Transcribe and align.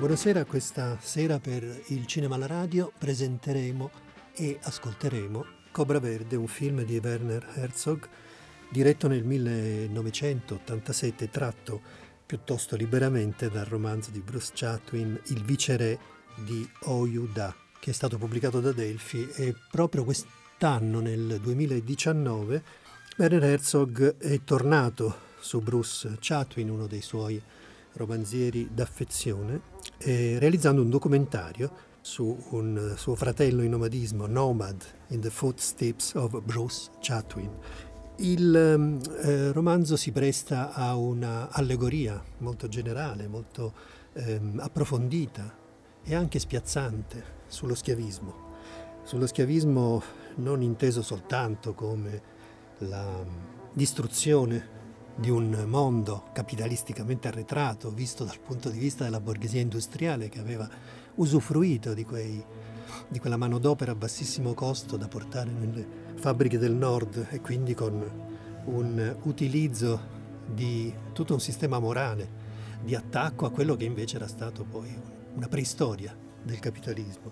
Buonasera, 0.00 0.46
questa 0.46 0.96
sera 0.98 1.38
per 1.38 1.62
il 1.88 2.06
Cinema 2.06 2.36
alla 2.36 2.46
Radio 2.46 2.90
presenteremo 2.96 3.90
e 4.34 4.58
ascolteremo 4.62 5.44
Cobra 5.70 5.98
Verde, 5.98 6.36
un 6.36 6.46
film 6.46 6.82
di 6.84 6.96
Werner 6.96 7.46
Herzog 7.56 8.08
diretto 8.70 9.08
nel 9.08 9.24
1987, 9.24 11.28
tratto 11.28 11.82
piuttosto 12.24 12.76
liberamente 12.76 13.50
dal 13.50 13.66
romanzo 13.66 14.10
di 14.10 14.20
Bruce 14.20 14.52
Chatwin 14.54 15.20
Il 15.26 15.44
viceré 15.44 15.98
di 16.46 16.66
Oyuda, 16.84 17.54
che 17.78 17.90
è 17.90 17.94
stato 17.94 18.16
pubblicato 18.16 18.60
da 18.60 18.72
Delphi. 18.72 19.28
E 19.36 19.54
proprio 19.70 20.04
quest'anno, 20.04 21.00
nel 21.00 21.40
2019, 21.42 22.62
Werner 23.18 23.44
Herzog 23.44 24.16
è 24.16 24.42
tornato 24.44 25.28
su 25.40 25.60
Bruce 25.60 26.16
Chatwin, 26.18 26.70
uno 26.70 26.86
dei 26.86 27.02
suoi 27.02 27.38
romanzieri 27.94 28.68
d'affezione, 28.72 29.60
eh, 29.98 30.38
realizzando 30.38 30.82
un 30.82 30.90
documentario 30.90 31.88
su 32.00 32.36
un 32.50 32.94
suo 32.96 33.14
fratello 33.14 33.62
in 33.62 33.70
nomadismo, 33.70 34.26
Nomad 34.26 34.82
in 35.08 35.20
the 35.20 35.30
Footsteps 35.30 36.14
of 36.14 36.40
Bruce 36.42 36.90
Chatwin. 37.00 37.50
Il 38.16 38.54
ehm, 38.54 39.00
eh, 39.22 39.52
romanzo 39.52 39.96
si 39.96 40.12
presta 40.12 40.72
a 40.72 40.94
un'allegoria 40.96 42.22
molto 42.38 42.68
generale, 42.68 43.28
molto 43.28 43.72
eh, 44.12 44.40
approfondita 44.58 45.56
e 46.02 46.14
anche 46.14 46.38
spiazzante 46.38 47.38
sullo 47.46 47.74
schiavismo. 47.74 48.48
Sullo 49.02 49.26
schiavismo 49.26 50.02
non 50.36 50.62
inteso 50.62 51.02
soltanto 51.02 51.72
come 51.74 52.22
la 52.78 53.24
distruzione 53.72 54.78
di 55.20 55.28
un 55.28 55.64
mondo 55.66 56.24
capitalisticamente 56.32 57.28
arretrato, 57.28 57.90
visto 57.90 58.24
dal 58.24 58.40
punto 58.40 58.70
di 58.70 58.78
vista 58.78 59.04
della 59.04 59.20
borghesia 59.20 59.60
industriale 59.60 60.30
che 60.30 60.38
aveva 60.38 60.66
usufruito 61.16 61.92
di, 61.92 62.04
quei, 62.04 62.42
di 63.06 63.18
quella 63.18 63.36
manodopera 63.36 63.92
a 63.92 63.94
bassissimo 63.94 64.54
costo 64.54 64.96
da 64.96 65.08
portare 65.08 65.50
nelle 65.50 65.86
fabbriche 66.14 66.56
del 66.56 66.72
nord 66.72 67.26
e 67.28 67.40
quindi 67.42 67.74
con 67.74 68.02
un 68.64 69.16
utilizzo 69.24 70.00
di 70.46 70.90
tutto 71.12 71.34
un 71.34 71.40
sistema 71.40 71.78
morale 71.78 72.48
di 72.82 72.94
attacco 72.94 73.44
a 73.44 73.50
quello 73.50 73.76
che 73.76 73.84
invece 73.84 74.16
era 74.16 74.26
stato 74.26 74.64
poi 74.64 74.88
una 75.34 75.48
preistoria 75.48 76.16
del 76.42 76.60
capitalismo. 76.60 77.30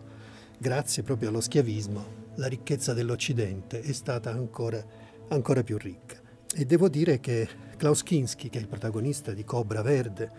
Grazie 0.58 1.02
proprio 1.02 1.30
allo 1.30 1.40
schiavismo 1.40 2.26
la 2.34 2.48
ricchezza 2.48 2.92
dell'Occidente 2.92 3.80
è 3.80 3.92
stata 3.92 4.30
ancora, 4.30 4.84
ancora 5.28 5.62
più 5.62 5.78
ricca. 5.78 6.20
E 6.54 6.64
devo 6.66 6.88
dire 6.88 7.18
che 7.18 7.48
Klaus 7.78 8.02
Kinski, 8.02 8.48
che 8.48 8.58
è 8.58 8.60
il 8.60 8.66
protagonista 8.66 9.32
di 9.32 9.44
Cobra 9.44 9.82
Verde, 9.82 10.30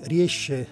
riesce 0.00 0.66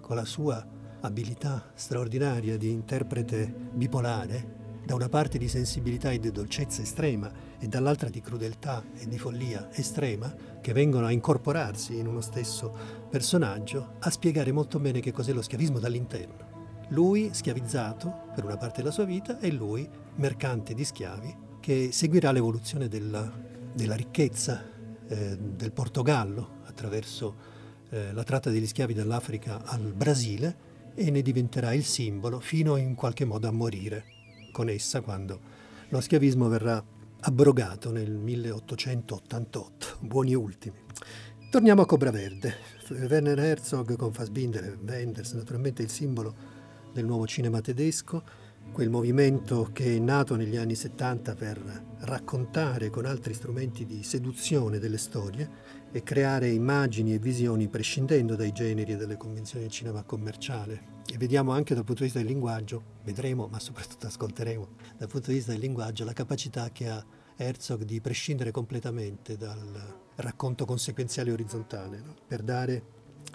con 0.00 0.14
la 0.14 0.24
sua 0.24 0.64
abilità 1.00 1.72
straordinaria 1.74 2.56
di 2.56 2.70
interprete 2.70 3.52
bipolare, 3.72 4.60
da 4.86 4.94
una 4.94 5.08
parte 5.08 5.38
di 5.38 5.48
sensibilità 5.48 6.12
e 6.12 6.20
di 6.20 6.30
dolcezza 6.30 6.80
estrema 6.82 7.30
e 7.58 7.66
dall'altra 7.66 8.08
di 8.08 8.20
crudeltà 8.20 8.84
e 8.96 9.08
di 9.08 9.18
follia 9.18 9.68
estrema, 9.72 10.32
che 10.60 10.72
vengono 10.72 11.06
a 11.06 11.10
incorporarsi 11.10 11.98
in 11.98 12.06
uno 12.06 12.20
stesso 12.20 12.72
personaggio, 13.10 13.94
a 13.98 14.10
spiegare 14.10 14.52
molto 14.52 14.78
bene 14.78 15.00
che 15.00 15.10
cos'è 15.10 15.32
lo 15.32 15.42
schiavismo 15.42 15.80
dall'interno. 15.80 16.86
Lui 16.90 17.30
schiavizzato 17.32 18.28
per 18.32 18.44
una 18.44 18.56
parte 18.56 18.80
della 18.80 18.92
sua 18.92 19.04
vita 19.04 19.40
e 19.40 19.50
lui 19.50 19.88
mercante 20.14 20.72
di 20.72 20.84
schiavi 20.84 21.36
che 21.58 21.90
seguirà 21.90 22.30
l'evoluzione 22.30 22.86
della, 22.86 23.28
della 23.72 23.96
ricchezza 23.96 24.71
eh, 25.12 25.36
del 25.38 25.72
Portogallo 25.72 26.60
attraverso 26.64 27.34
eh, 27.90 28.12
la 28.12 28.24
tratta 28.24 28.48
degli 28.48 28.66
schiavi 28.66 28.94
dall'Africa 28.94 29.62
al 29.64 29.92
Brasile 29.92 30.70
e 30.94 31.10
ne 31.10 31.20
diventerà 31.20 31.74
il 31.74 31.84
simbolo 31.84 32.40
fino 32.40 32.76
in 32.76 32.94
qualche 32.94 33.26
modo 33.26 33.46
a 33.46 33.50
morire 33.50 34.04
con 34.52 34.70
essa 34.70 35.02
quando 35.02 35.60
lo 35.88 36.00
schiavismo 36.00 36.48
verrà 36.48 36.82
abrogato 37.20 37.90
nel 37.90 38.10
1888, 38.10 39.98
buoni 40.00 40.34
ultimi. 40.34 40.76
Torniamo 41.50 41.82
a 41.82 41.86
Cobra 41.86 42.10
Verde. 42.10 42.54
Werner 42.88 43.38
Herzog 43.38 43.96
con 43.96 44.12
Fassbinder 44.12 44.64
e 44.64 44.78
Wenders, 44.82 45.32
naturalmente 45.32 45.82
il 45.82 45.90
simbolo 45.90 46.34
del 46.92 47.04
nuovo 47.04 47.26
cinema 47.26 47.60
tedesco, 47.60 48.22
quel 48.72 48.88
movimento 48.88 49.68
che 49.72 49.96
è 49.96 49.98
nato 49.98 50.36
negli 50.36 50.56
anni 50.56 50.74
70 50.74 51.34
per 51.34 51.90
raccontare 52.02 52.90
con 52.90 53.04
altri 53.04 53.34
strumenti 53.34 53.86
di 53.86 54.02
seduzione 54.02 54.78
delle 54.78 54.98
storie 54.98 55.80
e 55.92 56.02
creare 56.02 56.48
immagini 56.48 57.14
e 57.14 57.18
visioni 57.18 57.68
prescindendo 57.68 58.34
dai 58.34 58.52
generi 58.52 58.92
e 58.92 58.96
dalle 58.96 59.16
convenzioni 59.16 59.64
del 59.64 59.72
cinema 59.72 60.02
commerciale. 60.02 61.00
E 61.06 61.16
vediamo 61.16 61.52
anche 61.52 61.74
dal 61.74 61.84
punto 61.84 62.00
di 62.00 62.06
vista 62.06 62.18
del 62.18 62.28
linguaggio, 62.28 62.82
vedremo 63.04 63.46
ma 63.46 63.60
soprattutto 63.60 64.06
ascolteremo, 64.06 64.68
dal 64.96 65.08
punto 65.08 65.30
di 65.30 65.36
vista 65.36 65.52
del 65.52 65.60
linguaggio 65.60 66.04
la 66.04 66.12
capacità 66.12 66.70
che 66.70 66.88
ha 66.88 67.04
Herzog 67.36 67.84
di 67.84 68.00
prescindere 68.00 68.50
completamente 68.50 69.36
dal 69.36 70.00
racconto 70.16 70.64
conseguenziale 70.64 71.32
orizzontale, 71.32 72.00
no? 72.00 72.14
per 72.26 72.42
dare 72.42 72.84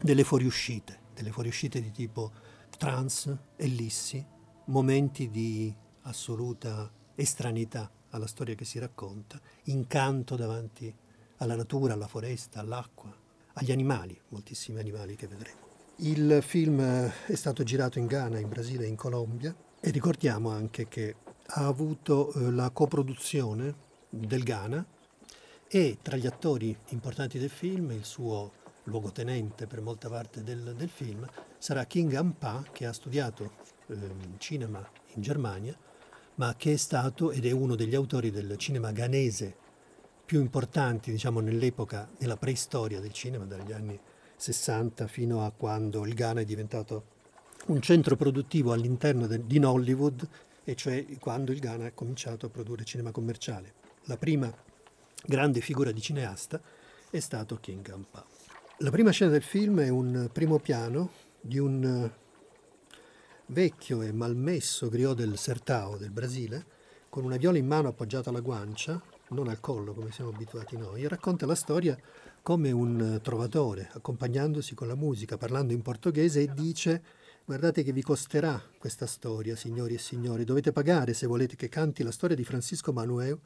delle 0.01 0.23
fuoriuscite, 0.23 0.99
delle 1.13 1.31
fuoriuscite 1.31 1.81
di 1.81 1.91
tipo 1.91 2.31
trans, 2.77 3.33
ellissi, 3.55 4.23
momenti 4.65 5.29
di 5.29 5.73
assoluta 6.01 6.91
estranità 7.15 7.89
alla 8.09 8.27
storia 8.27 8.55
che 8.55 8.65
si 8.65 8.79
racconta, 8.79 9.39
incanto 9.63 10.35
davanti 10.35 10.93
alla 11.37 11.55
natura, 11.55 11.93
alla 11.93 12.07
foresta, 12.07 12.59
all'acqua, 12.59 13.13
agli 13.53 13.71
animali, 13.71 14.19
moltissimi 14.29 14.79
animali 14.79 15.15
che 15.15 15.27
vedremo. 15.27 15.65
Il 15.97 16.43
film 16.43 16.79
è 16.81 17.35
stato 17.35 17.63
girato 17.63 17.97
in 17.97 18.05
Ghana, 18.05 18.37
in 18.37 18.49
Brasile 18.49 18.85
e 18.85 18.87
in 18.87 18.95
Colombia 18.95 19.55
e 19.79 19.89
ricordiamo 19.89 20.49
anche 20.49 20.87
che 20.87 21.15
ha 21.45 21.65
avuto 21.65 22.31
eh, 22.33 22.51
la 22.51 22.69
coproduzione 22.69 23.85
del 24.09 24.43
Ghana 24.43 24.85
e 25.67 25.97
tra 26.01 26.15
gli 26.17 26.27
attori 26.27 26.75
importanti 26.89 27.39
del 27.39 27.49
film 27.49 27.91
il 27.91 28.05
suo 28.05 28.51
luogotenente 28.83 29.67
per 29.67 29.81
molta 29.81 30.09
parte 30.09 30.43
del, 30.43 30.73
del 30.75 30.89
film 30.89 31.27
sarà 31.57 31.85
King 31.85 32.13
Ampa 32.13 32.63
che 32.71 32.85
ha 32.85 32.93
studiato 32.93 33.51
eh, 33.87 33.97
cinema 34.37 34.87
in 35.15 35.21
Germania, 35.21 35.75
ma 36.37 36.55
che 36.55 36.73
è 36.73 36.77
stato 36.77 37.31
ed 37.31 37.45
è 37.45 37.51
uno 37.51 37.75
degli 37.75 37.95
autori 37.95 38.31
del 38.31 38.57
cinema 38.57 38.91
ghanese 38.91 39.65
più 40.25 40.39
importanti, 40.41 41.09
diciamo, 41.09 41.39
nell'epoca, 41.39 42.09
nella 42.19 42.37
preistoria 42.37 42.99
del 42.99 43.13
cinema, 43.13 43.45
dagli 43.45 43.71
anni 43.71 43.97
60 44.35 45.07
fino 45.07 45.45
a 45.45 45.51
quando 45.51 46.05
il 46.05 46.13
Ghana 46.13 46.41
è 46.41 46.45
diventato 46.45 47.15
un 47.67 47.81
centro 47.81 48.15
produttivo 48.15 48.71
all'interno 48.71 49.25
de, 49.25 49.45
di 49.45 49.57
Nollywood, 49.57 50.27
e 50.63 50.75
cioè 50.75 51.05
quando 51.17 51.51
il 51.51 51.59
Ghana 51.59 51.85
ha 51.85 51.91
cominciato 51.91 52.47
a 52.47 52.49
produrre 52.49 52.83
cinema 52.83 53.11
commerciale. 53.11 53.73
La 54.03 54.17
prima 54.17 54.53
grande 55.25 55.61
figura 55.61 55.91
di 55.91 56.01
cineasta 56.01 56.61
è 57.09 57.19
stato 57.19 57.57
King 57.59 57.89
Ampa. 57.89 58.23
La 58.79 58.91
prima 58.91 59.11
scena 59.11 59.31
del 59.31 59.41
film 59.41 59.79
è 59.79 59.89
un 59.89 60.29
primo 60.31 60.59
piano 60.59 61.09
di 61.39 61.57
un 61.57 62.11
vecchio 63.49 64.01
e 64.01 64.11
malmesso 64.11 64.89
griot 64.89 65.15
del 65.15 65.37
Sertao 65.37 65.95
del 65.95 66.11
Brasile, 66.11 66.65
con 67.07 67.23
una 67.23 67.37
viola 67.37 67.57
in 67.57 67.65
mano 67.65 67.87
appoggiata 67.87 68.29
alla 68.29 68.41
guancia, 68.41 69.01
non 69.29 69.47
al 69.47 69.61
collo 69.61 69.93
come 69.93 70.11
siamo 70.11 70.31
abituati 70.31 70.75
noi, 70.75 71.07
racconta 71.07 71.45
la 71.45 71.55
storia 71.55 71.97
come 72.41 72.71
un 72.71 73.19
trovatore, 73.23 73.89
accompagnandosi 73.93 74.75
con 74.75 74.87
la 74.87 74.95
musica, 74.95 75.37
parlando 75.37 75.71
in 75.71 75.81
portoghese 75.81 76.41
e 76.41 76.53
dice 76.53 77.03
guardate 77.45 77.83
che 77.83 77.93
vi 77.93 78.01
costerà 78.01 78.61
questa 78.77 79.05
storia, 79.05 79.55
signori 79.55 79.93
e 79.93 79.99
signori, 79.99 80.43
dovete 80.43 80.73
pagare 80.73 81.13
se 81.13 81.25
volete 81.25 81.55
che 81.55 81.69
canti 81.69 82.03
la 82.03 82.11
storia 82.11 82.35
di 82.35 82.43
Francisco 82.43 82.91
Manuel, 82.91 83.39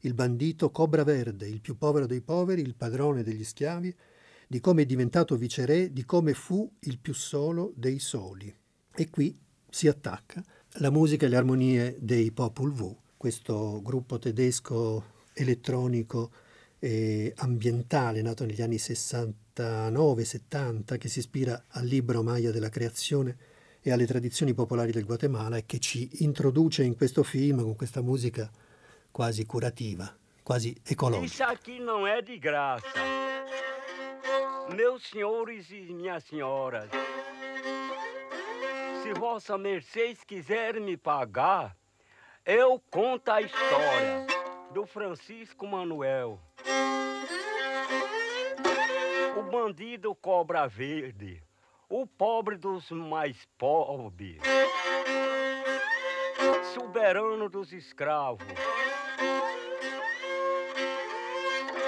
il 0.00 0.14
bandito 0.14 0.72
Cobra 0.72 1.04
Verde, 1.04 1.46
il 1.46 1.60
più 1.60 1.78
povero 1.78 2.06
dei 2.06 2.20
poveri, 2.20 2.60
il 2.60 2.74
padrone 2.74 3.22
degli 3.22 3.44
schiavi, 3.44 3.94
di 4.48 4.58
come 4.58 4.82
è 4.82 4.86
diventato 4.86 5.36
viceré, 5.36 5.92
di 5.92 6.04
come 6.04 6.34
fu 6.34 6.68
il 6.80 6.98
più 6.98 7.14
solo 7.14 7.72
dei 7.76 8.00
soli. 8.00 8.52
E 8.96 9.10
qui 9.10 9.42
si 9.74 9.88
attacca 9.88 10.40
la 10.74 10.90
musica 10.90 11.26
e 11.26 11.28
le 11.28 11.36
armonie 11.36 11.96
dei 11.98 12.30
Popul 12.30 12.72
V, 12.72 12.94
questo 13.16 13.80
gruppo 13.82 14.20
tedesco 14.20 15.22
elettronico 15.32 16.30
e 16.78 17.32
ambientale 17.38 18.22
nato 18.22 18.44
negli 18.44 18.62
anni 18.62 18.76
69-70 18.76 20.96
che 20.96 21.08
si 21.08 21.18
ispira 21.18 21.64
al 21.70 21.86
libro 21.86 22.22
Maya 22.22 22.52
della 22.52 22.68
creazione 22.68 23.36
e 23.80 23.90
alle 23.90 24.06
tradizioni 24.06 24.54
popolari 24.54 24.92
del 24.92 25.04
Guatemala 25.04 25.56
e 25.56 25.66
che 25.66 25.80
ci 25.80 26.08
introduce 26.22 26.84
in 26.84 26.94
questo 26.94 27.24
film 27.24 27.60
con 27.60 27.74
questa 27.74 28.00
musica 28.00 28.48
quasi 29.10 29.44
curativa, 29.44 30.16
quasi 30.44 30.72
ecologica. 30.84 31.24
Isso 31.24 31.42
aqui 31.42 31.80
não 31.80 32.06
é 32.06 32.22
de 32.22 32.38
graça. 32.38 32.86
Meus 34.72 35.02
senhores 35.10 35.68
e 35.70 35.92
minhas 35.92 36.22
senhoras, 36.24 36.88
se 39.04 39.12
vossa 39.12 39.58
mercês 39.58 40.24
quiser 40.24 40.80
me 40.80 40.96
pagar, 40.96 41.76
eu 42.42 42.82
conto 42.90 43.28
a 43.28 43.42
história 43.42 44.26
do 44.72 44.86
Francisco 44.86 45.66
Manuel. 45.66 46.40
O 49.36 49.42
bandido 49.42 50.14
cobra 50.14 50.66
verde, 50.66 51.42
o 51.86 52.06
pobre 52.06 52.56
dos 52.56 52.90
mais 52.90 53.46
pobres, 53.58 54.40
soberano 56.72 57.50
dos 57.50 57.74
escravos, 57.74 58.46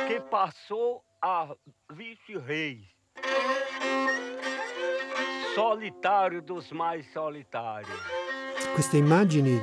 que 0.06 0.20
passou 0.20 1.02
a 1.22 1.56
vice-reis, 1.90 2.86
solitário 5.56 6.42
dos 6.42 6.70
mais 6.70 7.02
solitários. 7.14 7.98
Queste 8.74 8.98
immagini 8.98 9.58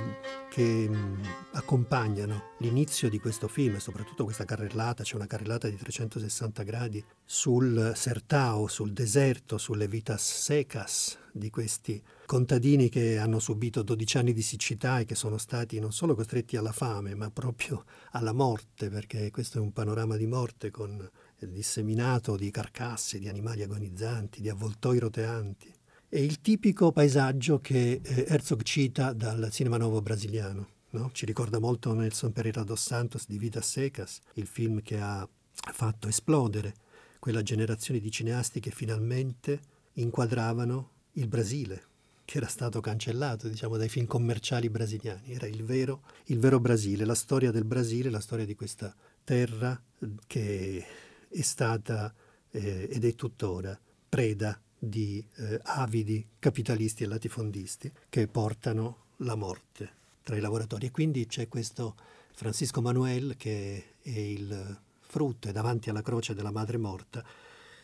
che 0.50 0.90
mm, 0.90 1.22
accompagnano 1.52 2.54
l'inizio 2.60 3.10
di 3.10 3.20
questo 3.20 3.48
film, 3.48 3.78
soprattutto 3.78 4.24
questa 4.24 4.44
carrellata, 4.44 5.04
c'è 5.04 5.16
una 5.16 5.28
carrellata 5.28 5.68
di 5.70 5.76
360 5.76 6.64
gradi 6.64 7.04
sul 7.24 7.92
Sertao, 7.94 8.66
sul 8.66 8.92
deserto, 8.92 9.60
sulle 9.60 9.88
vitas 9.88 10.24
secas 10.24 11.20
di 11.32 11.52
questi 11.52 12.02
contadini 12.26 12.90
che 12.90 13.20
hanno 13.20 13.38
subito 13.38 13.84
12 13.84 14.18
anni 14.18 14.34
di 14.34 14.42
siccità 14.42 14.98
e 14.98 15.06
che 15.06 15.14
sono 15.14 15.38
stati 15.38 15.80
non 15.80 15.92
solo 15.92 16.16
costretti 16.16 16.58
alla 16.58 16.72
fame, 16.72 17.14
ma 17.14 17.30
proprio 17.30 17.86
alla 18.14 18.34
morte, 18.34 18.90
perché 18.90 19.30
questo 19.30 19.60
è 19.60 19.62
un 19.62 19.72
panorama 19.72 20.18
di 20.18 20.26
morte 20.26 20.72
con 20.72 21.08
disseminato 21.38 22.36
di 22.36 22.50
carcasse, 22.50 23.20
di 23.20 23.28
animali 23.28 23.62
agonizzanti, 23.62 24.42
di 24.42 24.50
avvoltoi 24.50 24.98
roteanti 24.98 25.73
è 26.14 26.20
il 26.20 26.42
tipico 26.42 26.92
paesaggio 26.92 27.60
che 27.60 28.00
eh, 28.04 28.26
Herzog 28.28 28.62
cita 28.62 29.14
dal 29.14 29.50
cinema 29.50 29.78
nuovo 29.78 30.00
brasiliano. 30.00 30.68
No? 30.92 31.10
Ci 31.12 31.26
ricorda 31.26 31.58
molto 31.58 31.92
Nelson 31.92 32.32
Pereira 32.32 32.62
dos 32.62 32.86
Santos 32.86 33.26
di 33.28 33.40
Vidas 33.40 33.68
Secas, 33.68 34.20
il 34.34 34.46
film 34.46 34.84
che 34.84 35.00
ha 35.00 35.28
fatto 35.52 36.08
esplodere 36.08 36.76
quella 37.18 37.42
generazione 37.42 38.00
di 38.00 38.12
cineasti 38.12 38.60
che 38.60 38.70
finalmente 38.70 39.60
inquadravano 39.94 40.92
il 41.14 41.28
Brasile, 41.28 41.84
che 42.26 42.38
era 42.38 42.48
stato 42.48 42.80
cancellato 42.80 43.48
diciamo, 43.48 43.76
dai 43.78 43.90
film 43.90 44.06
commerciali 44.06 44.70
brasiliani. 44.70 45.34
Era 45.34 45.48
il 45.48 45.64
vero, 45.64 46.04
il 46.26 46.38
vero 46.38 46.60
Brasile, 46.60 47.06
la 47.06 47.16
storia 47.16 47.50
del 47.50 47.66
Brasile, 47.66 48.12
la 48.12 48.20
storia 48.20 48.46
di 48.46 48.54
questa 48.54 48.94
terra 49.24 49.82
che 50.28 50.86
è 51.28 51.42
stata 51.42 52.14
eh, 52.52 52.88
ed 52.92 53.04
è 53.04 53.16
tuttora 53.16 53.76
preda 54.14 54.62
di 54.88 55.26
eh, 55.36 55.60
avidi 55.64 56.26
capitalisti 56.40 57.04
e 57.04 57.08
latifondisti 57.08 57.92
che 58.10 58.28
portano 58.28 59.06
la 59.18 59.36
morte 59.36 59.92
tra 60.24 60.36
i 60.36 60.42
lavoratori. 60.42 60.88
E 60.88 60.92
quindi 60.92 61.26
c'è 61.26 61.48
questo 61.48 61.96
Francisco 62.34 62.82
Manuel 62.82 63.36
che 63.38 63.96
è 64.02 64.10
il 64.10 64.82
frutto 65.00 65.48
e 65.48 65.52
davanti 65.52 65.90
alla 65.90 66.02
croce 66.02 66.34
della 66.34 66.52
madre 66.52 66.78
morta 66.78 67.24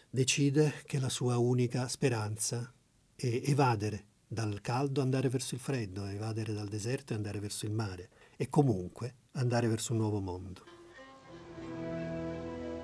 decide 0.10 0.81
che 0.86 1.00
la 1.00 1.10
sua 1.10 1.38
unica 1.38 1.88
speranza 1.88 2.69
è 3.16 3.42
evadere 3.45 4.06
dal 4.28 4.60
caldo, 4.62 5.02
andare 5.02 5.30
verso 5.30 5.56
il 5.56 5.62
freddo, 5.62 6.06
evadere 6.06 6.54
dal 6.54 6.68
deserto 6.68 7.13
e 7.13 7.16
andare 7.16 7.40
verso 7.40 7.66
il 7.66 7.72
mare 7.72 8.10
e 8.36 8.50
comunque 8.50 9.13
andare 9.34 9.68
verso 9.68 9.94
un 9.94 10.00
nuovo 10.00 10.19
mondo. 10.19 10.63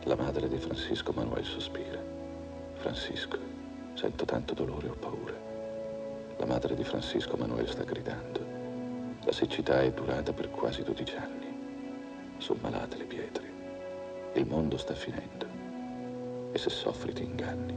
La 0.03 0.15
madre 0.15 0.47
di 0.47 0.57
Francisco 0.57 1.11
Manuel 1.11 1.43
sospira. 1.43 2.01
Francisco, 2.75 3.54
Sento 3.95 4.25
tanto 4.25 4.53
dolore 4.53 4.89
ho 4.89 4.93
paura. 4.93 5.33
La 6.37 6.45
madre 6.45 6.75
di 6.75 6.83
Francisco 6.83 7.37
Manuel 7.37 7.69
sta 7.69 7.85
gridando. 7.85 8.39
La 9.23 9.31
siccità 9.31 9.81
è 9.81 9.91
durata 9.93 10.33
per 10.33 10.51
quasi 10.51 10.83
12 10.83 11.15
anni. 11.15 12.35
Sono 12.37 12.59
malate 12.61 12.97
le 12.97 13.05
pietre. 13.05 13.53
Il 14.33 14.45
mondo 14.47 14.75
sta 14.75 14.93
finendo. 14.93 15.47
E 16.51 16.57
se 16.57 16.69
soffri 16.69 17.13
ti 17.13 17.23
inganni. 17.23 17.73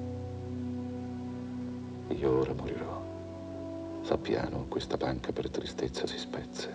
Io 2.08 2.38
ora 2.40 2.52
morirò. 2.52 3.00
Fa 4.02 4.18
piano, 4.18 4.66
questa 4.68 4.96
panca 4.96 5.30
per 5.30 5.48
tristezza 5.50 6.04
si 6.08 6.18
spezza. 6.18 6.68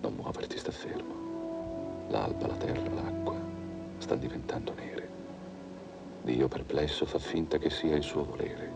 Non 0.00 0.14
muoverti, 0.14 0.56
sta 0.56 0.72
fermo. 0.72 2.06
L'alba, 2.08 2.46
la 2.46 2.56
terra, 2.56 2.94
l'acqua 2.94 3.36
stanno 3.98 4.20
diventando 4.20 4.72
nere. 4.72 4.93
Dio 6.24 6.48
perplesso 6.48 7.04
fa 7.04 7.18
finta 7.18 7.58
che 7.58 7.68
sia 7.68 7.94
il 7.94 8.02
suo 8.02 8.24
volere. 8.24 8.72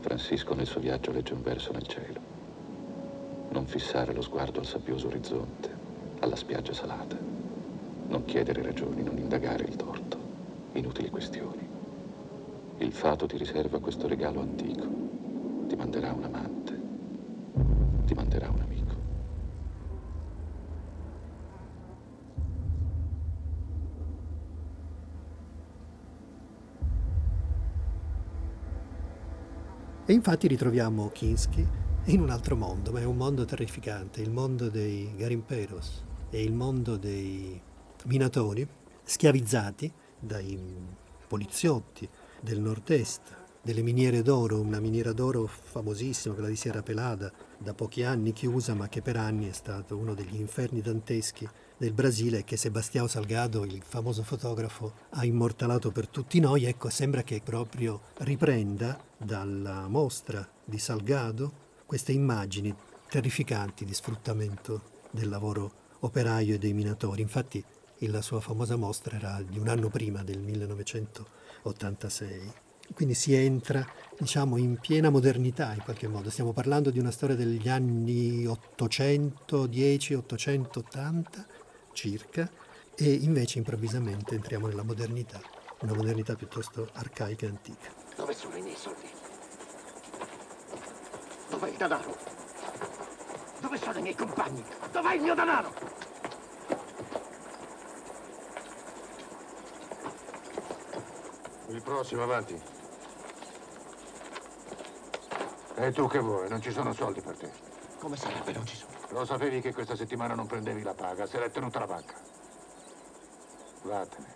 Francisco 0.00 0.52
nel 0.52 0.66
suo 0.66 0.78
viaggio 0.78 1.10
legge 1.10 1.32
un 1.32 1.40
verso 1.40 1.72
nel 1.72 1.86
cielo. 1.86 2.20
Non 3.48 3.64
fissare 3.66 4.12
lo 4.12 4.20
sguardo 4.20 4.60
al 4.60 4.66
sabbioso 4.66 5.06
orizzonte, 5.06 5.74
alla 6.20 6.36
spiaggia 6.36 6.74
salata. 6.74 7.16
Non 8.08 8.26
chiedere 8.26 8.62
ragioni, 8.62 9.02
non 9.02 9.16
indagare 9.16 9.64
il 9.64 9.76
torto. 9.76 10.18
Inutili 10.74 11.08
questioni. 11.08 11.66
Il 12.76 12.92
fato 12.92 13.24
ti 13.24 13.38
riserva 13.38 13.80
questo 13.80 14.06
regalo 14.06 14.42
antico. 14.42 14.86
Ti 15.66 15.76
manderà 15.76 16.12
un 16.12 16.24
amante. 16.24 16.55
Infatti 30.26 30.48
ritroviamo 30.48 31.10
Kinski 31.10 31.64
in 32.06 32.20
un 32.20 32.30
altro 32.30 32.56
mondo, 32.56 32.90
ma 32.90 32.98
è 32.98 33.04
un 33.04 33.16
mondo 33.16 33.44
terrificante, 33.44 34.20
il 34.22 34.32
mondo 34.32 34.68
dei 34.68 35.14
garimperos, 35.14 36.02
è 36.30 36.36
il 36.38 36.52
mondo 36.52 36.96
dei 36.96 37.60
minatori 38.06 38.66
schiavizzati 39.04 39.92
dai 40.18 40.58
poliziotti 41.28 42.08
del 42.40 42.58
nord-est, 42.58 43.36
delle 43.62 43.82
miniere 43.82 44.22
d'oro, 44.22 44.60
una 44.60 44.80
miniera 44.80 45.12
d'oro 45.12 45.46
famosissima, 45.46 46.34
quella 46.34 46.48
di 46.48 46.56
Sierra 46.56 46.82
Pelada, 46.82 47.32
da 47.56 47.72
pochi 47.72 48.02
anni 48.02 48.32
chiusa, 48.32 48.74
ma 48.74 48.88
che 48.88 49.02
per 49.02 49.16
anni 49.16 49.48
è 49.48 49.52
stato 49.52 49.96
uno 49.96 50.14
degli 50.14 50.40
inferni 50.40 50.80
danteschi 50.80 51.48
del 51.78 51.92
Brasile 51.92 52.42
che 52.42 52.56
Sebastião 52.56 53.06
Salgado, 53.06 53.62
il 53.64 53.82
famoso 53.82 54.22
fotografo, 54.22 54.94
ha 55.10 55.26
immortalato 55.26 55.90
per 55.90 56.08
tutti 56.08 56.40
noi. 56.40 56.64
Ecco, 56.64 56.88
sembra 56.88 57.22
che 57.22 57.42
proprio 57.44 58.00
riprenda 58.18 58.98
dalla 59.16 59.86
mostra 59.86 60.48
di 60.64 60.78
Salgado 60.78 61.64
queste 61.84 62.12
immagini 62.12 62.74
terrificanti 63.08 63.84
di 63.84 63.92
sfruttamento 63.92 64.94
del 65.10 65.28
lavoro 65.28 65.70
operaio 66.00 66.54
e 66.54 66.58
dei 66.58 66.72
minatori. 66.72 67.20
Infatti 67.20 67.62
la 68.00 68.22
sua 68.22 68.40
famosa 68.40 68.76
mostra 68.76 69.16
era 69.16 69.42
di 69.46 69.58
un 69.58 69.68
anno 69.68 69.88
prima 69.88 70.22
del 70.22 70.38
1986. 70.38 72.52
Quindi 72.94 73.14
si 73.14 73.34
entra, 73.34 73.84
diciamo, 74.18 74.56
in 74.56 74.78
piena 74.78 75.10
modernità 75.10 75.74
in 75.74 75.82
qualche 75.82 76.08
modo. 76.08 76.30
Stiamo 76.30 76.52
parlando 76.52 76.90
di 76.90 77.00
una 77.00 77.10
storia 77.10 77.34
degli 77.34 77.68
anni 77.68 78.44
810-880 78.44 81.44
circa 81.96 82.48
e 82.94 83.10
invece 83.10 83.56
improvvisamente 83.58 84.34
entriamo 84.34 84.66
nella 84.66 84.82
modernità, 84.82 85.40
una 85.80 85.94
modernità 85.94 86.34
piuttosto 86.34 86.88
arcaica 86.92 87.46
e 87.46 87.48
antica. 87.48 87.90
Dove 88.14 88.34
sono 88.34 88.54
i 88.56 88.60
miei 88.60 88.76
soldi? 88.76 89.08
Dov'è 91.48 91.68
il 91.70 91.76
denaro? 91.76 92.16
Dove 93.60 93.78
sono 93.78 93.98
i 93.98 94.02
miei 94.02 94.14
compagni? 94.14 94.62
Dov'è 94.92 95.14
il 95.14 95.22
mio 95.22 95.34
denaro? 95.34 95.72
Il 101.68 101.82
prossimo, 101.82 102.22
avanti. 102.22 102.60
E 105.76 105.92
tu 105.92 106.06
che 106.08 106.18
vuoi? 106.18 106.48
Non 106.48 106.60
ci 106.60 106.72
sono 106.72 106.92
soldi 106.92 107.20
per 107.20 107.36
te. 107.36 107.50
Come 107.98 108.16
sarebbe 108.16 108.52
non 108.52 108.66
ci 108.66 108.76
sono? 108.76 108.95
Lo 109.10 109.24
sapevi 109.24 109.60
che 109.60 109.72
questa 109.72 109.96
settimana 109.96 110.34
non 110.34 110.46
prendevi 110.46 110.82
la 110.82 110.94
paga, 110.94 111.26
se 111.26 111.38
l'è 111.38 111.50
tenuta 111.50 111.78
la 111.78 111.86
banca. 111.86 112.14
Vattene. 113.82 114.34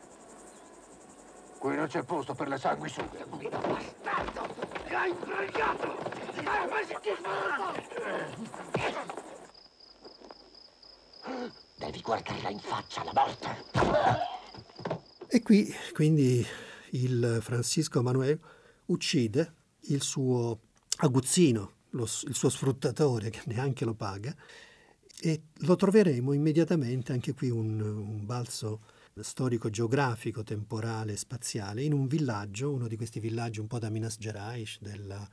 Qui 1.59 1.77
non 1.77 1.87
c'è 1.89 2.03
posto 2.05 2.35
per 2.35 2.49
le 2.49 2.57
sanguisughe. 2.57 3.27
Guido 3.29 3.59
bastardo! 3.59 4.55
Mi 4.89 4.95
hai 4.95 5.11
imbrogliato! 5.11 5.97
Mi 6.37 6.47
hai 6.47 6.69
Devi 11.77 12.00
guardarla 12.00 12.49
in 12.50 12.61
faccia, 12.61 13.05
la 13.05 13.12
morte! 13.15 13.69
E 15.29 15.43
qui, 15.43 15.75
quindi, 15.93 16.47
il 16.91 17.39
Francisco 17.43 18.03
Manuel 18.03 18.39
uccide 18.87 19.55
il 19.83 20.03
suo 20.03 20.59
aguzzino, 20.97 21.73
lo, 21.90 22.04
il 22.04 22.35
suo 22.35 22.49
sfruttatore 22.49 23.30
che 23.30 23.42
neanche 23.47 23.85
lo 23.85 23.94
paga 23.94 24.35
e 25.23 25.42
lo 25.52 25.76
troveremo 25.76 26.32
immediatamente 26.32 27.12
anche 27.12 27.35
qui 27.35 27.50
un, 27.50 27.80
un 27.80 28.25
balzo 28.25 28.80
storico-geografico, 29.18 30.42
temporale, 30.42 31.16
spaziale, 31.16 31.82
in 31.82 31.92
un 31.92 32.06
villaggio, 32.06 32.73
uno 32.73 32.88
di 32.88 32.97
questi 32.97 33.20
villaggi 33.20 33.61
un 33.61 33.66
po' 33.66 33.78
da 33.78 33.90
Minas 33.90 34.16
Gerais, 34.18 34.78
del 34.80 35.28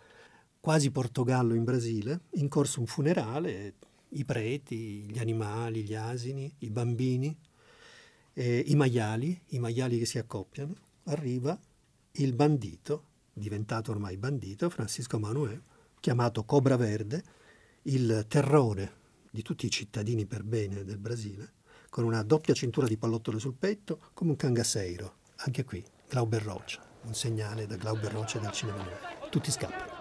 quasi 0.60 0.92
Portogallo 0.92 1.54
in 1.54 1.64
Brasile, 1.64 2.22
in 2.32 2.50
corso 2.50 2.82
un 2.82 2.86
funerale, 2.88 3.76
i 4.10 4.26
preti, 4.26 5.10
gli 5.10 5.20
animali, 5.20 5.84
gli 5.84 5.96
asini, 5.96 6.54
i 6.60 6.70
bambini, 6.70 7.38
eh, 8.34 8.64
i 8.68 8.76
maiali, 8.76 9.40
i 9.50 9.60
maiali 9.60 10.00
che 10.00 10.06
si 10.06 10.18
accoppiano, 10.18 10.76
arriva 11.06 11.58
il 12.14 12.34
bandito 12.34 13.06
diventato 13.38 13.92
ormai 13.92 14.18
bandito, 14.18 14.70
Francisco 14.70 15.20
Manuel, 15.20 15.62
chiamato 16.00 16.44
Cobra 16.44 16.76
Verde, 16.76 17.24
il 17.84 18.26
terrore 18.28 18.96
di 19.32 19.42
tutti 19.42 19.66
i 19.66 19.70
cittadini 19.70 20.26
per 20.26 20.44
bene 20.44 20.84
del 20.84 20.98
Brasile, 20.98 21.54
con 21.90 22.04
una 22.04 22.24
doppia 22.24 22.54
cintura 22.54 22.88
di 22.88 22.98
pallottole 22.98 23.40
sul 23.40 23.56
petto, 23.56 24.00
come 24.14 24.32
un 24.32 24.36
cangaseiro. 24.36 25.16
Anche 25.38 25.64
qui, 25.64 25.84
Glauber 26.10 26.42
Rocha, 26.42 26.84
un 27.04 27.14
segnale 27.14 27.66
da 27.66 27.76
Glauber 27.76 28.12
Rocha 28.12 28.40
del 28.40 28.52
cinema. 28.52 28.86
Tutti 29.30 29.52
scappano. 29.52 29.97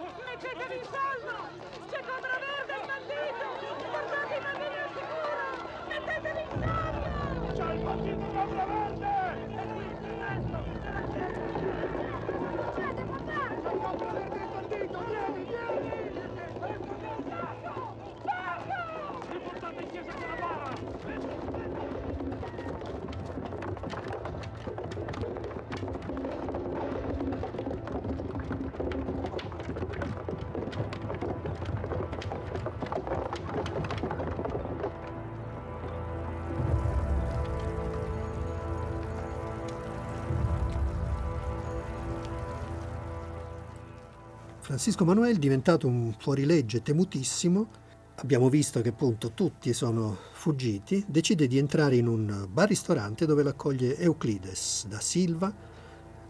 Francisco 44.87 45.13
Manuel 45.13 45.35
è 45.35 45.39
diventato 45.39 45.85
un 45.85 46.13
fuorilegge 46.17 46.81
temutissimo. 46.81 47.67
Abbiamo 48.15 48.47
visto 48.47 48.79
che 48.79 48.87
appunto 48.87 49.33
tutti 49.33 49.73
sono 49.73 50.17
fuggiti. 50.31 51.03
Decide 51.05 51.45
di 51.47 51.57
entrare 51.57 51.97
in 51.97 52.07
un 52.07 52.47
bar-ristorante 52.47 53.25
dove 53.25 53.43
l'accoglie 53.43 53.97
Euclides 53.97 54.85
da 54.87 55.01
Silva, 55.01 55.53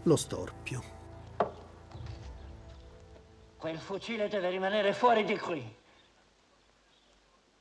lo 0.02 0.16
storpio. 0.16 0.82
Quel 3.56 3.78
fucile 3.78 4.26
deve 4.26 4.50
rimanere 4.50 4.92
fuori 4.92 5.22
di 5.22 5.38
qui. 5.38 5.62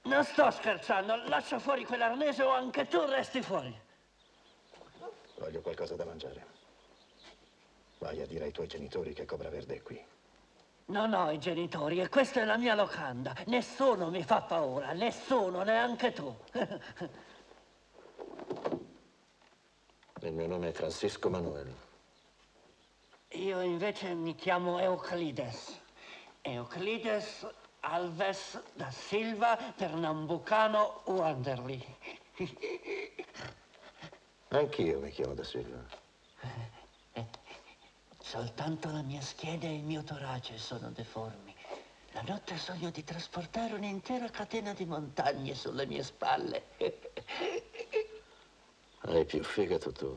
Non 0.06 0.24
sto 0.24 0.50
scherzando, 0.50 1.16
lascia 1.27 1.60
fuori 1.60 1.86
quell'arnese 1.86 2.42
o 2.42 2.50
anche 2.50 2.88
tu 2.88 3.01
resti 3.01 3.44
fuori. 3.44 3.80
Voglio 5.38 5.62
qualcosa 5.62 5.96
da 5.96 6.06
mangiare. 6.06 6.44
Vai 8.00 8.20
a 8.20 8.25
dire 8.25 8.46
ai 8.46 8.51
tuoi 8.51 8.66
genitori 8.66 9.13
che 9.13 9.25
Cobra 9.25 9.50
Verde 9.50 9.75
è 9.75 9.82
qui. 9.84 10.16
Non 10.88 11.13
ho 11.13 11.29
i 11.32 11.39
genitori 11.39 12.00
e 12.00 12.08
questa 12.08 12.41
è 12.41 12.46
la 12.46 12.56
mia 12.58 12.74
locanda. 12.74 13.36
Nessuno 13.48 14.10
mi 14.10 14.24
fa 14.24 14.41
paura, 14.41 14.94
nessuno, 14.94 15.63
neanche 15.63 16.13
tu. 16.13 16.34
Il 20.22 20.34
mio 20.34 20.48
nome 20.48 20.70
è 20.70 20.72
Francisco 20.72 21.29
Manuel. 21.29 21.74
Io 23.32 23.62
invece 23.62 24.13
mi 24.13 24.34
chiamo 24.36 24.79
Euclides. 24.79 25.77
Euclides 26.41 27.46
Alves 27.82 28.62
da 28.74 28.89
Silva 28.89 29.58
Pernambucano 29.75 31.01
Wanderly. 31.06 31.86
Anch'io 34.50 35.00
mi 35.00 35.12
chiamo 35.12 35.34
da 35.34 35.44
Silva. 35.44 35.84
Soltanto 38.27 38.91
la 38.91 39.03
mia 39.03 39.22
schiena 39.22 39.67
e 39.67 39.75
il 39.75 39.84
mio 39.84 40.03
torace 40.03 40.57
sono 40.57 40.89
deformi. 40.89 41.55
La 42.12 42.22
notte 42.24 42.57
sogno 42.57 42.89
di 42.89 43.05
trasportare 43.05 43.74
un'intera 43.74 44.29
catena 44.29 44.74
di 44.74 44.84
montagne 44.84 45.55
sulle 45.55 45.86
mie 45.86 46.03
spalle. 46.03 46.65
Hai 49.00 49.24
più 49.24 49.41
fegato 49.41 49.93
tu 49.93 50.13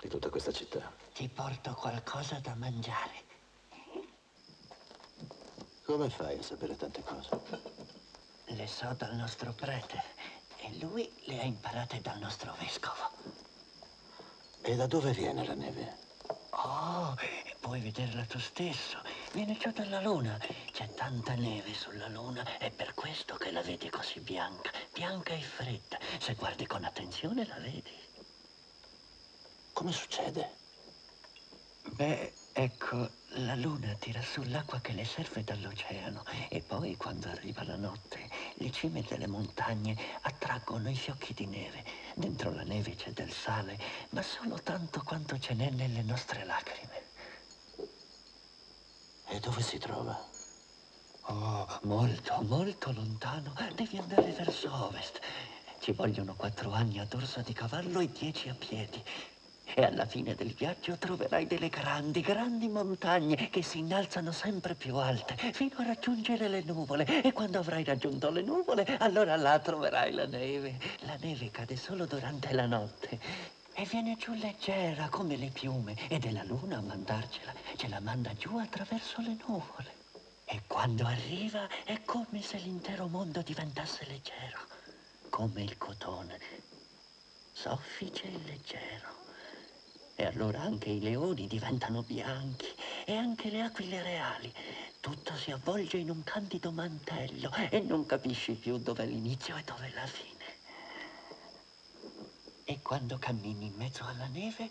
di 0.00 0.08
tutta 0.08 0.30
questa 0.30 0.50
città. 0.50 0.90
Ti 1.12 1.28
porto 1.28 1.74
qualcosa 1.74 2.38
da 2.38 2.54
mangiare. 2.54 3.22
Come 5.84 6.08
fai 6.08 6.38
a 6.38 6.42
sapere 6.42 6.74
tante 6.74 7.02
cose? 7.02 7.38
Le 8.46 8.66
so 8.66 8.94
dal 8.96 9.14
nostro 9.14 9.52
prete 9.52 10.02
e 10.56 10.78
lui 10.78 11.12
le 11.26 11.38
ha 11.38 11.44
imparate 11.44 12.00
dal 12.00 12.18
nostro 12.18 12.54
vescovo. 12.58 13.10
E 14.62 14.74
da 14.74 14.86
dove 14.86 15.12
viene 15.12 15.44
la 15.44 15.54
neve? 15.54 16.03
Oh, 16.56 17.16
puoi 17.60 17.80
vederla 17.80 18.24
tu 18.24 18.38
stesso. 18.38 18.98
Viene 19.32 19.56
giù 19.56 19.70
dalla 19.72 20.00
luna. 20.00 20.38
C'è 20.72 20.92
tanta 20.94 21.34
neve 21.34 21.74
sulla 21.74 22.08
luna. 22.08 22.44
È 22.58 22.70
per 22.70 22.94
questo 22.94 23.36
che 23.36 23.50
la 23.50 23.60
vedi 23.62 23.90
così 23.90 24.20
bianca. 24.20 24.70
Bianca 24.92 25.34
e 25.34 25.40
fredda. 25.40 25.98
Se 26.18 26.34
guardi 26.34 26.66
con 26.66 26.84
attenzione 26.84 27.44
la 27.46 27.58
vedi. 27.58 27.92
Come 29.72 29.92
succede? 29.92 30.56
Beh, 31.96 32.32
ecco, 32.52 33.10
la 33.38 33.54
luna 33.56 33.94
tira 33.98 34.22
su 34.22 34.42
l'acqua 34.44 34.80
che 34.80 34.92
le 34.92 35.04
serve 35.04 35.42
dall'oceano 35.42 36.22
e 36.48 36.60
poi, 36.60 36.96
quando 36.96 37.28
arriva 37.28 37.64
la 37.64 37.76
notte, 37.76 38.28
le 38.54 38.70
cime 38.70 39.02
delle 39.02 39.26
montagne 39.26 39.96
attraggono 40.22 40.88
i 40.88 40.94
fiocchi 40.94 41.34
di 41.34 41.46
neve. 41.46 41.84
Dentro 42.14 42.52
la 42.52 42.62
neve 42.62 42.94
c'è 42.94 43.10
del 43.10 43.32
sale, 43.32 43.78
ma 44.10 44.22
solo 44.22 44.60
tanto 44.62 45.02
quanto 45.02 45.38
ce 45.38 45.54
n'è 45.54 45.70
nelle 45.70 46.02
nostre 46.02 46.44
lacrime. 46.44 47.02
E 49.28 49.40
dove 49.40 49.62
si 49.62 49.78
trova? 49.78 50.16
Oh, 51.22 51.80
molto, 51.82 52.40
molto 52.42 52.92
lontano. 52.92 53.52
Devi 53.74 53.98
andare 53.98 54.30
verso 54.30 54.72
ovest. 54.72 55.20
Ci 55.80 55.92
vogliono 55.92 56.34
quattro 56.34 56.72
anni 56.72 56.98
a 56.98 57.04
dorso 57.04 57.40
di 57.40 57.52
cavallo 57.52 58.00
e 58.00 58.10
dieci 58.10 58.48
a 58.48 58.54
piedi. 58.54 59.02
E 59.72 59.82
alla 59.82 60.06
fine 60.06 60.34
del 60.34 60.52
viaggio 60.52 60.96
troverai 60.98 61.46
delle 61.46 61.68
grandi, 61.68 62.20
grandi 62.20 62.68
montagne 62.68 63.48
che 63.50 63.62
si 63.62 63.78
innalzano 63.78 64.30
sempre 64.30 64.74
più 64.74 64.96
alte 64.96 65.34
fino 65.52 65.76
a 65.78 65.84
raggiungere 65.84 66.48
le 66.48 66.62
nuvole. 66.62 67.22
E 67.22 67.32
quando 67.32 67.58
avrai 67.58 67.82
raggiunto 67.82 68.30
le 68.30 68.42
nuvole, 68.42 68.84
allora 68.98 69.34
là 69.36 69.58
troverai 69.58 70.12
la 70.12 70.26
neve. 70.26 70.78
La 71.00 71.16
neve 71.20 71.50
cade 71.50 71.76
solo 71.76 72.06
durante 72.06 72.52
la 72.52 72.66
notte. 72.66 73.18
E 73.72 73.84
viene 73.86 74.16
giù 74.16 74.32
leggera 74.34 75.08
come 75.08 75.36
le 75.36 75.48
piume. 75.48 75.96
Ed 76.08 76.24
è 76.24 76.30
la 76.30 76.44
luna 76.44 76.76
a 76.76 76.82
mandarcela. 76.82 77.52
Ce 77.76 77.88
la 77.88 77.98
manda 78.00 78.32
giù 78.34 78.56
attraverso 78.58 79.20
le 79.22 79.36
nuvole. 79.46 80.02
E 80.44 80.62
quando 80.68 81.04
arriva 81.04 81.66
è 81.84 82.02
come 82.04 82.42
se 82.42 82.58
l'intero 82.58 83.08
mondo 83.08 83.42
diventasse 83.42 84.04
leggero. 84.06 84.58
Come 85.30 85.62
il 85.62 85.76
cotone. 85.78 86.38
Soffice 87.52 88.24
e 88.24 88.38
leggero. 88.44 89.23
E 90.16 90.24
allora 90.24 90.60
anche 90.60 90.90
i 90.90 91.00
leoni 91.00 91.48
diventano 91.48 92.02
bianchi 92.02 92.72
e 93.04 93.16
anche 93.16 93.50
le 93.50 93.62
aquile 93.62 94.00
reali. 94.00 94.52
Tutto 95.00 95.34
si 95.34 95.50
avvolge 95.50 95.96
in 95.96 96.08
un 96.08 96.22
candido 96.22 96.70
mantello 96.70 97.50
e 97.70 97.80
non 97.80 98.06
capisci 98.06 98.54
più 98.54 98.78
dove 98.78 99.02
è 99.02 99.06
l'inizio 99.06 99.56
e 99.56 99.62
dove 99.64 99.86
è 99.88 99.92
la 99.92 100.06
fine. 100.06 100.44
E 102.64 102.80
quando 102.80 103.18
cammini 103.18 103.66
in 103.66 103.74
mezzo 103.74 104.04
alla 104.04 104.28
neve, 104.28 104.70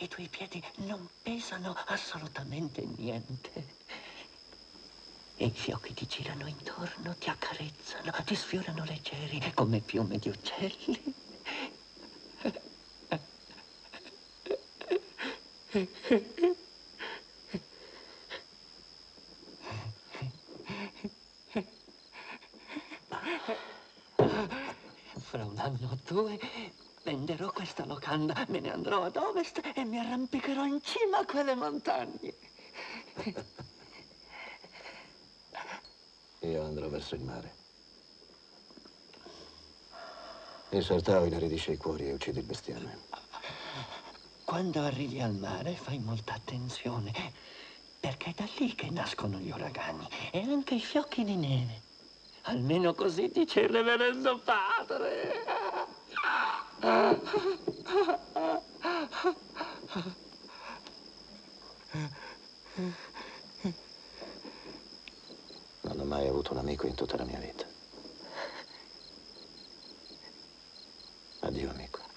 i 0.00 0.08
tuoi 0.08 0.28
piedi 0.28 0.62
non 0.78 1.08
pesano 1.22 1.72
assolutamente 1.86 2.84
niente. 2.84 3.76
E 5.36 5.46
i 5.46 5.50
fiocchi 5.52 5.94
ti 5.94 6.06
girano 6.06 6.46
intorno, 6.48 7.16
ti 7.16 7.30
accarezzano, 7.30 8.12
ti 8.24 8.34
sfiorano 8.34 8.84
leggeri 8.84 9.52
come 9.54 9.80
piume 9.80 10.18
di 10.18 10.28
uccelli. 10.28 11.14
Fra 15.68 15.84
un 25.44 25.58
anno 25.58 25.90
o 25.90 25.98
due 26.06 26.38
venderò 27.02 27.52
questa 27.52 27.84
locanda, 27.84 28.46
me 28.48 28.60
ne 28.60 28.72
andrò 28.72 29.04
ad 29.04 29.16
ovest 29.16 29.60
e 29.74 29.84
mi 29.84 29.98
arrampicherò 29.98 30.64
in 30.64 30.80
cima 30.82 31.18
a 31.18 31.26
quelle 31.26 31.54
montagne. 31.54 32.34
Io 36.40 36.64
andrò 36.64 36.88
verso 36.88 37.14
il 37.14 37.24
mare. 37.24 37.56
Il 40.70 40.82
sartao 40.82 41.26
inaridisce 41.26 41.72
i 41.72 41.76
cuori 41.76 42.08
e 42.08 42.14
uccide 42.14 42.40
il 42.40 42.46
bestiame. 42.46 43.04
Quando 44.48 44.80
arrivi 44.80 45.20
al 45.20 45.34
mare 45.34 45.74
fai 45.74 45.98
molta 45.98 46.32
attenzione, 46.32 47.12
perché 48.00 48.30
è 48.30 48.34
da 48.34 48.48
lì 48.56 48.74
che 48.74 48.88
nascono 48.88 49.36
gli 49.36 49.50
uragani 49.50 50.08
e 50.30 50.40
anche 50.40 50.74
i 50.74 50.80
fiocchi 50.80 51.22
di 51.22 51.36
neve. 51.36 51.82
Almeno 52.44 52.94
così 52.94 53.28
dice 53.28 53.60
il 53.60 53.68
reverendo 53.68 54.38
padre. 54.38 55.44
Non 65.82 66.00
ho 66.00 66.04
mai 66.04 66.26
avuto 66.26 66.52
un 66.52 66.58
amico 66.58 66.86
in 66.86 66.94
tutta 66.94 67.18
la 67.18 67.24
mia 67.24 67.38
vita. 67.38 67.66
Addio, 71.40 71.68
amico. 71.68 72.07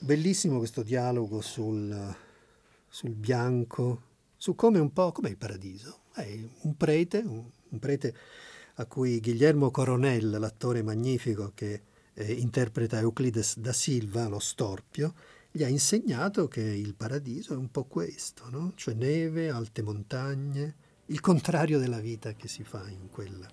Bellissimo 0.00 0.58
questo 0.58 0.84
dialogo 0.84 1.40
sul, 1.40 2.16
sul 2.88 3.14
bianco, 3.14 4.02
su 4.36 4.54
come 4.54 4.78
un 4.78 4.92
po' 4.92 5.10
come 5.10 5.30
il 5.30 5.36
paradiso. 5.36 6.02
È 6.14 6.38
un 6.60 6.76
prete, 6.76 7.18
un, 7.18 7.44
un 7.70 7.78
prete 7.80 8.14
a 8.74 8.86
cui 8.86 9.18
Guillermo 9.18 9.72
Coronel, 9.72 10.30
l'attore 10.30 10.82
magnifico 10.82 11.50
che 11.52 11.82
eh, 12.14 12.32
interpreta 12.32 13.00
Euclides 13.00 13.58
da 13.58 13.72
Silva, 13.72 14.28
lo 14.28 14.38
storpio, 14.38 15.14
gli 15.50 15.64
ha 15.64 15.68
insegnato 15.68 16.46
che 16.46 16.62
il 16.62 16.94
paradiso 16.94 17.54
è 17.54 17.56
un 17.56 17.72
po' 17.72 17.84
questo, 17.84 18.48
no? 18.50 18.74
cioè 18.76 18.94
neve, 18.94 19.50
alte 19.50 19.82
montagne, 19.82 20.76
il 21.06 21.18
contrario 21.20 21.80
della 21.80 21.98
vita 21.98 22.34
che 22.34 22.46
si 22.46 22.62
fa 22.62 22.88
in 22.88 23.08
quel 23.10 23.44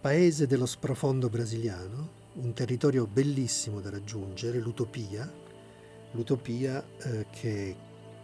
paese 0.00 0.46
dello 0.46 0.66
sprofondo 0.66 1.28
brasiliano, 1.28 2.22
un 2.34 2.52
territorio 2.52 3.06
bellissimo 3.06 3.80
da 3.80 3.90
raggiungere, 3.90 4.58
l'utopia, 4.58 5.30
l'utopia 6.12 6.84
eh, 6.98 7.26
che 7.30 7.76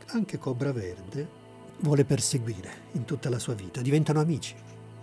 anche 0.06 0.38
Cobra 0.38 0.72
Verde 0.72 1.38
vuole 1.80 2.04
perseguire 2.04 2.88
in 2.92 3.04
tutta 3.04 3.28
la 3.28 3.38
sua 3.38 3.54
vita. 3.54 3.80
Diventano 3.80 4.20
amici, 4.20 4.54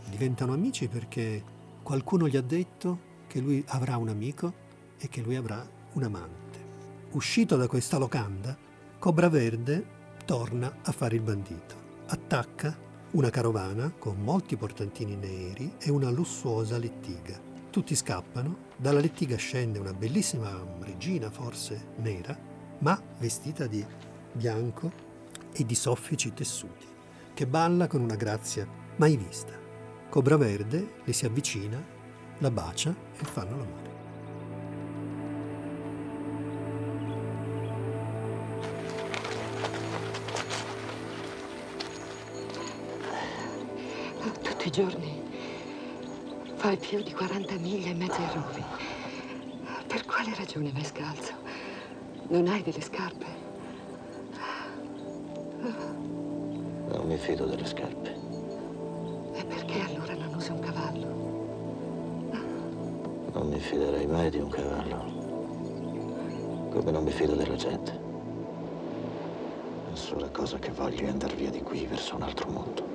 diventano 0.10 0.54
amici 0.54 0.88
perché 0.88 1.44
qualcuno 1.84 2.28
gli 2.28 2.36
ha 2.36 2.42
detto 2.42 3.16
che 3.28 3.40
lui 3.40 3.64
avrà 3.68 3.98
un 3.98 4.10
amico 4.10 4.66
e 4.98 5.08
che 5.08 5.22
lui 5.22 5.36
avrà 5.36 5.66
un 5.94 6.04
amante. 6.04 6.66
Uscito 7.12 7.56
da 7.56 7.68
questa 7.68 7.98
locanda, 7.98 8.58
Cobra 9.00 9.30
Verde 9.30 9.96
torna 10.26 10.80
a 10.82 10.92
fare 10.92 11.16
il 11.16 11.22
bandito. 11.22 11.86
Attacca 12.08 12.78
una 13.12 13.30
carovana 13.30 13.92
con 13.98 14.22
molti 14.22 14.58
portantini 14.58 15.16
neri 15.16 15.76
e 15.80 15.90
una 15.90 16.10
lussuosa 16.10 16.78
lettiga. 16.78 17.40
Tutti 17.70 17.96
scappano, 17.96 18.67
dalla 18.77 19.00
lettiga 19.00 19.36
scende 19.36 19.79
una 19.79 19.93
bellissima 19.93 20.63
regina, 20.79 21.31
forse 21.31 21.93
nera, 21.98 22.38
ma 22.79 23.01
vestita 23.17 23.65
di 23.65 23.84
bianco 24.31 24.91
e 25.51 25.65
di 25.65 25.74
soffici 25.75 26.34
tessuti, 26.34 26.86
che 27.34 27.48
balla 27.48 27.88
con 27.88 28.01
una 28.01 28.15
grazia 28.15 28.67
mai 28.98 29.17
vista. 29.17 29.53
Cobra 30.10 30.38
Verde 30.38 30.93
le 31.03 31.13
si 31.13 31.25
avvicina, 31.25 31.84
la 32.38 32.51
bacia 32.51 32.96
e 33.17 33.24
fanno 33.25 33.57
l'amore. 33.57 33.96
Tutti 44.41 44.67
i 44.67 44.72
giorni 44.72 45.07
fai 46.58 46.76
più 46.76 47.04
di 47.04 47.14
40 47.14 47.54
miglia 47.60 47.90
in 47.90 47.98
mezzo 47.98 48.16
ai 48.16 48.34
rovi. 48.34 48.64
Per 49.86 50.06
quale 50.06 50.34
ragione 50.36 50.72
vai 50.72 50.84
scalzo? 50.84 51.34
Non 52.30 52.48
hai 52.48 52.64
delle 52.64 52.82
scarpe? 52.82 53.26
Non 56.88 57.06
mi 57.06 57.18
fido 57.18 57.46
delle 57.46 57.66
scarpe. 57.66 58.16
E 59.34 59.46
perché 59.46 59.82
allora 59.82 60.16
non 60.16 60.34
usi 60.34 60.50
un 60.50 60.60
cavallo? 60.60 61.05
Non 63.34 63.50
mi 63.50 63.60
fiderei 63.60 64.08
mai 64.08 64.31
di 64.31 64.40
un 64.40 64.50
cavallo. 64.50 65.16
Come 66.72 66.90
non 66.90 67.03
mi 67.03 67.12
fido 67.12 67.36
della 67.36 67.55
gente. 67.55 68.00
La 69.90 69.96
sola 69.96 70.27
cosa 70.29 70.58
che 70.58 70.72
voglio 70.72 71.05
è 71.05 71.10
andare 71.10 71.36
via 71.36 71.51
di 71.51 71.62
qui 71.62 71.86
verso 71.86 72.16
un 72.16 72.24
altro 72.24 72.50
mondo. 72.50 72.87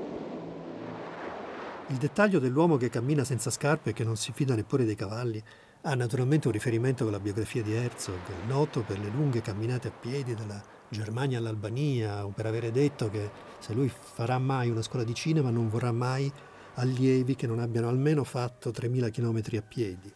Il 1.92 1.98
dettaglio 1.98 2.38
dell'uomo 2.38 2.78
che 2.78 2.88
cammina 2.88 3.22
senza 3.22 3.50
scarpe 3.50 3.90
e 3.90 3.92
che 3.92 4.02
non 4.02 4.16
si 4.16 4.32
fida 4.32 4.54
neppure 4.54 4.86
dei 4.86 4.94
cavalli 4.94 5.44
ha 5.82 5.94
naturalmente 5.94 6.46
un 6.46 6.54
riferimento 6.54 7.04
con 7.04 7.12
la 7.12 7.20
biografia 7.20 7.62
di 7.62 7.74
Herzog, 7.74 8.46
noto 8.46 8.80
per 8.80 8.98
le 8.98 9.10
lunghe 9.10 9.42
camminate 9.42 9.88
a 9.88 9.90
piedi 9.90 10.34
dalla 10.34 10.64
Germania 10.88 11.36
all'Albania, 11.36 12.24
o 12.24 12.30
per 12.30 12.46
avere 12.46 12.70
detto 12.70 13.10
che 13.10 13.30
se 13.58 13.74
lui 13.74 13.92
farà 13.92 14.38
mai 14.38 14.70
una 14.70 14.80
scuola 14.80 15.04
di 15.04 15.12
cinema 15.12 15.50
non 15.50 15.68
vorrà 15.68 15.92
mai 15.92 16.32
allievi 16.76 17.36
che 17.36 17.46
non 17.46 17.58
abbiano 17.58 17.88
almeno 17.88 18.24
fatto 18.24 18.70
3.000 18.70 19.10
km 19.10 19.58
a 19.58 19.62
piedi. 19.62 20.10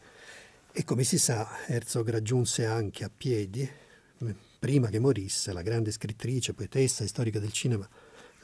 E 0.72 0.82
come 0.82 1.04
si 1.04 1.18
sa, 1.18 1.46
Herzog 1.66 2.08
raggiunse 2.08 2.64
anche 2.64 3.04
a 3.04 3.10
piedi, 3.14 3.70
prima 4.58 4.88
che 4.88 4.98
morisse, 4.98 5.52
la 5.52 5.60
grande 5.60 5.90
scrittrice, 5.90 6.54
poetessa 6.54 7.04
e 7.04 7.06
storica 7.06 7.38
del 7.38 7.52
cinema 7.52 7.86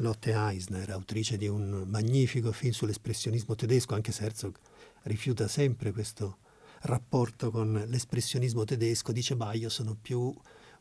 Lotte 0.02 0.32
Eisner, 0.32 0.90
autrice 0.90 1.36
di 1.36 1.46
un 1.46 1.84
magnifico 1.86 2.50
film 2.50 2.72
sull'espressionismo 2.72 3.54
tedesco, 3.54 3.94
anche 3.94 4.10
se 4.10 4.24
Herzog 4.24 4.58
rifiuta 5.04 5.46
sempre 5.46 5.92
questo 5.92 6.38
rapporto 6.82 7.52
con 7.52 7.84
l'espressionismo 7.86 8.64
tedesco, 8.64 9.12
dice 9.12 9.36
ma 9.36 9.52
io 9.52 9.68
sono 9.68 9.94
più 9.94 10.34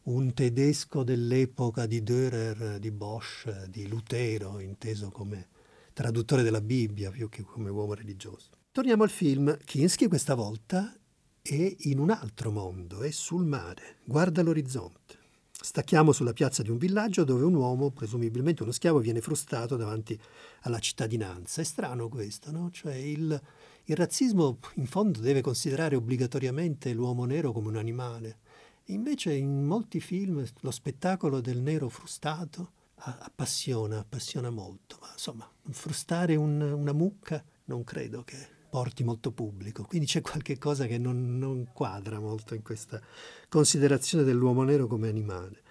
un 0.04 0.34
tedesco 0.34 1.04
dell'epoca 1.04 1.86
di 1.86 2.02
Dürer, 2.02 2.80
di 2.80 2.90
Bosch, 2.90 3.66
di 3.66 3.88
Lutero, 3.88 4.58
inteso 4.58 5.12
come 5.12 5.50
traduttore 5.94 6.42
della 6.42 6.62
Bibbia 6.62 7.12
più 7.12 7.30
che 7.30 7.44
come 7.44 7.70
uomo 7.70 7.94
religioso. 7.94 8.50
Torniamo 8.72 9.04
al 9.04 9.12
film. 9.12 9.56
Kinski 9.64 10.08
questa 10.08 10.34
volta 10.34 10.98
è 11.44 11.76
in 11.82 12.00
un 12.00 12.10
altro 12.10 12.50
mondo, 12.50 13.02
è 13.02 13.12
sul 13.12 13.46
mare, 13.46 13.98
guarda 14.04 14.42
l'orizzonte. 14.42 15.21
Stacchiamo 15.64 16.12
sulla 16.12 16.34
piazza 16.34 16.64
di 16.64 16.72
un 16.72 16.78
villaggio 16.78 17.24
dove 17.24 17.44
un 17.44 17.54
uomo, 17.54 17.92
presumibilmente 17.92 18.64
uno 18.64 18.72
schiavo, 18.72 18.98
viene 18.98 19.22
frustato 19.22 19.76
davanti 19.76 20.20
alla 20.62 20.80
cittadinanza. 20.80 21.62
È 21.62 21.64
strano 21.64 22.10
questo, 22.10 22.52
no? 22.52 22.72
Cioè 22.72 22.96
il, 22.96 23.40
il 23.86 23.96
razzismo 23.96 24.58
in 24.76 24.88
fondo 24.88 25.20
deve 25.20 25.42
considerare 25.42 25.96
obbligatoriamente 25.96 26.92
l'uomo 26.94 27.26
nero 27.26 27.52
come 27.52 27.68
un 27.68 27.78
animale. 27.78 28.40
Invece 28.86 29.36
in 29.36 29.64
molti 29.64 30.00
film 30.00 30.44
lo 30.62 30.72
spettacolo 30.72 31.40
del 31.42 31.60
nero 31.60 31.90
frustato 31.90 32.72
appassiona, 32.96 34.00
appassiona 34.00 34.50
molto. 34.50 34.98
Ma 35.00 35.10
insomma, 35.14 35.50
frustare 35.70 36.36
un, 36.36 36.60
una 36.60 36.92
mucca 36.92 37.44
non 37.66 37.84
credo 37.84 38.24
che 38.24 38.60
porti 38.72 39.04
molto 39.04 39.34
pubblico. 39.34 39.84
Quindi 39.84 40.08
c'è 40.08 40.22
qualche 40.22 40.58
cosa 40.58 40.88
che 40.88 40.98
non, 40.98 41.38
non 41.38 41.68
quadra 41.74 42.22
molto 42.22 42.56
in 42.56 42.64
questa 42.64 43.02
considerazione 43.50 44.24
dell'uomo 44.24 44.64
nero 44.64 44.88
come 44.88 45.10
animale. 45.10 45.62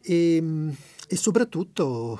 E, 0.00 0.42
e 1.06 1.16
soprattutto 1.16 2.18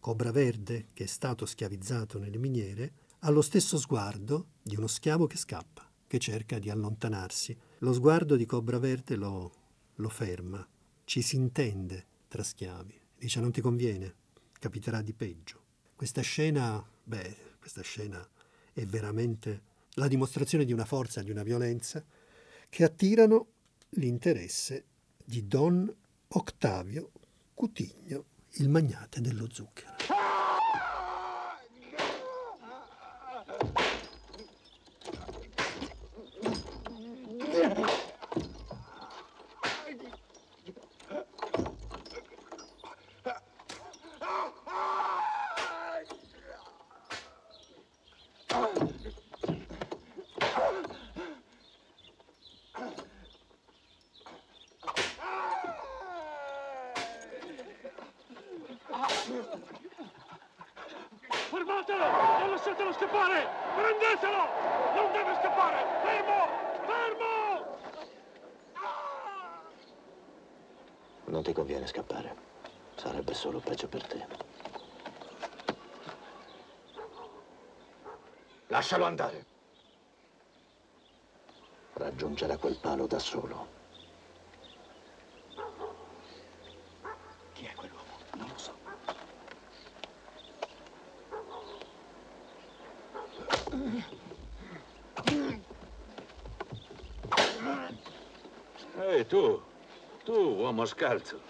Cobra 0.00 0.32
Verde, 0.32 0.86
che 0.94 1.04
è 1.04 1.06
stato 1.06 1.44
schiavizzato 1.44 2.18
nelle 2.18 2.38
miniere, 2.38 2.92
ha 3.20 3.30
lo 3.30 3.42
stesso 3.42 3.78
sguardo 3.78 4.46
di 4.62 4.76
uno 4.76 4.86
schiavo 4.86 5.26
che 5.26 5.36
scappa, 5.36 5.86
che 6.06 6.18
cerca 6.18 6.58
di 6.58 6.70
allontanarsi. 6.70 7.54
Lo 7.80 7.92
sguardo 7.92 8.36
di 8.36 8.46
Cobra 8.46 8.78
Verde 8.78 9.14
lo, 9.14 9.52
lo 9.96 10.08
ferma, 10.08 10.66
ci 11.04 11.20
si 11.20 11.36
intende 11.36 12.06
tra 12.28 12.42
schiavi. 12.42 12.98
Dice 13.18 13.40
non 13.40 13.52
ti 13.52 13.60
conviene, 13.60 14.14
capiterà 14.58 15.02
di 15.02 15.12
peggio. 15.12 15.60
Questa 15.94 16.22
scena, 16.22 16.82
beh, 17.04 17.36
questa 17.58 17.82
scena 17.82 18.26
è 18.74 18.84
veramente 18.84 19.72
la 19.94 20.08
dimostrazione 20.08 20.64
di 20.64 20.72
una 20.72 20.84
forza, 20.84 21.22
di 21.22 21.30
una 21.30 21.42
violenza 21.42 22.04
che 22.68 22.84
attirano 22.84 23.46
l'interesse 23.90 24.84
di 25.24 25.46
Don 25.46 25.92
Octavio 26.28 27.10
Cutigno, 27.54 28.24
il 28.54 28.68
magnate 28.68 29.20
dello 29.20 29.48
zucchero. 29.50 29.93
Lascialo 78.84 79.06
andare. 79.06 79.46
Raggiungerà 81.94 82.58
quel 82.58 82.76
palo 82.82 83.06
da 83.06 83.18
solo. 83.18 83.66
Chi 87.54 87.64
è 87.64 87.74
quell'uomo? 87.74 88.18
Non 88.34 88.46
lo 88.46 88.58
so. 88.58 88.76
Ehi, 98.98 99.14
hey, 99.16 99.26
tu, 99.26 99.62
tu, 100.24 100.34
uomo 100.34 100.84
scalzo. 100.84 101.40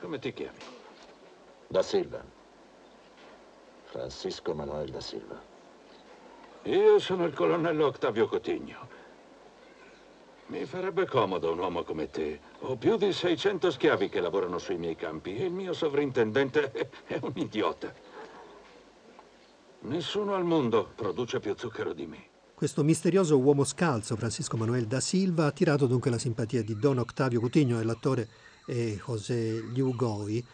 Come 0.00 0.18
ti 0.18 0.32
chiami? 0.32 0.60
Da 1.68 1.82
Silva. 1.82 2.24
Francisco 3.82 4.54
Manuel 4.54 4.88
da 4.88 5.00
Silva. 5.02 5.49
Io 6.64 6.98
sono 6.98 7.24
il 7.24 7.32
colonnello 7.32 7.86
Octavio 7.86 8.26
Cotigno. 8.26 8.88
Mi 10.46 10.66
farebbe 10.66 11.06
comodo 11.06 11.52
un 11.52 11.58
uomo 11.58 11.84
come 11.84 12.10
te. 12.10 12.40
Ho 12.60 12.76
più 12.76 12.96
di 12.96 13.12
600 13.12 13.70
schiavi 13.70 14.08
che 14.08 14.20
lavorano 14.20 14.58
sui 14.58 14.76
miei 14.76 14.94
campi 14.94 15.36
e 15.36 15.46
il 15.46 15.52
mio 15.52 15.72
sovrintendente 15.72 16.90
è 17.06 17.18
un 17.22 17.32
idiota. 17.36 17.92
Nessuno 19.82 20.34
al 20.34 20.44
mondo 20.44 20.90
produce 20.94 21.40
più 21.40 21.54
zucchero 21.56 21.94
di 21.94 22.06
me. 22.06 22.24
Questo 22.54 22.84
misterioso 22.84 23.38
uomo 23.38 23.64
scalzo, 23.64 24.16
Francisco 24.16 24.58
Manuel 24.58 24.86
da 24.86 25.00
Silva, 25.00 25.44
ha 25.44 25.46
attirato 25.46 25.86
dunque 25.86 26.10
la 26.10 26.18
simpatia 26.18 26.62
di 26.62 26.76
Don 26.76 26.98
Octavio 26.98 27.40
Coutinho 27.40 27.80
e 27.80 27.84
l'attore 27.84 28.28
José 28.66 29.62
Liu 29.72 29.94
Goi, 29.96 30.44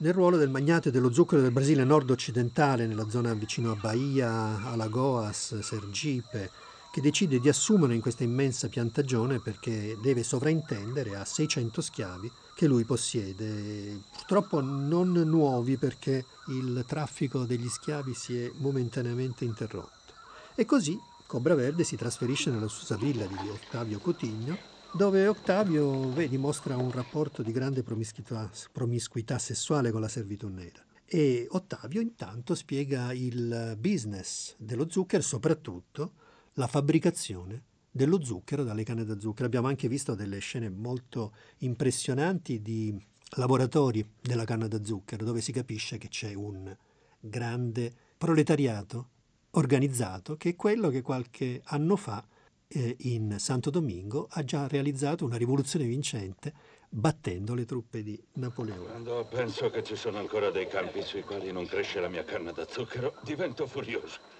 nel 0.00 0.12
ruolo 0.12 0.36
del 0.36 0.48
magnate 0.48 0.92
dello 0.92 1.12
zucchero 1.12 1.42
del 1.42 1.50
Brasile 1.50 1.82
nord-occidentale, 1.82 2.86
nella 2.86 3.08
zona 3.08 3.34
vicino 3.34 3.72
a 3.72 3.74
Bahia, 3.76 4.64
Alagoas, 4.66 5.58
Sergipe, 5.58 6.50
che 6.92 7.00
decide 7.00 7.40
di 7.40 7.48
assumere 7.48 7.94
in 7.94 8.00
questa 8.00 8.22
immensa 8.22 8.68
piantagione 8.68 9.40
perché 9.40 9.98
deve 10.00 10.22
sovraintendere 10.22 11.16
a 11.16 11.24
600 11.24 11.80
schiavi 11.80 12.30
che 12.54 12.66
lui 12.66 12.84
possiede, 12.84 14.00
purtroppo 14.16 14.60
non 14.60 15.12
nuovi 15.12 15.76
perché 15.76 16.24
il 16.48 16.84
traffico 16.86 17.44
degli 17.44 17.68
schiavi 17.68 18.14
si 18.14 18.38
è 18.38 18.50
momentaneamente 18.58 19.44
interrotto. 19.44 20.14
E 20.54 20.64
così 20.64 20.98
Cobra 21.26 21.54
Verde 21.54 21.82
si 21.82 21.96
trasferisce 21.96 22.50
nella 22.50 22.68
sua 22.68 22.96
villa 22.96 23.26
di 23.26 23.48
Ottavio 23.48 23.98
Cotigno, 23.98 24.76
dove 24.92 25.26
Ottavio 25.26 26.10
vedi, 26.12 26.30
dimostra 26.30 26.76
un 26.76 26.90
rapporto 26.90 27.42
di 27.42 27.52
grande 27.52 27.82
promiscuità, 27.82 28.50
promiscuità 28.72 29.38
sessuale 29.38 29.90
con 29.90 30.00
la 30.00 30.08
servitù 30.08 30.48
nera. 30.48 30.84
E 31.04 31.46
Ottavio 31.50 32.00
intanto 32.00 32.54
spiega 32.54 33.12
il 33.12 33.76
business 33.78 34.54
dello 34.58 34.88
zucchero, 34.88 35.22
soprattutto 35.22 36.12
la 36.54 36.66
fabbricazione 36.66 37.62
dello 37.90 38.22
zucchero 38.22 38.64
dalle 38.64 38.82
canne 38.82 39.04
da 39.04 39.18
zucchero. 39.18 39.46
Abbiamo 39.46 39.68
anche 39.68 39.88
visto 39.88 40.14
delle 40.14 40.38
scene 40.38 40.68
molto 40.68 41.34
impressionanti 41.58 42.60
di 42.60 42.96
laboratori 43.36 44.06
della 44.20 44.44
canna 44.44 44.68
da 44.68 44.82
zucchero, 44.82 45.24
dove 45.24 45.40
si 45.40 45.52
capisce 45.52 45.98
che 45.98 46.08
c'è 46.08 46.34
un 46.34 46.74
grande 47.20 47.92
proletariato 48.16 49.08
organizzato, 49.52 50.36
che 50.36 50.50
è 50.50 50.56
quello 50.56 50.88
che 50.88 51.02
qualche 51.02 51.60
anno 51.64 51.96
fa 51.96 52.24
eh, 52.68 52.96
in 53.00 53.36
Santo 53.38 53.70
Domingo 53.70 54.28
ha 54.30 54.44
già 54.44 54.66
realizzato 54.68 55.24
una 55.24 55.36
rivoluzione 55.36 55.86
vincente 55.86 56.52
battendo 56.88 57.54
le 57.54 57.64
truppe 57.64 58.02
di 58.02 58.20
Napoleone. 58.34 58.86
Quando 58.86 59.26
penso 59.30 59.70
che 59.70 59.82
ci 59.82 59.96
sono 59.96 60.18
ancora 60.18 60.50
dei 60.50 60.66
campi 60.68 61.02
sui 61.02 61.22
quali 61.22 61.50
non 61.52 61.66
cresce 61.66 62.00
la 62.00 62.08
mia 62.08 62.24
canna 62.24 62.52
da 62.52 62.66
zucchero, 62.68 63.14
divento 63.22 63.66
furioso. 63.66 64.36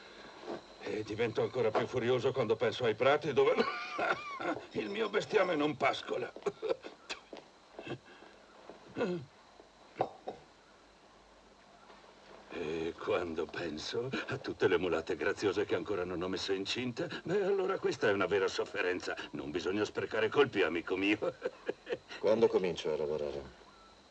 E 0.81 1.03
divento 1.03 1.43
ancora 1.43 1.71
più 1.71 1.87
furioso 1.87 2.33
quando 2.33 2.57
penso 2.57 2.85
ai 2.85 2.95
prati 2.95 3.33
dove 3.33 3.55
il 4.73 4.88
mio 4.88 5.11
bestiame 5.11 5.55
non 5.55 5.77
pascola. 5.77 6.33
E 12.61 12.92
quando 12.99 13.47
penso 13.47 14.11
a 14.29 14.38
tutte 14.38 14.66
le 14.66 14.79
mulate 14.79 15.14
graziose 15.14 15.64
che 15.64 15.77
ancora 15.77 16.03
non 16.05 16.21
ho 16.23 16.29
messo 16.29 16.53
incinta, 16.53 17.07
beh, 17.23 17.44
allora 17.44 17.79
questa 17.79 18.09
è 18.09 18.12
una 18.12 18.27
vera 18.27 18.49
sofferenza. 18.49 19.16
Non 19.33 19.53
bisogna 19.53 19.85
sprecare 19.85 20.29
colpi, 20.29 20.62
amico 20.62 20.97
mio. 20.97 21.18
Quando 22.18 22.49
comincio 22.49 22.92
a 22.92 22.97
lavorare? 22.97 23.42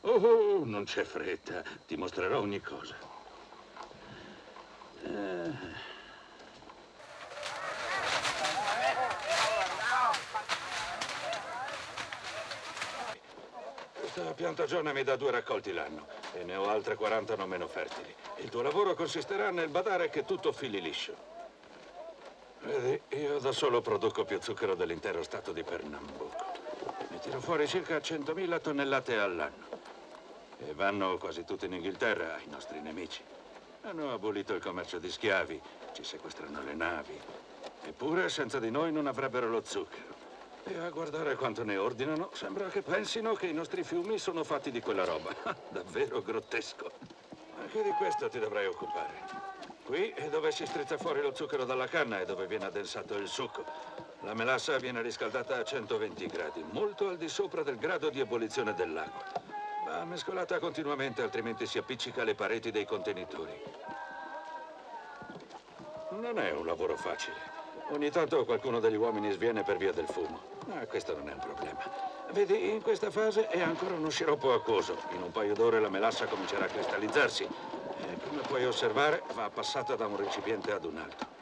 Oh, 0.02 0.64
non 0.64 0.86
c'è 0.86 1.04
fretta. 1.04 1.62
Ti 1.86 1.98
mostrerò 1.98 2.40
ogni 2.40 2.62
cosa. 2.62 2.96
Eh... 5.04 5.76
Questa 14.00 14.34
piantagione 14.34 14.94
mi 14.94 15.04
dà 15.04 15.18
due 15.18 15.32
raccolti 15.32 15.74
l'anno 15.74 16.27
e 16.40 16.44
ne 16.44 16.56
ho 16.56 16.70
altre 16.70 16.96
40 16.96 17.36
non 17.36 17.50
meno 17.50 17.68
fertili. 17.68 18.14
Il 18.38 18.50
tuo 18.50 18.62
lavoro 18.62 18.94
consisterà 18.94 19.50
nel 19.50 19.70
badare 19.70 20.10
che 20.10 20.24
tutto 20.24 20.52
fili 20.52 20.82
liscio. 20.82 21.36
Vedi, 22.62 23.02
io 23.20 23.40
da 23.40 23.52
solo 23.52 23.82
produco 23.82 24.24
più 24.24 24.40
zucchero 24.42 24.76
dell'intero 24.76 25.24
stato 25.24 25.52
di 25.52 25.64
Pernambuco. 25.64 26.46
Mi 27.10 27.20
tiro 27.20 27.40
fuori 27.40 27.68
circa 27.68 27.98
100.000 27.98 28.62
tonnellate 28.62 29.18
all'anno. 29.18 29.66
E 30.60 30.74
vanno 30.74 31.18
quasi 31.18 31.44
tutte 31.44 31.66
in 31.66 31.74
Inghilterra 31.74 32.36
ai 32.36 32.48
nostri 32.48 32.80
nemici. 32.82 33.24
Hanno 33.82 34.12
abolito 34.12 34.54
il 34.54 34.62
commercio 34.62 35.00
di 35.00 35.10
schiavi, 35.10 35.62
ci 35.94 36.04
sequestrano 36.04 36.62
le 36.62 36.74
navi. 36.74 37.20
Eppure 37.84 38.28
senza 38.30 38.60
di 38.60 38.70
noi 38.70 38.92
non 38.92 39.08
avrebbero 39.08 39.48
lo 39.48 39.64
zucchero. 39.64 40.17
E 40.70 40.78
a 40.80 40.90
guardare 40.90 41.36
quanto 41.36 41.64
ne 41.64 41.78
ordinano, 41.78 42.30
sembra 42.34 42.68
che 42.68 42.82
pensino 42.82 43.34
che 43.36 43.48
i 43.48 43.54
nostri 43.54 43.84
fiumi 43.84 44.18
sono 44.18 44.44
fatti 44.44 44.70
di 44.70 44.82
quella 44.82 45.06
roba. 45.06 45.34
Davvero 45.70 46.22
grottesco. 46.22 46.92
Anche 47.58 47.84
di 47.84 47.92
questo 47.92 48.28
ti 48.28 48.38
dovrai 48.38 48.66
occupare. 48.66 49.14
Qui 49.86 50.10
è 50.10 50.28
dove 50.28 50.52
si 50.52 50.66
strizza 50.66 50.98
fuori 50.98 51.22
lo 51.22 51.34
zucchero 51.34 51.64
dalla 51.64 51.88
canna 51.88 52.20
e 52.20 52.26
dove 52.26 52.48
viene 52.48 52.66
addensato 52.66 53.16
il 53.16 53.30
succo. 53.30 53.64
La 54.22 54.34
melassa 54.34 54.78
viene 54.78 55.02
riscaldata 55.02 55.56
a 55.56 55.64
120 55.64 56.26
gradi, 56.28 56.66
molto 56.72 57.08
al 57.08 57.18
di 57.18 57.30
sopra 57.30 57.64
del 57.64 57.78
grado 57.78 58.10
di 58.10 58.20
ebollizione 58.20 58.74
dell'acqua. 58.74 59.42
Va 59.86 60.04
mescolata 60.04 60.60
continuamente, 60.60 61.22
altrimenti 61.22 61.66
si 61.66 61.78
appiccica 61.78 62.24
alle 62.24 62.36
pareti 62.36 62.72
dei 62.72 62.86
contenitori. 62.86 63.58
Non 66.10 66.38
è 66.38 66.52
un 66.52 66.66
lavoro 66.66 66.98
facile. 66.98 67.57
Ogni 67.90 68.12
tanto 68.12 68.44
qualcuno 68.44 68.80
degli 68.80 68.98
uomini 68.98 69.32
sviene 69.32 69.64
per 69.64 69.78
via 69.78 69.94
del 69.94 70.08
fumo. 70.08 70.42
Ma 70.66 70.86
questo 70.88 71.16
non 71.16 71.30
è 71.30 71.34
un 71.34 71.40
problema. 71.40 71.80
Vedi, 72.32 72.70
in 72.70 72.82
questa 72.82 73.10
fase 73.10 73.48
è 73.48 73.62
ancora 73.62 73.96
uno 73.96 74.10
sciroppo 74.10 74.52
acquoso. 74.54 74.98
In 75.16 75.22
un 75.22 75.32
paio 75.32 75.54
d'ore 75.54 75.80
la 75.80 75.90
melassa 75.90 76.26
comincerà 76.26 76.66
a 76.66 76.68
cristallizzarsi. 76.68 77.44
E 77.44 78.18
come 78.28 78.42
puoi 78.42 78.66
osservare, 78.66 79.24
va 79.34 79.50
passata 79.50 79.96
da 79.96 80.06
un 80.06 80.18
recipiente 80.18 80.74
ad 80.74 80.84
un 80.84 80.98
altro. 80.98 81.37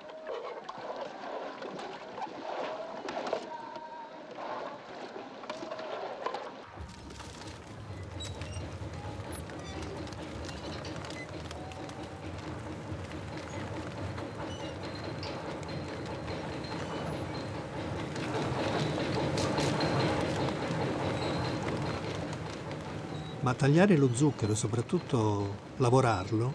Ma 23.45 23.53
tagliare 23.53 23.95
lo 23.95 24.09
zucchero 24.11 24.53
e 24.53 24.55
soprattutto 24.55 25.57
lavorarlo 25.77 26.51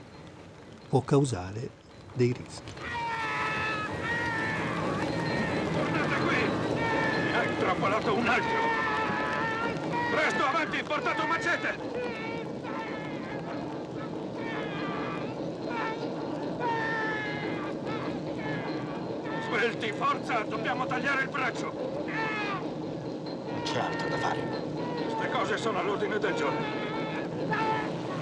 può 0.88 1.00
causare 1.02 1.70
dei 2.14 2.32
rischi. 2.32 2.72
Tornate 5.72 6.16
qui! 6.16 6.36
Ha 7.32 7.44
intrappolato 7.44 8.12
un 8.12 8.26
altro! 8.26 8.58
Presto, 10.10 10.44
avanti, 10.44 10.82
portate 10.82 11.20
un 11.20 11.28
macete! 11.28 11.78
Svelti, 19.46 19.92
forza! 19.92 20.40
Dobbiamo 20.40 20.86
tagliare 20.86 21.22
il 21.22 21.28
braccio! 21.28 21.72
C'è 23.62 23.78
altro 23.78 24.08
da 24.08 24.18
fare. 24.18 24.40
Queste 25.04 25.30
cose 25.30 25.56
sono 25.56 25.78
all'ordine 25.78 26.18
del 26.18 26.34
giorno. 26.34 26.79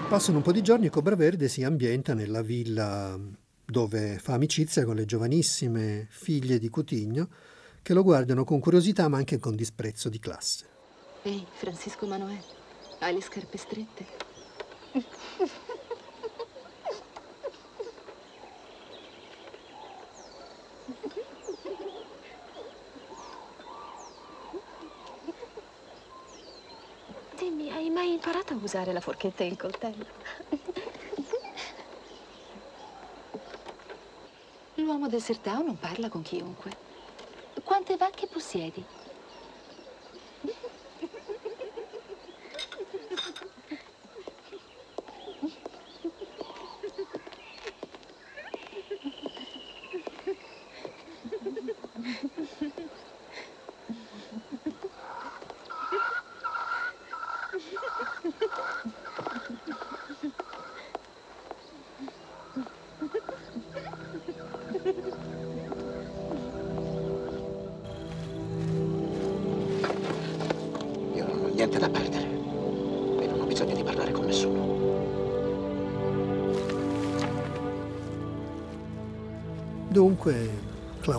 Passano 0.09 0.39
un 0.39 0.43
po' 0.43 0.53
di 0.53 0.63
giorni 0.63 0.87
e 0.87 0.91
Cobra 0.91 1.15
Verde 1.15 1.49
si 1.49 1.63
ambienta 1.63 2.15
nella 2.15 2.41
villa 2.41 3.21
dove 3.63 4.19
fa 4.19 4.33
amicizia 4.33 4.87
con 4.87 4.95
le 4.95 5.05
giovanissime 5.05 6.07
figlie 6.09 6.59
di 6.59 6.71
Cutigno 6.71 7.29
che 7.83 7.93
lo 7.93 8.03
guardano 8.03 8.43
con 8.43 8.59
curiosità 8.59 9.07
ma 9.09 9.19
anche 9.19 9.39
con 9.39 9.55
disprezzo 9.55 10.09
di 10.09 10.19
classe. 10.19 10.67
Ehi, 11.25 11.45
Francisco 11.53 12.07
Manuel, 12.07 12.43
hai 13.01 13.13
le 13.13 13.21
scarpe 13.21 13.59
strette? 13.59 14.07
Dimmi, 27.39 27.71
hai 27.71 27.91
imparato 28.49 28.55
a 28.55 28.57
usare 28.57 28.93
la 28.93 29.01
forchetta 29.01 29.45
e 29.45 29.47
il 29.47 29.57
coltello? 29.57 30.07
L'uomo 34.75 35.09
del 35.09 35.21
Sertao 35.21 35.63
non 35.63 35.79
parla 35.79 36.09
con 36.09 36.23
chiunque. 36.23 36.87
Quante 37.63 37.97
vacche 37.97 38.27
possiedi? 38.27 38.83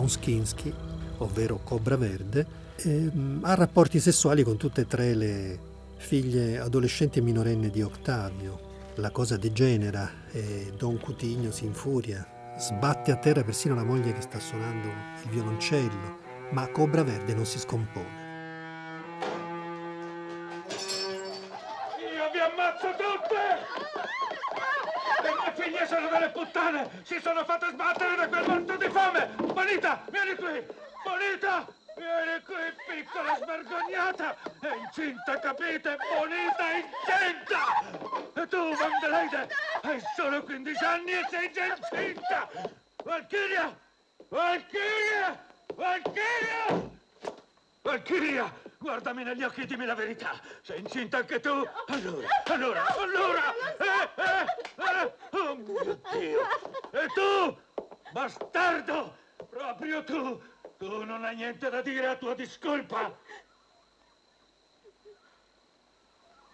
Klaus 0.00 0.18
Kinski, 0.18 0.72
ovvero 1.18 1.60
Cobra 1.62 1.94
Verde, 1.98 2.46
ehm, 2.76 3.40
ha 3.42 3.54
rapporti 3.54 4.00
sessuali 4.00 4.42
con 4.42 4.56
tutte 4.56 4.80
e 4.80 4.86
tre 4.86 5.14
le 5.14 5.58
figlie 5.98 6.58
adolescenti 6.58 7.18
e 7.18 7.22
minorenni 7.22 7.68
di 7.68 7.82
Octavio. 7.82 8.92
La 8.94 9.10
cosa 9.10 9.36
degenera 9.36 10.10
e 10.32 10.72
Don 10.74 10.98
Cutigno 10.98 11.50
si 11.50 11.66
infuria, 11.66 12.26
sbatte 12.56 13.12
a 13.12 13.16
terra 13.16 13.44
persino 13.44 13.74
la 13.74 13.84
moglie 13.84 14.14
che 14.14 14.22
sta 14.22 14.40
suonando 14.40 14.88
il 15.24 15.28
violoncello, 15.28 16.18
ma 16.52 16.66
Cobra 16.68 17.02
Verde 17.02 17.34
non 17.34 17.44
si 17.44 17.58
scompone. 17.58 18.28
Io 22.00 22.30
vi 22.32 22.40
ammazzo 22.40 22.88
tutte! 22.96 23.42
Le 25.22 25.28
mie 25.28 25.62
figlie 25.62 25.86
sono 25.86 26.08
delle 26.08 26.30
puttane! 26.30 26.88
Si 27.02 27.20
sono 27.22 27.44
fatte 27.44 27.66
sbattere 27.70 28.16
da 28.16 28.28
quel! 28.28 28.59
Bonita, 29.70 30.02
vieni 30.10 30.34
qui! 30.34 30.66
Bonita! 31.04 31.64
Vieni 31.96 32.42
qui, 32.42 32.56
piccola 32.88 33.36
svergognata! 33.36 34.36
È 34.58 34.74
incinta, 34.74 35.38
capite? 35.38 35.96
Bonita 36.12 36.70
è 36.70 36.82
incinta! 36.82 38.42
E 38.42 38.48
tu, 38.48 38.74
Vandeleide, 38.74 39.48
hai 39.82 40.02
solo 40.16 40.42
15 40.42 40.84
anni 40.84 41.12
e 41.12 41.26
sei 41.30 41.52
già 41.52 41.66
incinta! 41.66 42.50
Valchiria! 43.04 43.78
Valchiria! 44.28 45.46
Valchiria! 45.76 46.90
Valchiria, 47.82 48.52
guardami 48.76 49.22
negli 49.22 49.44
occhi 49.44 49.60
e 49.60 49.66
dimmi 49.66 49.86
la 49.86 49.94
verità. 49.94 50.32
Sei 50.62 50.80
incinta 50.80 51.18
anche 51.18 51.38
tu? 51.38 51.64
Allora, 51.86 52.28
allora, 52.46 52.84
allora! 52.96 53.54
Eh, 53.78 54.10
eh, 54.16 55.04
eh! 55.04 55.14
Oh 55.30 55.54
mio 55.54 56.00
Dio! 56.10 56.40
E 56.90 57.06
tu, 57.14 57.56
bastardo! 58.10 59.28
Proprio 59.50 60.04
tu! 60.04 60.40
Tu 60.78 61.04
non 61.04 61.24
hai 61.24 61.36
niente 61.36 61.68
da 61.68 61.82
dire 61.82 62.06
a 62.06 62.16
tua 62.16 62.34
discolpa! 62.34 63.14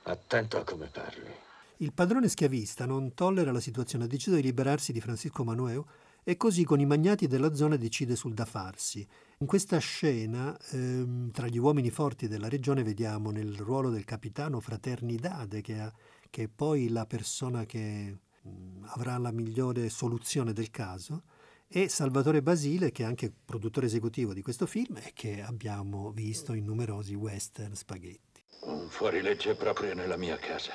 Attento 0.04 0.58
a 0.58 0.64
come 0.64 0.86
parli. 0.86 1.30
Il 1.78 1.92
padrone 1.92 2.28
schiavista 2.28 2.86
non 2.86 3.14
tollera 3.14 3.52
la 3.52 3.60
situazione, 3.60 4.06
decide 4.06 4.36
di 4.36 4.42
liberarsi 4.42 4.92
di 4.92 5.00
Francisco 5.00 5.44
Manueu 5.44 5.84
e 6.24 6.36
così 6.36 6.64
con 6.64 6.80
i 6.80 6.86
magnati 6.86 7.26
della 7.26 7.54
zona 7.54 7.76
decide 7.76 8.16
sul 8.16 8.34
da 8.34 8.44
farsi. 8.44 9.06
In 9.38 9.46
questa 9.46 9.78
scena, 9.78 10.56
ehm, 10.70 11.30
tra 11.30 11.46
gli 11.46 11.58
uomini 11.58 11.90
forti 11.90 12.28
della 12.28 12.48
regione, 12.48 12.82
vediamo 12.82 13.30
nel 13.30 13.56
ruolo 13.58 13.90
del 13.90 14.04
capitano 14.04 14.58
Fraternidade, 14.60 15.60
che, 15.60 15.78
ha- 15.78 15.92
che 16.30 16.44
è 16.44 16.48
poi 16.48 16.88
la 16.88 17.04
persona 17.04 17.64
che 17.66 18.16
mh, 18.42 18.84
avrà 18.86 19.18
la 19.18 19.30
migliore 19.30 19.88
soluzione 19.90 20.52
del 20.52 20.70
caso, 20.70 21.22
e 21.68 21.88
Salvatore 21.88 22.42
Basile, 22.42 22.92
che 22.92 23.02
è 23.02 23.06
anche 23.06 23.32
produttore 23.44 23.86
esecutivo 23.86 24.32
di 24.32 24.42
questo 24.42 24.66
film 24.66 24.96
e 24.98 25.12
che 25.14 25.42
abbiamo 25.42 26.10
visto 26.10 26.52
in 26.52 26.64
numerosi 26.64 27.14
western 27.14 27.74
spaghetti. 27.74 28.44
Un 28.62 28.88
fuorilegge 28.88 29.54
proprio 29.54 29.94
nella 29.94 30.16
mia 30.16 30.36
casa. 30.36 30.72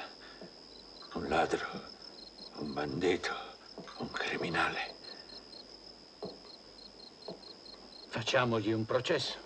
Un 1.13 1.27
ladro, 1.27 1.65
un 2.59 2.73
bandito, 2.73 3.31
un 3.99 4.11
criminale. 4.11 4.95
Facciamogli 8.09 8.71
un 8.71 8.85
processo. 8.85 9.37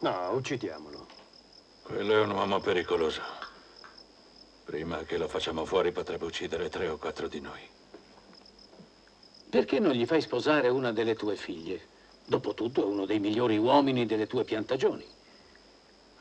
No, 0.00 0.30
uccidiamolo. 0.32 1.06
Quello 1.82 2.12
è 2.14 2.20
un 2.20 2.30
uomo 2.30 2.60
pericoloso. 2.60 3.22
Prima 4.64 5.02
che 5.04 5.16
lo 5.16 5.28
facciamo 5.28 5.64
fuori 5.64 5.92
potrebbe 5.92 6.24
uccidere 6.24 6.68
tre 6.68 6.88
o 6.88 6.96
quattro 6.96 7.28
di 7.28 7.40
noi. 7.40 7.75
Perché 9.48 9.78
non 9.78 9.92
gli 9.92 10.04
fai 10.04 10.20
sposare 10.20 10.68
una 10.68 10.92
delle 10.92 11.14
tue 11.14 11.36
figlie? 11.36 11.94
Dopotutto 12.24 12.82
è 12.82 12.84
uno 12.84 13.06
dei 13.06 13.20
migliori 13.20 13.56
uomini 13.56 14.04
delle 14.04 14.26
tue 14.26 14.44
piantagioni. 14.44 15.06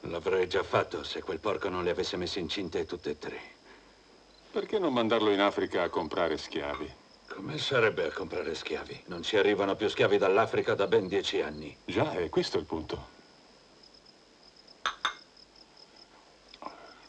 L'avrei 0.02 0.48
già 0.48 0.62
fatto 0.62 1.04
se 1.04 1.22
quel 1.22 1.40
porco 1.40 1.68
non 1.68 1.84
le 1.84 1.90
avesse 1.90 2.16
messe 2.16 2.40
incinte 2.40 2.86
tutte 2.86 3.10
e 3.12 3.18
tre. 3.18 3.40
Perché 4.52 4.78
non 4.78 4.94
mandarlo 4.94 5.32
in 5.32 5.42
Africa 5.42 5.82
a 5.82 5.90
comprare 5.90 6.38
schiavi? 6.38 6.94
Come 7.28 7.58
sarebbe 7.58 8.06
a 8.06 8.12
comprare 8.12 8.54
schiavi? 8.54 9.06
Non 9.08 9.24
ci 9.24 9.36
arrivano 9.36 9.76
più 9.76 9.90
schiavi 9.90 10.18
dall'Africa 10.18 10.76
da 10.76 10.86
ben 10.86 11.08
dieci 11.08 11.42
anni. 11.42 11.76
Già, 11.84 12.14
e 12.14 12.30
questo 12.30 12.58
è 12.58 12.60
il 12.60 12.66
punto. 12.68 13.14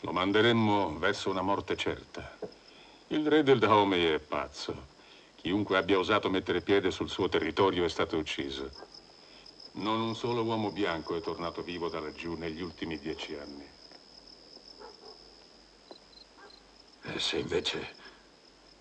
Lo 0.00 0.12
manderemmo 0.12 0.98
verso 0.98 1.28
una 1.30 1.42
morte 1.42 1.76
certa. 1.76 2.38
Il 3.08 3.28
re 3.28 3.42
del 3.42 3.58
Dahomey 3.58 4.04
è 4.06 4.18
pazzo. 4.18 4.94
Chiunque 5.46 5.76
abbia 5.78 5.96
osato 5.96 6.28
mettere 6.28 6.60
piede 6.60 6.90
sul 6.90 7.08
suo 7.08 7.28
territorio 7.28 7.84
è 7.84 7.88
stato 7.88 8.16
ucciso. 8.16 8.68
Non 9.74 10.00
un 10.00 10.16
solo 10.16 10.42
uomo 10.42 10.72
bianco 10.72 11.14
è 11.14 11.20
tornato 11.20 11.62
vivo 11.62 11.88
da 11.88 12.00
laggiù 12.00 12.34
negli 12.34 12.60
ultimi 12.60 12.98
dieci 12.98 13.36
anni. 13.36 13.64
E 17.04 17.18
se 17.20 17.38
invece... 17.38 17.94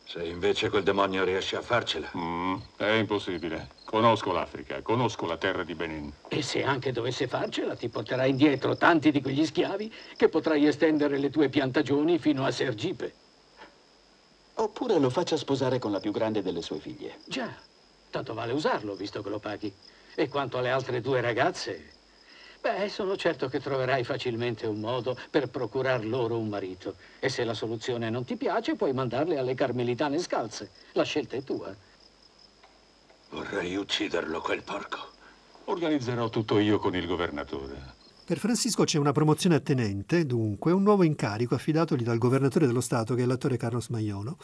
Se 0.06 0.23
invece 0.23 0.71
quel 0.71 0.82
demonio 0.82 1.23
riesce 1.23 1.56
a 1.56 1.62
farcela? 1.62 2.10
Mm, 2.17 2.56
è 2.78 2.93
impossibile. 2.93 3.69
Conosco 3.84 4.32
l'Africa, 4.32 4.82
conosco 4.82 5.28
la 5.28 5.38
terra 5.38 5.63
di 5.63 5.75
Benin. 5.75 6.12
E 6.30 6.41
se 6.41 6.63
anche 6.63 6.91
dovesse 6.91 7.28
farcela, 7.28 7.75
ti 7.75 7.89
porterà 7.89 8.25
indietro 8.25 8.75
tanti 8.75 9.12
di 9.12 9.21
quegli 9.21 9.45
schiavi 9.45 9.93
che 10.17 10.30
potrai 10.30 10.65
estendere 10.65 11.19
le 11.19 11.30
tue 11.30 11.47
piantagioni 11.47 12.17
fino 12.17 12.43
a 12.43 12.49
Sergipe. 12.49 13.25
Oppure 14.58 14.98
lo 15.00 15.10
faccia 15.10 15.36
sposare 15.36 15.80
con 15.80 15.91
la 15.91 16.00
più 16.00 16.12
grande 16.12 16.41
delle 16.41 16.62
sue 16.62 16.80
figlie. 16.80 17.20
Già, 17.26 17.54
tanto 18.10 18.34
vale 18.34 18.54
usarlo, 18.54 18.96
visto 18.96 19.22
che 19.22 19.30
lo 19.30 19.39
paghi. 19.39 19.74
E 20.15 20.30
quanto 20.30 20.58
alle 20.58 20.72
altre 20.72 21.02
due 21.02 21.20
ragazze, 21.20 21.91
beh, 22.62 22.88
sono 22.88 23.18
certo 23.18 23.50
che 23.50 23.60
troverai 23.60 24.06
facilmente 24.06 24.65
un 24.65 24.80
modo 24.80 25.18
per 25.30 25.50
procurar 25.50 26.06
loro 26.06 26.38
un 26.38 26.48
marito. 26.48 26.96
E 27.20 27.28
se 27.28 27.44
la 27.44 27.54
soluzione 27.54 28.10
non 28.10 28.24
ti 28.24 28.38
piace, 28.38 28.76
puoi 28.76 28.94
mandarle 28.94 29.38
alle 29.38 29.56
carmelitane 29.56 30.20
scalze. 30.20 30.72
La 30.94 31.04
scelta 31.04 31.36
è 31.36 31.44
tua. 31.44 31.76
Vorrei 33.32 33.76
ucciderlo, 33.76 34.39
quel 34.39 34.63
porco. 34.63 35.12
Organizzerò 35.65 36.30
tutto 36.30 36.60
io 36.60 36.80
con 36.80 36.96
il 36.96 37.06
governatore. 37.08 38.04
Per 38.26 38.40
Francisco 38.40 38.86
c'è 38.86 38.98
una 38.98 39.12
promozione 39.12 39.54
a 39.54 39.60
tenente, 39.60 40.26
dunque, 40.26 40.72
un 40.72 40.82
nuovo 40.82 41.04
incarico 41.04 41.54
affidatogli 41.54 42.02
dal 42.02 42.18
governatore 42.18 42.66
dello 42.66 42.82
Stato, 42.82 43.14
che 43.14 43.22
è 43.22 43.26
l'attore 43.28 43.56
Carlos 43.56 43.90
Maiolo, 43.90 44.40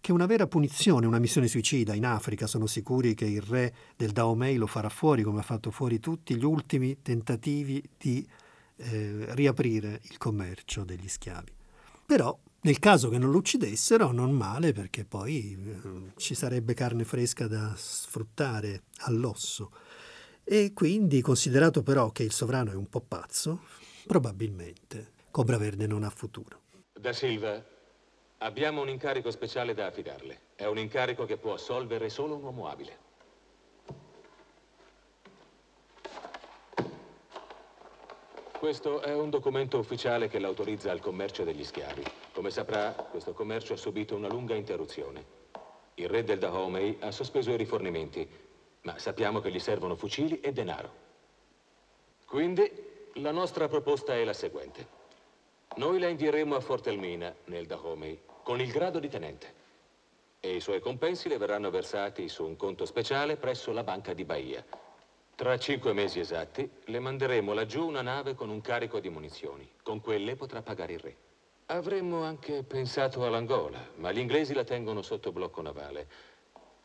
che 0.00 0.12
è 0.12 0.14
una 0.14 0.26
vera 0.26 0.46
punizione, 0.46 1.06
una 1.06 1.18
missione 1.18 1.48
suicida. 1.48 1.94
In 1.94 2.06
Africa 2.06 2.46
sono 2.46 2.66
sicuri 2.66 3.14
che 3.14 3.24
il 3.24 3.42
re 3.42 3.74
del 3.96 4.12
Dahomey 4.12 4.54
lo 4.54 4.68
farà 4.68 4.88
fuori, 4.88 5.24
come 5.24 5.40
ha 5.40 5.42
fatto 5.42 5.72
fuori 5.72 5.98
tutti 5.98 6.36
gli 6.36 6.44
ultimi 6.44 7.02
tentativi 7.02 7.82
di 7.98 8.24
eh, 8.76 9.26
riaprire 9.34 10.00
il 10.04 10.16
commercio 10.16 10.84
degli 10.84 11.08
schiavi. 11.08 11.52
Però, 12.06 12.38
nel 12.60 12.78
caso 12.78 13.08
che 13.08 13.18
non 13.18 13.32
lo 13.32 13.38
uccidessero, 13.38 14.12
non 14.12 14.30
male, 14.30 14.70
perché 14.72 15.04
poi 15.04 15.58
eh, 15.58 16.12
ci 16.18 16.36
sarebbe 16.36 16.74
carne 16.74 17.02
fresca 17.02 17.48
da 17.48 17.74
sfruttare 17.76 18.82
all'osso. 18.98 19.72
E 20.44 20.72
quindi, 20.74 21.22
considerato 21.22 21.82
però 21.82 22.10
che 22.10 22.22
il 22.22 22.32
sovrano 22.32 22.70
è 22.70 22.74
un 22.74 22.88
po' 22.88 23.00
pazzo, 23.00 23.62
probabilmente 24.06 25.12
Cobra 25.30 25.56
Verde 25.56 25.86
non 25.86 26.04
ha 26.04 26.10
futuro. 26.10 26.60
Da 26.92 27.12
Silva, 27.12 27.60
abbiamo 28.38 28.82
un 28.82 28.88
incarico 28.88 29.30
speciale 29.30 29.74
da 29.74 29.86
affidarle. 29.86 30.40
È 30.54 30.66
un 30.66 30.78
incarico 30.78 31.24
che 31.24 31.38
può 31.38 31.54
assolvere 31.54 32.08
solo 32.10 32.36
un 32.36 32.42
uomo 32.42 32.68
abile. 32.68 32.98
Questo 38.58 39.00
è 39.00 39.12
un 39.12 39.28
documento 39.28 39.78
ufficiale 39.78 40.28
che 40.28 40.38
l'autorizza 40.38 40.90
al 40.90 41.00
commercio 41.00 41.42
degli 41.44 41.64
schiavi. 41.64 42.02
Come 42.32 42.50
saprà, 42.50 42.92
questo 42.92 43.32
commercio 43.32 43.72
ha 43.72 43.76
subito 43.76 44.14
una 44.14 44.28
lunga 44.28 44.54
interruzione. 44.54 45.24
Il 45.94 46.08
re 46.08 46.22
del 46.22 46.38
Dahomey 46.38 46.96
ha 47.00 47.10
sospeso 47.10 47.50
i 47.50 47.56
rifornimenti, 47.56 48.28
ma 48.84 48.98
sappiamo 48.98 49.40
che 49.40 49.50
gli 49.50 49.58
servono 49.58 49.96
fucili 49.96 50.40
e 50.40 50.52
denaro. 50.52 51.02
Quindi 52.26 52.70
la 53.14 53.30
nostra 53.30 53.68
proposta 53.68 54.14
è 54.14 54.24
la 54.24 54.32
seguente. 54.32 55.02
Noi 55.76 55.98
la 55.98 56.08
invieremo 56.08 56.54
a 56.54 56.60
Fortelmina, 56.60 57.34
nel 57.44 57.66
Dahomey, 57.66 58.20
con 58.42 58.60
il 58.60 58.70
grado 58.70 58.98
di 58.98 59.08
tenente. 59.08 59.62
E 60.40 60.56
i 60.56 60.60
suoi 60.60 60.80
compensi 60.80 61.28
le 61.28 61.38
verranno 61.38 61.70
versati 61.70 62.28
su 62.28 62.44
un 62.44 62.56
conto 62.56 62.84
speciale 62.84 63.36
presso 63.36 63.72
la 63.72 63.82
Banca 63.82 64.12
di 64.12 64.24
Bahia. 64.24 64.64
Tra 65.34 65.58
cinque 65.58 65.92
mesi 65.92 66.20
esatti 66.20 66.70
le 66.84 66.98
manderemo 67.00 67.54
laggiù 67.54 67.86
una 67.86 68.02
nave 68.02 68.34
con 68.34 68.50
un 68.50 68.60
carico 68.60 69.00
di 69.00 69.08
munizioni. 69.08 69.68
Con 69.82 70.00
quelle 70.00 70.36
potrà 70.36 70.60
pagare 70.62 70.92
il 70.92 71.00
re. 71.00 71.16
Avremmo 71.66 72.22
anche 72.22 72.62
pensato 72.62 73.24
all'Angola, 73.24 73.78
ma 73.96 74.12
gli 74.12 74.18
inglesi 74.18 74.52
la 74.52 74.64
tengono 74.64 75.00
sotto 75.00 75.32
blocco 75.32 75.62
navale. 75.62 76.06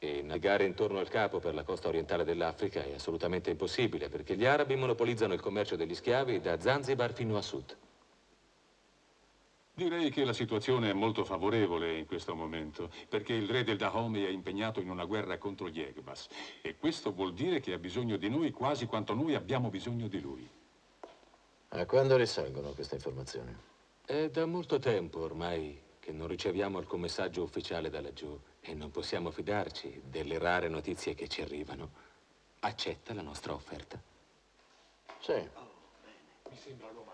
E 0.02 0.22
navigare 0.22 0.64
intorno 0.64 1.00
al 1.00 1.10
capo 1.10 1.40
per 1.40 1.54
la 1.54 1.64
costa 1.64 1.90
orientale 1.90 2.24
dell'Africa 2.24 2.82
è 2.82 2.94
assolutamente 2.94 3.50
impossibile, 3.50 4.08
perché 4.08 4.38
gli 4.38 4.46
arabi 4.46 4.78
monopolizzano 4.78 5.34
il 5.34 5.42
commercio 5.42 5.76
degli 5.76 5.94
schiavi 5.94 6.40
da 6.40 6.58
Zanzibar 6.58 7.12
fino 7.12 7.36
a 7.36 7.42
sud. 7.42 7.76
Direi 9.74 10.10
che 10.10 10.24
la 10.24 10.32
situazione 10.32 10.90
è 10.90 10.94
molto 10.94 11.26
favorevole 11.26 11.98
in 11.98 12.06
questo 12.06 12.34
momento, 12.34 12.90
perché 13.10 13.34
il 13.34 13.50
re 13.50 13.66
del 13.66 13.76
Dahomey 13.76 14.24
è 14.24 14.30
impegnato 14.30 14.80
in 14.80 14.90
una 14.90 15.04
guerra 15.04 15.38
contro 15.38 15.68
gli 15.68 15.82
Egbas. 15.82 16.28
E 16.62 16.78
questo 16.78 17.12
vuol 17.12 17.34
dire 17.34 17.60
che 17.60 17.74
ha 17.74 17.78
bisogno 17.78 18.16
di 18.16 18.30
noi 18.30 18.52
quasi 18.52 18.86
quanto 18.86 19.14
noi 19.14 19.36
abbiamo 19.36 19.70
bisogno 19.70 20.08
di 20.08 20.22
lui. 20.22 20.50
A 21.70 21.86
quando 21.86 22.16
risalgono 22.16 22.72
queste 22.72 22.96
informazioni? 22.96 23.54
È 24.06 24.30
da 24.30 24.46
molto 24.46 24.80
tempo 24.80 25.20
ormai 25.20 25.78
che 26.00 26.14
non 26.14 26.28
riceviamo 26.28 26.78
alcun 26.78 27.02
messaggio 27.02 27.44
ufficiale 27.44 27.90
da 27.90 28.02
laggiù 28.02 28.40
e 28.62 28.74
non 28.74 28.92
possiamo 28.92 29.32
fidarci 29.32 30.02
delle 30.06 30.38
rare 30.38 30.68
notizie 30.68 31.16
che 31.16 31.28
ci 31.28 31.42
arrivano. 31.42 32.08
Accetta 32.60 33.14
la 33.14 33.22
nostra 33.22 33.54
offerta? 33.54 34.00
Sì. 35.20 35.50
Mi 36.50 36.58
sembra 36.58 36.90
l'uomo 36.92 37.14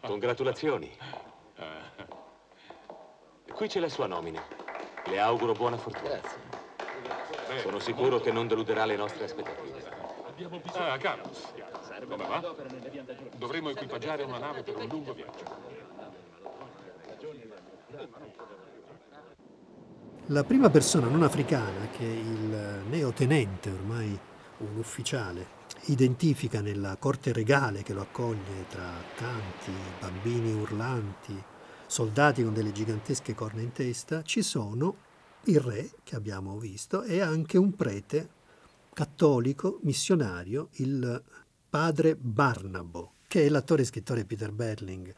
Congratulazioni. 0.00 0.90
Qui 3.52 3.68
c'è 3.68 3.80
la 3.80 3.88
sua 3.88 4.06
nomina. 4.06 4.42
Le 5.06 5.18
auguro 5.20 5.52
buona 5.52 5.76
fortuna. 5.76 6.08
Grazie. 6.08 7.60
Sono 7.60 7.78
sicuro 7.78 8.18
che 8.18 8.32
non 8.32 8.48
deluderà 8.48 8.84
le 8.84 8.96
nostre 8.96 9.24
aspettative. 9.24 9.90
Ah, 10.74 10.96
Carlos, 10.98 11.52
come 12.08 12.26
va? 12.26 12.54
Dovremmo 13.36 13.68
equipaggiare 13.70 14.22
una 14.24 14.38
nave 14.38 14.62
per 14.62 14.76
un 14.76 14.86
lungo 14.86 15.12
viaggio. 15.12 15.44
La 20.26 20.44
prima 20.44 20.70
persona 20.70 21.08
non 21.08 21.24
africana 21.24 21.88
che 21.88 22.04
il 22.04 22.84
neotenente, 22.88 23.70
ormai 23.70 24.16
un 24.58 24.76
ufficiale, 24.76 25.60
identifica 25.86 26.60
nella 26.60 26.96
corte 26.96 27.32
regale 27.32 27.82
che 27.82 27.92
lo 27.92 28.02
accoglie 28.02 28.66
tra 28.68 28.92
canti, 29.16 29.72
bambini 29.98 30.52
urlanti, 30.52 31.36
soldati 31.86 32.44
con 32.44 32.54
delle 32.54 32.70
gigantesche 32.70 33.34
corna 33.34 33.62
in 33.62 33.72
testa, 33.72 34.22
ci 34.22 34.42
sono 34.42 34.94
il 35.46 35.58
re, 35.58 35.90
che 36.04 36.14
abbiamo 36.14 36.56
visto, 36.56 37.02
e 37.02 37.20
anche 37.20 37.58
un 37.58 37.74
prete 37.74 38.28
cattolico 38.92 39.80
missionario, 39.82 40.68
il 40.74 41.20
padre 41.68 42.14
Barnabo, 42.14 43.14
che 43.26 43.46
è 43.46 43.48
l'attore 43.48 43.82
e 43.82 43.86
scrittore 43.86 44.24
Peter 44.24 44.52
Berling, 44.52 45.12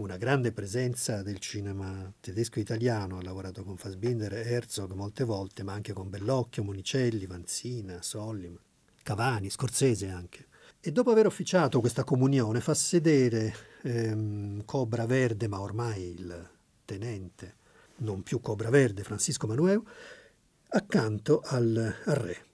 una 0.00 0.16
grande 0.16 0.50
presenza 0.52 1.22
del 1.22 1.38
cinema 1.38 2.10
tedesco-italiano, 2.20 3.18
ha 3.18 3.22
lavorato 3.22 3.62
con 3.62 3.76
Fassbinder 3.76 4.32
e 4.32 4.48
Herzog 4.48 4.92
molte 4.94 5.24
volte, 5.24 5.62
ma 5.62 5.74
anche 5.74 5.92
con 5.92 6.08
Bellocchio, 6.08 6.64
Monicelli, 6.64 7.26
Vanzina, 7.26 8.00
Sollim, 8.00 8.58
Cavani, 9.02 9.50
Scorsese 9.50 10.08
anche. 10.08 10.46
E 10.80 10.90
dopo 10.90 11.10
aver 11.10 11.26
officiato 11.26 11.80
questa 11.80 12.04
comunione 12.04 12.60
fa 12.60 12.72
sedere 12.72 13.54
ehm, 13.82 14.64
Cobra 14.64 15.04
Verde, 15.04 15.48
ma 15.48 15.60
ormai 15.60 16.02
il 16.02 16.48
tenente, 16.86 17.56
non 17.96 18.22
più 18.22 18.40
Cobra 18.40 18.70
Verde, 18.70 19.02
Francisco 19.02 19.46
Manuel, 19.46 19.82
accanto 20.68 21.42
al, 21.44 21.94
al 22.04 22.14
re 22.14 22.44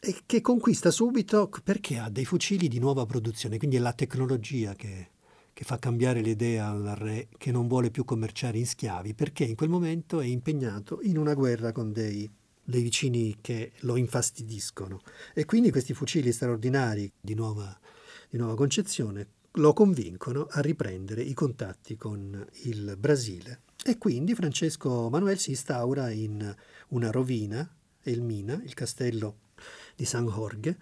e 0.00 0.22
che 0.26 0.42
conquista 0.42 0.90
subito 0.90 1.50
perché 1.62 1.98
ha 1.98 2.10
dei 2.10 2.26
fucili 2.26 2.68
di 2.68 2.78
nuova 2.78 3.06
produzione, 3.06 3.56
quindi 3.56 3.76
è 3.76 3.80
la 3.80 3.94
tecnologia 3.94 4.74
che 4.74 5.12
che 5.54 5.64
fa 5.64 5.78
cambiare 5.78 6.20
l'idea 6.20 6.68
al 6.68 6.94
re 6.96 7.28
che 7.38 7.52
non 7.52 7.68
vuole 7.68 7.90
più 7.90 8.04
commerciare 8.04 8.58
in 8.58 8.66
schiavi 8.66 9.14
perché 9.14 9.44
in 9.44 9.54
quel 9.54 9.70
momento 9.70 10.20
è 10.20 10.26
impegnato 10.26 11.00
in 11.02 11.16
una 11.16 11.32
guerra 11.34 11.70
con 11.70 11.92
dei, 11.92 12.28
dei 12.62 12.82
vicini 12.82 13.38
che 13.40 13.72
lo 13.80 13.96
infastidiscono. 13.96 15.00
E 15.32 15.44
quindi 15.44 15.70
questi 15.70 15.94
fucili 15.94 16.32
straordinari 16.32 17.10
di 17.20 17.34
nuova, 17.34 17.78
di 18.28 18.36
nuova 18.36 18.56
concezione 18.56 19.28
lo 19.52 19.72
convincono 19.72 20.48
a 20.50 20.60
riprendere 20.60 21.22
i 21.22 21.32
contatti 21.32 21.96
con 21.96 22.44
il 22.64 22.96
Brasile. 22.98 23.60
E 23.84 23.96
quindi 23.96 24.34
Francesco 24.34 25.08
Manuel 25.08 25.38
si 25.38 25.50
instaura 25.50 26.10
in 26.10 26.54
una 26.88 27.10
rovina, 27.10 27.72
Elmina, 28.02 28.60
il 28.64 28.74
castello 28.74 29.36
di 29.94 30.04
San 30.04 30.26
Jorge, 30.26 30.76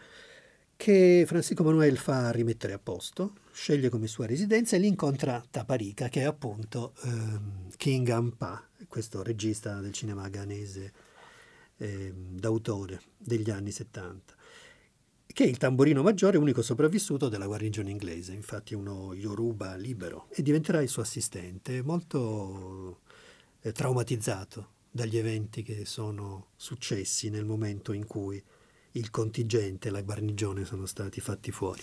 che 0.83 1.23
Francisco 1.29 1.63
Manuel 1.63 1.97
fa 1.97 2.33
rimettere 2.33 2.73
a 2.73 2.79
posto, 2.81 3.35
sceglie 3.53 3.89
come 3.89 4.09
sua 4.09 4.27
residenza 4.27 4.75
e 4.75 4.81
lì 4.81 4.89
incontra 4.89 5.41
Taparica, 5.49 6.09
che 6.09 6.23
è 6.23 6.25
appunto 6.25 6.95
ehm, 7.05 7.69
King 7.77 8.09
Ampa, 8.09 8.69
questo 8.89 9.23
regista 9.23 9.79
del 9.79 9.93
cinema 9.93 10.29
ghanese 10.29 10.93
ehm, 11.77 12.37
d'autore 12.37 13.01
degli 13.17 13.49
anni 13.51 13.71
70, 13.71 14.35
che 15.25 15.45
è 15.45 15.47
il 15.47 15.57
tamburino 15.57 16.03
maggiore 16.03 16.37
unico 16.37 16.63
sopravvissuto 16.63 17.29
della 17.29 17.47
guarnigione 17.47 17.93
inglese, 17.93 18.33
infatti 18.33 18.75
uno 18.75 19.15
Yoruba 19.15 19.77
libero, 19.77 20.27
e 20.31 20.43
diventerà 20.43 20.83
il 20.83 20.89
suo 20.89 21.03
assistente, 21.03 21.81
molto 21.83 23.03
eh, 23.61 23.71
traumatizzato 23.71 24.71
dagli 24.91 25.17
eventi 25.17 25.63
che 25.63 25.85
sono 25.85 26.49
successi 26.57 27.31
nel 27.31 27.45
momento 27.45 27.93
in 27.93 28.05
cui 28.05 28.43
il 28.93 29.11
contingente 29.11 29.91
la 29.91 30.03
guarnigione 30.03 30.65
sono 30.65 30.87
stati 30.87 31.21
fatti 31.21 31.51
fuori. 31.51 31.83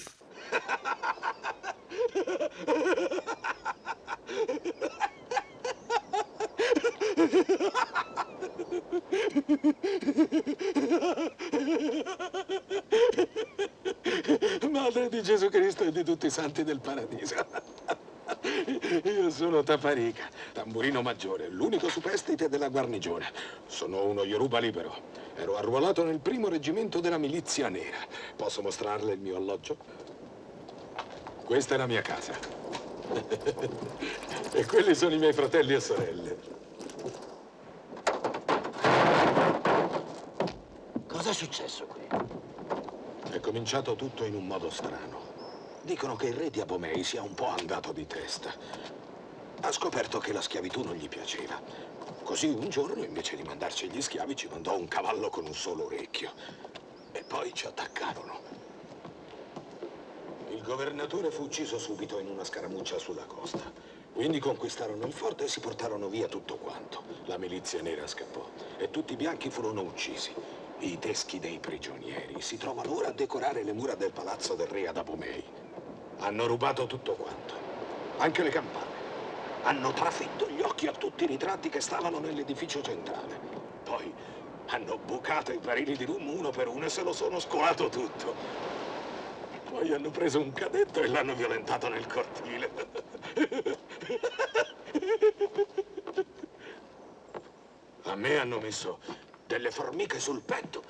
Madre 14.69 15.10
di 15.10 15.24
Gesù 15.24 15.50
Cristo 15.50 15.84
e 15.84 15.91
di 15.91 16.04
tutti 16.04 16.28
i 16.28 16.30
santi 16.30 16.63
del 16.63 16.80
paradiso. 16.80 17.36
Io 19.04 19.30
sono 19.30 19.63
Taparica, 19.63 20.30
tamburino 20.54 21.02
maggiore, 21.02 21.50
l'unico 21.50 21.89
superstite 21.89 22.50
della 22.50 22.69
guarnigione. 22.69 23.32
Sono 23.65 24.06
uno 24.06 24.24
Yoruba 24.24 24.60
libero. 24.60 25.09
Ero 25.39 25.56
arruolato 25.56 26.04
nel 26.04 26.19
primo 26.19 26.49
reggimento 26.49 26.99
della 26.99 27.17
milizia 27.17 27.69
nera. 27.69 27.99
Posso 28.36 28.62
mostrarle 28.62 29.13
il 29.13 29.21
mio 29.21 29.38
alloggio? 29.38 29.78
Questa 31.46 31.75
è 31.75 31.77
la 31.77 31.87
mia 31.87 32.02
casa. 32.02 32.37
e 34.52 34.65
quelli 34.65 34.94
sono 34.94 35.15
i 35.15 35.17
miei 35.17 35.31
fratelli 35.31 35.75
e 35.75 35.79
sorelle. 35.79 36.37
Cosa 41.08 41.29
è 41.29 41.33
successo 41.33 41.85
qui? 41.85 42.06
È 43.31 43.40
cominciato 43.40 43.96
tutto 43.96 44.25
in 44.25 44.35
un 44.35 44.46
modo 44.46 44.69
strano. 44.69 45.21
Dicono 45.83 46.17
che 46.17 46.27
il 46.27 46.33
re 46.33 46.50
di 46.50 46.60
Abomei 46.60 47.06
sia 47.06 47.21
un 47.21 47.33
po' 47.33 47.48
andato 47.48 47.94
di 47.94 48.06
testa. 48.06 48.52
Ha 49.62 49.71
scoperto 49.73 50.19
che 50.19 50.31
la 50.31 50.41
schiavitù 50.41 50.83
non 50.83 50.95
gli 50.95 51.10
piaceva. 51.10 51.62
Così 52.23 52.47
un 52.47 52.69
giorno, 52.69 53.03
invece 53.03 53.35
di 53.35 53.43
mandarci 53.43 53.89
gli 53.89 54.01
schiavi, 54.01 54.35
ci 54.35 54.47
mandò 54.47 54.77
un 54.77 54.87
cavallo 54.87 55.29
con 55.29 55.45
un 55.45 55.53
solo 55.53 55.85
orecchio. 55.85 56.31
E 57.12 57.23
poi 57.27 57.53
ci 57.53 57.65
attaccarono. 57.65 58.39
Il 60.51 60.62
governatore 60.63 61.29
fu 61.29 61.43
ucciso 61.43 61.77
subito 61.77 62.19
in 62.19 62.27
una 62.27 62.45
scaramuccia 62.45 62.97
sulla 62.97 63.25
costa. 63.25 63.71
Quindi 64.13 64.39
conquistarono 64.39 65.05
il 65.05 65.13
forte 65.13 65.43
e 65.43 65.47
si 65.49 65.60
portarono 65.60 66.07
via 66.07 66.27
tutto 66.27 66.55
quanto. 66.55 67.03
La 67.25 67.37
milizia 67.37 67.81
nera 67.81 68.07
scappò 68.07 68.47
e 68.77 68.89
tutti 68.89 69.13
i 69.13 69.17
bianchi 69.17 69.49
furono 69.49 69.81
uccisi. 69.81 70.33
I 70.79 70.97
teschi 70.99 71.39
dei 71.39 71.60
prigionieri 71.60 72.41
si 72.41 72.57
trovano 72.57 72.95
ora 72.95 73.10
a 73.10 73.12
decorare 73.12 73.63
le 73.63 73.73
mura 73.73 73.95
del 73.95 74.13
palazzo 74.13 74.55
del 74.55 74.67
re 74.67 74.87
ad 74.87 74.97
Abomei. 74.97 75.43
Hanno 76.19 76.47
rubato 76.47 76.87
tutto 76.87 77.13
quanto, 77.13 77.53
anche 78.17 78.41
le 78.41 78.49
campane. 78.49 78.98
Hanno 79.63 79.91
trafitto 79.93 80.47
gli 80.49 80.62
occhi 80.62 80.87
a 80.87 80.91
tutti 80.91 81.25
i 81.25 81.27
ritratti 81.27 81.69
che 81.69 81.81
stavano 81.81 82.19
nell'edificio 82.19 82.81
centrale. 82.81 83.39
Poi 83.83 84.13
hanno 84.67 84.97
bucato 84.97 85.51
i 85.51 85.57
barili 85.57 85.97
di 85.97 86.05
rum 86.05 86.29
uno 86.29 86.49
per 86.49 86.67
uno 86.67 86.85
e 86.85 86.89
se 86.89 87.03
lo 87.03 87.13
sono 87.13 87.39
scolato 87.39 87.89
tutto. 87.89 88.35
Poi 89.69 89.93
hanno 89.93 90.10
preso 90.10 90.39
un 90.39 90.51
cadetto 90.53 91.01
e 91.01 91.07
l'hanno 91.07 91.35
violentato 91.35 91.89
nel 91.89 92.07
cortile. 92.07 92.71
A 98.03 98.15
me 98.15 98.37
hanno 98.37 98.60
messo 98.60 98.99
delle 99.45 99.71
formiche 99.71 100.19
sul 100.19 100.41
petto 100.41 100.83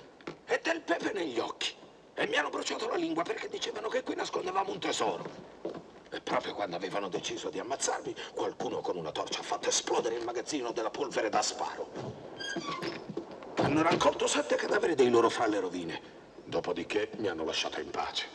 e 0.46 0.60
del 0.64 0.82
pepe 0.82 1.12
negli 1.14 1.40
occhi. 1.40 1.74
E 2.14 2.28
mi 2.28 2.36
hanno 2.36 2.50
bruciato 2.50 2.88
la 2.88 2.96
lingua 2.96 3.24
perché 3.24 3.50
dicevano 3.50 3.88
che 3.88 4.04
qui 4.04 4.16
nascondevamo 4.16 4.72
un 4.72 4.80
tesoro. 4.80 5.89
E 6.12 6.22
proprio 6.22 6.56
quando 6.56 6.76
avevano 6.76 7.08
deciso 7.08 7.50
di 7.50 7.60
ammazzarmi, 7.60 8.16
qualcuno 8.34 8.82
con 8.82 8.98
una 8.98 9.12
torcia 9.12 9.40
ha 9.40 9.44
fatto 9.44 9.70
esplodere 9.70 10.16
il 10.16 10.26
magazzino 10.26 10.72
della 10.72 10.90
polvere 10.90 11.30
da 11.30 11.42
sparo. 11.42 11.92
Hanno 13.56 13.82
raccolto 13.82 14.26
sette 14.26 14.56
cadaveri 14.56 14.96
dei 14.96 15.10
loro 15.10 15.30
fra 15.30 15.46
le 15.46 15.60
rovine. 15.60 16.02
Dopodiché 16.46 17.10
mi 17.18 17.28
hanno 17.28 17.44
lasciato 17.46 17.80
in 17.80 17.92
pace. 17.92 18.28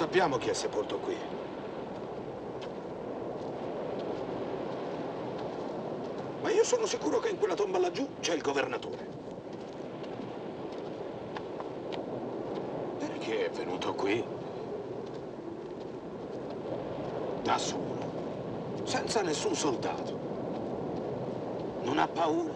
Sappiamo 0.00 0.38
chi 0.38 0.48
è 0.48 0.54
sepolto 0.54 0.96
qui. 0.96 1.14
Ma 6.40 6.50
io 6.50 6.64
sono 6.64 6.86
sicuro 6.86 7.18
che 7.18 7.28
in 7.28 7.36
quella 7.36 7.52
tomba 7.52 7.78
laggiù 7.78 8.08
c'è 8.18 8.32
il 8.32 8.40
governatore. 8.40 9.06
Perché 12.98 13.44
è 13.44 13.50
venuto 13.50 13.92
qui? 13.92 14.24
Da 17.42 17.58
solo, 17.58 17.98
senza 18.84 19.20
nessun 19.20 19.54
soldato. 19.54 20.18
Non 21.82 21.98
ha 21.98 22.08
paura. 22.08 22.54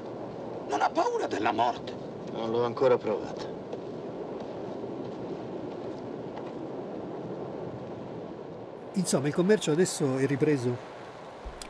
Non 0.68 0.80
ha 0.80 0.88
paura 0.88 1.26
della 1.26 1.52
morte. 1.52 1.92
Non 2.32 2.50
l'ho 2.50 2.64
ancora 2.64 2.96
provata. 2.96 3.53
Insomma, 8.96 9.26
il 9.26 9.34
commercio 9.34 9.72
adesso 9.72 10.18
è 10.18 10.26
ripreso 10.26 10.76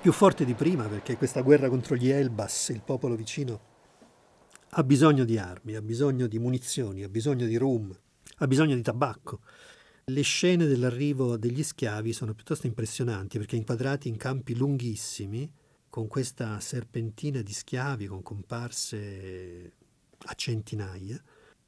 più 0.02 0.12
forte 0.12 0.44
di 0.44 0.52
prima 0.52 0.86
perché 0.88 1.16
questa 1.16 1.40
guerra 1.40 1.70
contro 1.70 1.96
gli 1.96 2.10
Elbas, 2.10 2.68
il 2.68 2.82
popolo 2.82 3.14
vicino, 3.16 3.72
ha 4.68 4.84
bisogno 4.84 5.24
di 5.24 5.38
armi, 5.38 5.74
ha 5.74 5.80
bisogno 5.80 6.26
di 6.26 6.38
munizioni, 6.38 7.02
ha 7.02 7.08
bisogno 7.08 7.46
di 7.46 7.56
rum, 7.56 7.98
ha 8.36 8.46
bisogno 8.46 8.74
di 8.74 8.82
tabacco. 8.82 9.40
Le 10.04 10.20
scene 10.20 10.66
dell'arrivo 10.66 11.38
degli 11.38 11.62
schiavi 11.62 12.12
sono 12.12 12.34
piuttosto 12.34 12.66
impressionanti 12.66 13.38
perché 13.38 13.56
inquadrati 13.56 14.08
in 14.08 14.18
campi 14.18 14.54
lunghissimi, 14.54 15.50
con 15.88 16.08
questa 16.08 16.60
serpentina 16.60 17.40
di 17.40 17.54
schiavi, 17.54 18.06
con 18.06 18.22
comparse 18.22 19.72
a 20.18 20.34
centinaia, 20.34 21.18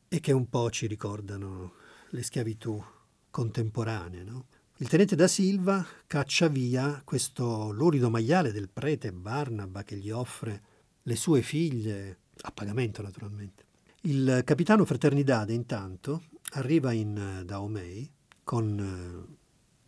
e 0.07 0.21
che 0.21 0.33
un 0.33 0.51
po' 0.51 0.71
ci 0.71 0.87
ricordano 0.87 1.73
le 2.11 2.23
schiavitù 2.23 2.83
contemporanee, 3.31 4.23
no? 4.23 4.47
Il 4.79 4.89
tenente 4.89 5.17
da 5.17 5.27
Silva 5.27 5.87
caccia 6.07 6.49
via 6.49 7.01
questo 7.03 7.71
lurido 7.71 8.11
maiale 8.11 8.53
del 8.53 8.69
prete 8.69 9.11
Barnaba 9.11 9.83
che 9.83 9.97
gli 9.97 10.11
offre 10.11 10.63
le 11.01 11.17
sue 11.17 11.41
figlie, 11.41 12.19
a 12.43 12.51
pagamento 12.51 13.01
naturalmente. 13.01 13.65
Il 14.03 14.43
capitano 14.45 14.85
Fraternidade 14.85 15.55
intanto 15.55 16.25
arriva 16.53 16.93
in 16.93 17.41
Daomei 17.47 18.13
con 18.45 18.79
eh, 18.79 19.37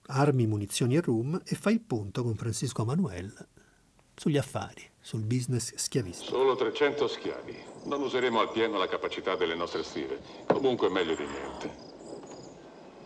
armi, 0.07 0.47
munizioni 0.47 0.97
e 0.97 1.03
rum 1.03 1.39
e 1.45 1.55
fa 1.55 1.69
il 1.69 1.83
punto 1.83 2.23
con 2.23 2.35
Francisco 2.35 2.87
Manuel 2.87 3.47
sugli 4.15 4.39
affari, 4.39 4.89
sul 4.99 5.23
business 5.23 5.75
schiavistico. 5.75 6.31
Solo 6.31 6.57
300 6.57 7.09
schiavi. 7.09 7.57
Non 7.85 8.01
useremo 8.01 8.41
al 8.41 8.51
pieno 8.53 8.79
la 8.79 8.89
capacità 8.89 9.37
delle 9.37 9.55
nostre 9.55 9.83
stive. 9.83 10.19
Comunque 10.47 10.89
meglio 10.89 11.15
di 11.15 11.27
niente. 11.27 11.88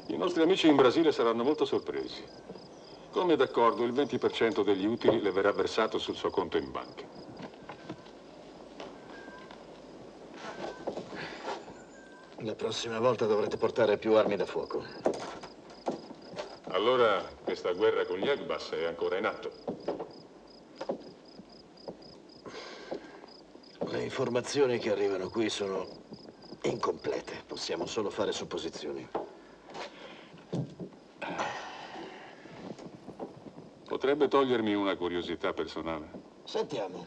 I 0.07 0.17
nostri 0.17 0.43
amici 0.43 0.69
in 0.69 0.77
Brasile 0.77 1.13
saranno 1.13 1.45
molto 1.45 1.65
sorpresi. 1.65 2.23
Come 3.11 3.37
d'accordo, 3.37 3.85
il 3.85 3.93
20% 3.93 4.65
degli 4.65 4.87
utili 4.87 5.21
le 5.21 5.31
verrà 5.31 5.53
versato 5.53 5.99
sul 5.99 6.17
suo 6.17 6.31
conto 6.31 6.57
in 6.57 6.71
banca. 6.71 7.05
La 12.39 12.55
prossima 12.55 12.99
volta 12.99 13.27
dovrete 13.27 13.57
portare 13.57 13.99
più 13.99 14.15
armi 14.15 14.35
da 14.35 14.47
fuoco. 14.47 14.83
Allora, 16.71 17.23
questa 17.45 17.73
guerra 17.73 18.05
con 18.05 18.19
gli 18.19 18.29
Agbas 18.29 18.71
è 18.71 18.85
ancora 18.85 19.19
in 19.19 19.27
atto. 19.27 19.53
Le 23.87 24.03
informazioni 24.03 24.79
che 24.79 24.91
arrivano 24.91 25.29
qui 25.29 25.49
sono 25.51 25.87
incomplete. 26.63 27.45
Possiamo 27.47 27.87
solo 27.87 28.11
fare 28.11 28.33
supposizioni. 28.33 29.22
Potrebbe 34.13 34.31
togliermi 34.31 34.75
una 34.75 34.95
curiosità 34.95 35.55
personale. 35.55 36.11
Sentiamo. 36.45 37.07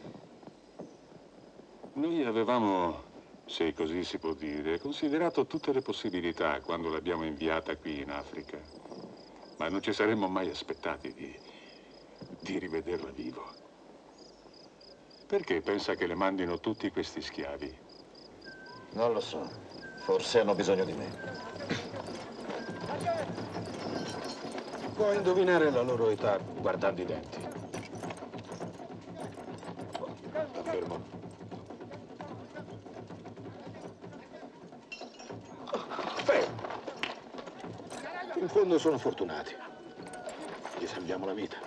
Noi 1.94 2.26
avevamo, 2.26 3.04
se 3.46 3.76
così 3.76 4.04
si 4.04 4.18
può 4.18 4.34
dire, 4.34 4.80
considerato 4.80 5.46
tutte 5.46 5.72
le 5.72 5.84
possibilità 5.84 6.60
quando 6.62 6.90
l'abbiamo 6.90 7.24
inviata 7.24 7.78
qui 7.78 8.02
in 8.02 8.10
Africa. 8.10 8.60
Ma 9.58 9.70
non 9.70 9.84
ci 9.84 9.94
saremmo 9.94 10.28
mai 10.28 10.50
aspettati 10.50 11.14
di, 11.14 11.32
di 12.40 12.58
rivederla 12.58 13.12
vivo. 13.12 13.54
Perché 15.28 15.62
pensa 15.62 15.94
che 15.94 16.08
le 16.08 16.16
mandino 16.16 16.60
tutti 16.60 16.90
questi 16.90 17.22
schiavi? 17.22 17.78
Non 18.94 19.14
lo 19.14 19.20
so. 19.20 19.48
Forse 19.98 20.40
hanno 20.40 20.56
bisogno 20.56 20.84
di 20.84 20.94
me. 20.94 21.55
Può 24.96 25.12
indovinare 25.12 25.70
la 25.72 25.82
loro 25.82 26.10
età 26.10 26.38
guardando 26.38 27.02
i 27.02 27.06
denti. 27.06 27.38
Fermo. 30.64 31.04
Fermo. 36.24 36.62
In 38.36 38.48
fondo 38.48 38.80
sono 38.80 38.98
fortunati. 38.98 39.54
Gli 40.80 40.88
salviamo 40.88 41.26
la 41.26 41.34
vita. 41.34 41.58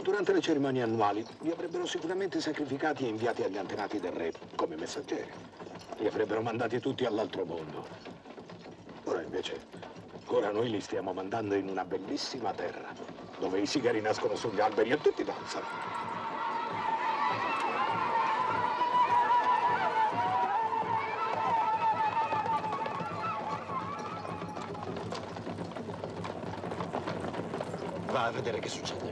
Durante 0.00 0.32
le 0.32 0.40
cerimonie 0.40 0.82
annuali 0.82 1.26
li 1.40 1.50
avrebbero 1.50 1.86
sicuramente 1.86 2.40
sacrificati 2.40 3.04
e 3.04 3.08
inviati 3.08 3.42
agli 3.42 3.58
antenati 3.58 3.98
del 3.98 4.12
re 4.12 4.32
come 4.54 4.76
messaggeri. 4.76 5.30
Li 5.96 6.06
avrebbero 6.06 6.40
mandati 6.40 6.78
tutti 6.78 7.04
all'altro 7.04 7.44
mondo. 7.44 7.84
Ora 9.04 9.22
invece 9.22 9.77
Ora 10.30 10.50
noi 10.50 10.68
li 10.68 10.80
stiamo 10.80 11.14
mandando 11.14 11.54
in 11.54 11.68
una 11.68 11.84
bellissima 11.84 12.52
terra, 12.52 12.92
dove 13.38 13.60
i 13.60 13.66
sigari 13.66 14.00
nascono 14.02 14.36
sugli 14.36 14.60
alberi 14.60 14.90
e 14.90 15.00
tutti 15.00 15.24
danzano. 15.24 15.66
Va 28.10 28.24
a 28.26 28.30
vedere 28.30 28.58
che 28.60 28.68
succede. 28.68 29.07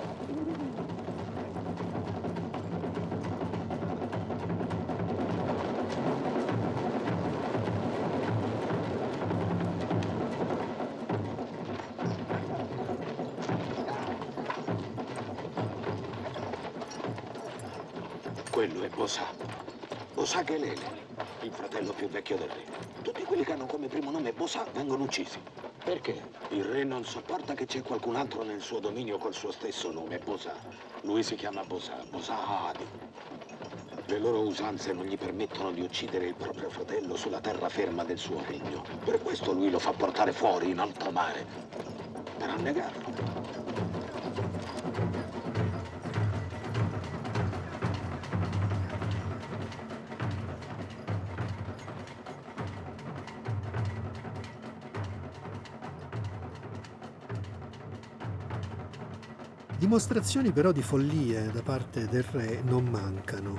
Vecchio 22.27 22.37
del 22.37 22.49
re. 22.49 22.65
Tutti 23.03 23.23
quelli 23.23 23.45
che 23.45 23.53
hanno 23.53 23.67
come 23.67 23.87
primo 23.87 24.11
nome 24.11 24.33
Bosà 24.33 24.67
vengono 24.73 25.05
uccisi. 25.05 25.39
Perché? 25.85 26.21
Il 26.49 26.65
re 26.65 26.83
non 26.83 27.05
sopporta 27.05 27.55
che 27.55 27.67
c'è 27.67 27.83
qualcun 27.83 28.17
altro 28.17 28.43
nel 28.43 28.61
suo 28.61 28.81
dominio 28.81 29.17
col 29.19 29.33
suo 29.33 29.53
stesso 29.53 29.93
nome, 29.93 30.19
Bosà. 30.19 30.55
Lui 31.03 31.23
si 31.23 31.37
chiama 31.37 31.63
Bosà, 31.63 32.03
Bosà 32.11 32.67
Adi. 32.69 32.85
Le 34.07 34.19
loro 34.19 34.41
usanze 34.41 34.93
non 34.93 35.05
gli 35.05 35.17
permettono 35.17 35.71
di 35.71 35.83
uccidere 35.83 36.27
il 36.27 36.35
proprio 36.35 36.69
fratello 36.69 37.15
sulla 37.15 37.41
terraferma 37.41 38.03
del 38.03 38.19
suo 38.19 38.43
regno. 38.45 38.85
Per 39.05 39.23
questo 39.23 39.53
lui 39.53 39.71
lo 39.71 39.79
fa 39.79 39.93
portare 39.93 40.33
fuori 40.33 40.71
in 40.71 40.81
alto 40.81 41.11
mare, 41.13 41.47
per 42.39 42.51
annegarlo. 42.51 44.06
Dimostrazioni 59.87 60.51
però 60.51 60.73
di 60.73 60.83
follia 60.83 61.43
da 61.43 61.63
parte 61.63 62.09
del 62.09 62.25
re 62.25 62.61
non 62.65 62.87
mancano 62.87 63.57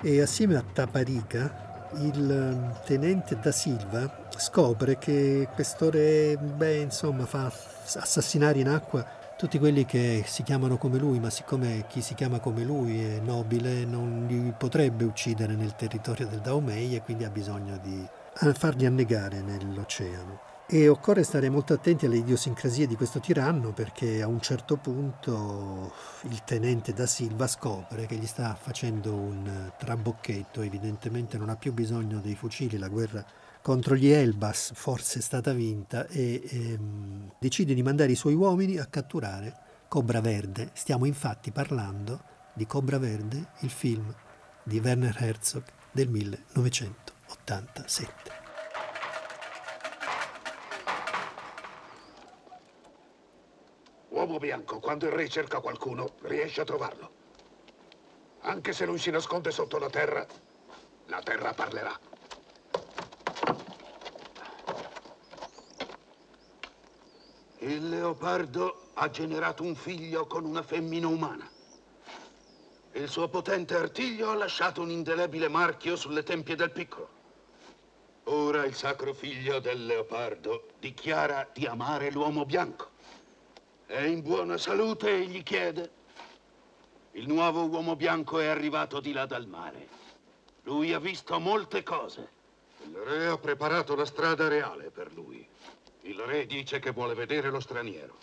e 0.00 0.22
assieme 0.22 0.56
a 0.56 0.62
Taparica 0.62 1.90
il 1.96 2.30
ehm, 2.30 2.84
tenente 2.86 3.38
da 3.38 3.52
Silva 3.52 4.28
scopre 4.34 4.96
che 4.96 5.46
questo 5.52 5.90
re, 5.90 6.38
beh, 6.38 6.76
insomma, 6.76 7.26
fa 7.26 7.52
assassinare 7.96 8.60
in 8.60 8.68
acqua 8.68 9.04
tutti 9.36 9.58
quelli 9.58 9.84
che 9.84 10.24
si 10.26 10.42
chiamano 10.42 10.78
come 10.78 10.96
lui, 10.96 11.20
ma 11.20 11.28
siccome 11.28 11.84
chi 11.86 12.00
si 12.00 12.14
chiama 12.14 12.40
come 12.40 12.64
lui 12.64 13.04
è 13.04 13.18
nobile, 13.20 13.84
non 13.84 14.24
li 14.26 14.54
potrebbe 14.56 15.04
uccidere 15.04 15.54
nel 15.54 15.76
territorio 15.76 16.26
del 16.28 16.40
Daomei 16.40 16.96
e 16.96 17.02
quindi 17.02 17.24
ha 17.24 17.30
bisogno 17.30 17.78
di 17.82 18.08
farli 18.54 18.86
annegare 18.86 19.42
nell'oceano. 19.42 20.47
E 20.70 20.86
occorre 20.86 21.22
stare 21.22 21.48
molto 21.48 21.72
attenti 21.72 22.04
alle 22.04 22.18
idiosincrasie 22.18 22.86
di 22.86 22.94
questo 22.94 23.20
tiranno 23.20 23.72
perché 23.72 24.20
a 24.20 24.26
un 24.26 24.38
certo 24.38 24.76
punto 24.76 25.94
il 26.28 26.44
tenente 26.44 26.92
da 26.92 27.06
Silva 27.06 27.46
scopre 27.46 28.04
che 28.04 28.16
gli 28.16 28.26
sta 28.26 28.54
facendo 28.54 29.14
un 29.14 29.72
trabocchetto, 29.78 30.60
evidentemente 30.60 31.38
non 31.38 31.48
ha 31.48 31.56
più 31.56 31.72
bisogno 31.72 32.20
dei 32.20 32.34
fucili, 32.34 32.76
la 32.76 32.88
guerra 32.88 33.24
contro 33.62 33.96
gli 33.96 34.10
Elbas 34.10 34.72
forse 34.74 35.20
è 35.20 35.22
stata 35.22 35.54
vinta 35.54 36.06
e 36.06 36.42
ehm, 36.46 37.32
decide 37.38 37.72
di 37.72 37.82
mandare 37.82 38.12
i 38.12 38.16
suoi 38.16 38.34
uomini 38.34 38.76
a 38.76 38.84
catturare 38.84 39.56
Cobra 39.88 40.20
Verde. 40.20 40.68
Stiamo 40.74 41.06
infatti 41.06 41.50
parlando 41.50 42.20
di 42.52 42.66
Cobra 42.66 42.98
Verde, 42.98 43.52
il 43.60 43.70
film 43.70 44.14
di 44.62 44.80
Werner 44.80 45.16
Herzog 45.18 45.62
del 45.92 46.10
1987. 46.10 48.37
Uomo 54.18 54.38
bianco, 54.38 54.80
quando 54.80 55.06
il 55.06 55.12
re 55.12 55.28
cerca 55.28 55.60
qualcuno, 55.60 56.14
riesce 56.22 56.60
a 56.60 56.64
trovarlo. 56.64 57.10
Anche 58.40 58.72
se 58.72 58.84
lui 58.84 58.98
si 58.98 59.12
nasconde 59.12 59.52
sotto 59.52 59.78
la 59.78 59.88
terra, 59.88 60.26
la 61.06 61.22
terra 61.22 61.54
parlerà. 61.54 61.96
Il 67.58 67.88
leopardo 67.88 68.88
ha 68.94 69.08
generato 69.08 69.62
un 69.62 69.76
figlio 69.76 70.26
con 70.26 70.44
una 70.44 70.64
femmina 70.64 71.06
umana. 71.06 71.48
Il 72.94 73.08
suo 73.08 73.28
potente 73.28 73.76
artiglio 73.76 74.30
ha 74.30 74.34
lasciato 74.34 74.82
un 74.82 74.90
indelebile 74.90 75.46
marchio 75.46 75.94
sulle 75.94 76.24
tempie 76.24 76.56
del 76.56 76.72
piccolo. 76.72 77.08
Ora 78.24 78.64
il 78.64 78.74
sacro 78.74 79.14
figlio 79.14 79.60
del 79.60 79.86
leopardo 79.86 80.70
dichiara 80.80 81.48
di 81.52 81.66
amare 81.66 82.10
l'uomo 82.10 82.44
bianco. 82.44 82.96
È 83.88 84.02
in 84.02 84.20
buona 84.20 84.58
salute 84.58 85.08
e 85.08 85.24
gli 85.24 85.42
chiede. 85.42 85.90
Il 87.12 87.26
nuovo 87.26 87.64
uomo 87.64 87.96
bianco 87.96 88.38
è 88.38 88.44
arrivato 88.44 89.00
di 89.00 89.12
là 89.12 89.24
dal 89.24 89.46
mare. 89.46 89.88
Lui 90.64 90.92
ha 90.92 90.98
visto 90.98 91.40
molte 91.40 91.82
cose. 91.82 92.28
Il 92.84 92.94
re 92.96 93.28
ha 93.28 93.38
preparato 93.38 93.94
la 93.94 94.04
strada 94.04 94.46
reale 94.46 94.90
per 94.90 95.10
lui. 95.14 95.48
Il 96.02 96.20
re 96.20 96.44
dice 96.44 96.80
che 96.80 96.90
vuole 96.90 97.14
vedere 97.14 97.48
lo 97.48 97.60
straniero. 97.60 98.18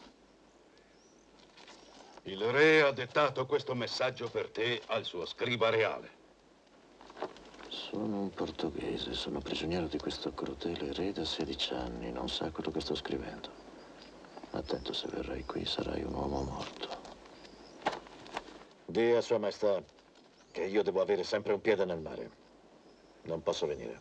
Il 2.25 2.43
re 2.43 2.83
ha 2.83 2.91
dettato 2.91 3.47
questo 3.47 3.73
messaggio 3.73 4.29
per 4.29 4.49
te 4.49 4.83
al 4.85 5.03
suo 5.03 5.25
scriba 5.25 5.69
reale. 5.69 6.11
Sono 7.69 8.19
un 8.19 8.29
portoghese, 8.29 9.13
sono 9.13 9.39
prigioniero 9.39 9.87
di 9.87 9.97
questo 9.97 10.31
crudele 10.31 10.93
re 10.93 11.11
da 11.11 11.25
16 11.25 11.73
anni, 11.73 12.11
non 12.11 12.29
sa 12.29 12.51
quello 12.51 12.69
che 12.69 12.81
sto 12.81 12.93
scrivendo. 12.93 13.64
Attento 14.55 14.93
se 14.93 15.07
verrai 15.11 15.43
qui, 15.43 15.65
sarai 15.65 16.01
un 16.03 16.13
uomo 16.13 16.41
morto. 16.41 16.87
Dì 18.85 19.11
a 19.11 19.19
Sua 19.19 19.37
Maestà 19.37 19.83
che 20.51 20.63
io 20.63 20.81
devo 20.81 21.01
avere 21.01 21.23
sempre 21.23 21.51
un 21.51 21.59
piede 21.59 21.83
nel 21.83 21.99
mare. 21.99 22.29
Non 23.23 23.43
posso 23.43 23.67
venire. 23.67 23.99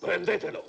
Prendetelo! 0.00 0.64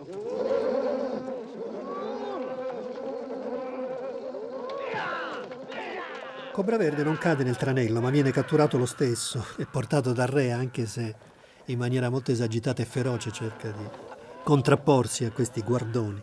Cobra 6.52 6.78
Verde 6.78 7.04
non 7.04 7.18
cade 7.18 7.44
nel 7.44 7.56
tranello, 7.56 8.02
ma 8.02 8.10
viene 8.10 8.32
catturato 8.32 8.78
lo 8.78 8.86
stesso 8.86 9.46
e 9.58 9.66
portato 9.66 10.12
dal 10.12 10.28
re, 10.28 10.52
anche 10.52 10.86
se 10.86 11.16
in 11.66 11.78
maniera 11.78 12.10
molto 12.10 12.32
esagitata 12.32 12.82
e 12.82 12.86
feroce 12.86 13.32
cerca 13.32 13.70
di 13.70 13.90
contrapporsi 14.44 15.26
a 15.26 15.32
questi 15.32 15.62
guardoni, 15.62 16.22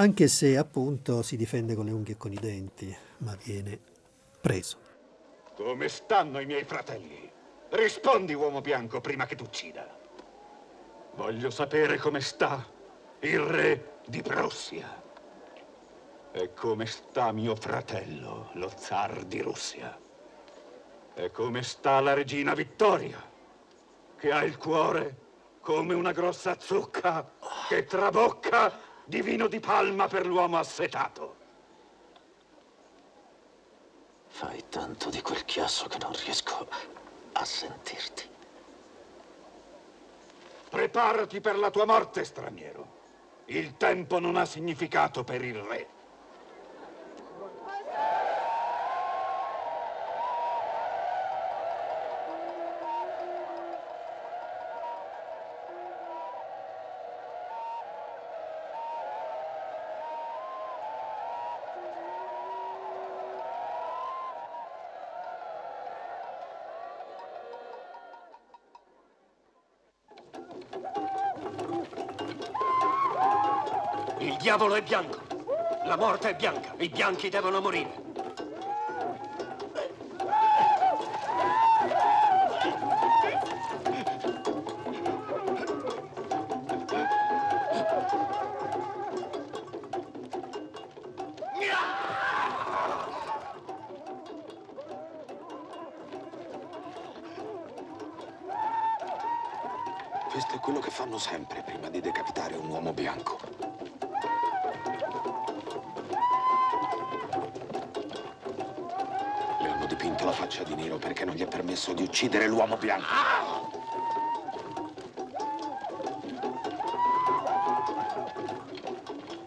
anche 0.00 0.28
se 0.28 0.56
appunto 0.56 1.22
si 1.22 1.36
difende 1.36 1.74
con 1.74 1.84
le 1.84 1.90
unghie 1.92 2.14
e 2.14 2.16
con 2.16 2.32
i 2.32 2.38
denti, 2.38 2.96
ma 3.18 3.36
viene 3.42 3.78
preso. 4.40 4.78
Come 5.54 5.88
stanno 5.88 6.38
i 6.38 6.46
miei 6.46 6.64
fratelli? 6.64 7.30
Rispondi, 7.70 8.32
uomo 8.32 8.60
bianco, 8.60 9.00
prima 9.00 9.26
che 9.26 9.34
tu 9.34 9.44
uccida. 9.44 9.96
Voglio 11.16 11.50
sapere 11.50 11.98
come 11.98 12.20
sta 12.20 12.64
il 13.20 13.40
re 13.40 13.98
di 14.06 14.22
Prussia. 14.22 15.02
E 16.30 16.54
come 16.54 16.86
sta 16.86 17.32
mio 17.32 17.56
fratello, 17.56 18.50
lo 18.52 18.70
zar 18.76 19.24
di 19.24 19.40
Russia. 19.40 19.98
E 21.14 21.30
come 21.32 21.64
sta 21.64 21.98
la 21.98 22.14
regina 22.14 22.54
Vittoria, 22.54 23.20
che 24.16 24.30
ha 24.30 24.44
il 24.44 24.56
cuore 24.56 25.26
come 25.60 25.94
una 25.94 26.12
grossa 26.12 26.56
zucca 26.60 27.32
che 27.68 27.84
trabocca 27.84 28.87
di 29.08 29.22
vino 29.22 29.46
di 29.46 29.58
palma 29.58 30.06
per 30.06 30.26
l'uomo 30.26 30.58
assetato. 30.58 31.36
Fai 34.26 34.64
tanto 34.68 35.08
di 35.08 35.22
quel 35.22 35.46
chiasso 35.46 35.86
che 35.88 35.96
non 35.96 36.12
riesco 36.12 36.68
a 37.32 37.44
sentirti. 37.44 38.28
Preparati 40.68 41.40
per 41.40 41.56
la 41.56 41.70
tua 41.70 41.86
morte, 41.86 42.22
straniero. 42.22 42.96
Il 43.46 43.78
tempo 43.78 44.18
non 44.18 44.36
ha 44.36 44.44
significato 44.44 45.24
per 45.24 45.42
il 45.42 45.56
re. 45.56 45.88
Diavolo 74.58 74.74
è 74.74 74.82
bianco. 74.82 75.20
La 75.84 75.96
morte 75.96 76.30
è 76.30 76.34
bianca. 76.34 76.74
I 76.78 76.88
bianchi 76.88 77.28
devono 77.28 77.60
morire. 77.60 78.06
Questo 100.32 100.54
è 100.56 100.58
quello 100.58 100.80
che 100.80 100.90
fanno 100.90 101.18
sempre 101.18 101.62
prima 101.62 101.88
di 101.88 102.00
decapitare 102.00 102.56
un 102.56 102.68
uomo 102.68 102.92
bianco. 102.92 103.87
la 110.28 110.34
faccia 110.34 110.62
di 110.62 110.74
Nero 110.74 110.98
perché 110.98 111.24
non 111.24 111.34
gli 111.34 111.42
è 111.42 111.46
permesso 111.46 111.94
di 111.94 112.02
uccidere 112.02 112.46
l'uomo 112.46 112.76
bianco. 112.76 113.06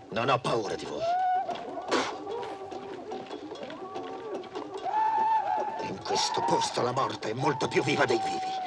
Non 0.10 0.30
ho 0.30 0.40
paura 0.40 0.74
di 0.74 0.86
voi. 0.86 1.04
In 5.82 6.00
questo 6.04 6.42
posto 6.42 6.82
la 6.82 6.92
morte 6.92 7.30
è 7.30 7.34
molto 7.34 7.68
più 7.68 7.84
viva 7.84 8.06
dei 8.06 8.20
vivi. 8.24 8.60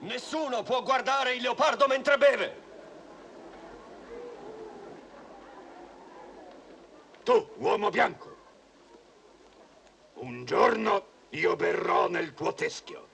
Nessuno 0.00 0.62
può 0.62 0.82
guardare 0.82 1.34
il 1.34 1.40
leopardo 1.40 1.86
mentre 1.86 2.18
beve! 2.18 2.65
Bianco, 7.96 8.36
un 10.16 10.44
giorno 10.44 11.06
io 11.30 11.56
berrò 11.56 12.10
nel 12.10 12.34
tuo 12.34 12.52
teschio. 12.52 13.08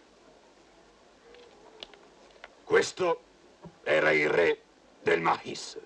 Questo 2.64 3.22
era 3.84 4.10
il 4.10 4.28
re 4.28 4.60
del 5.00 5.20
mais. 5.20 5.78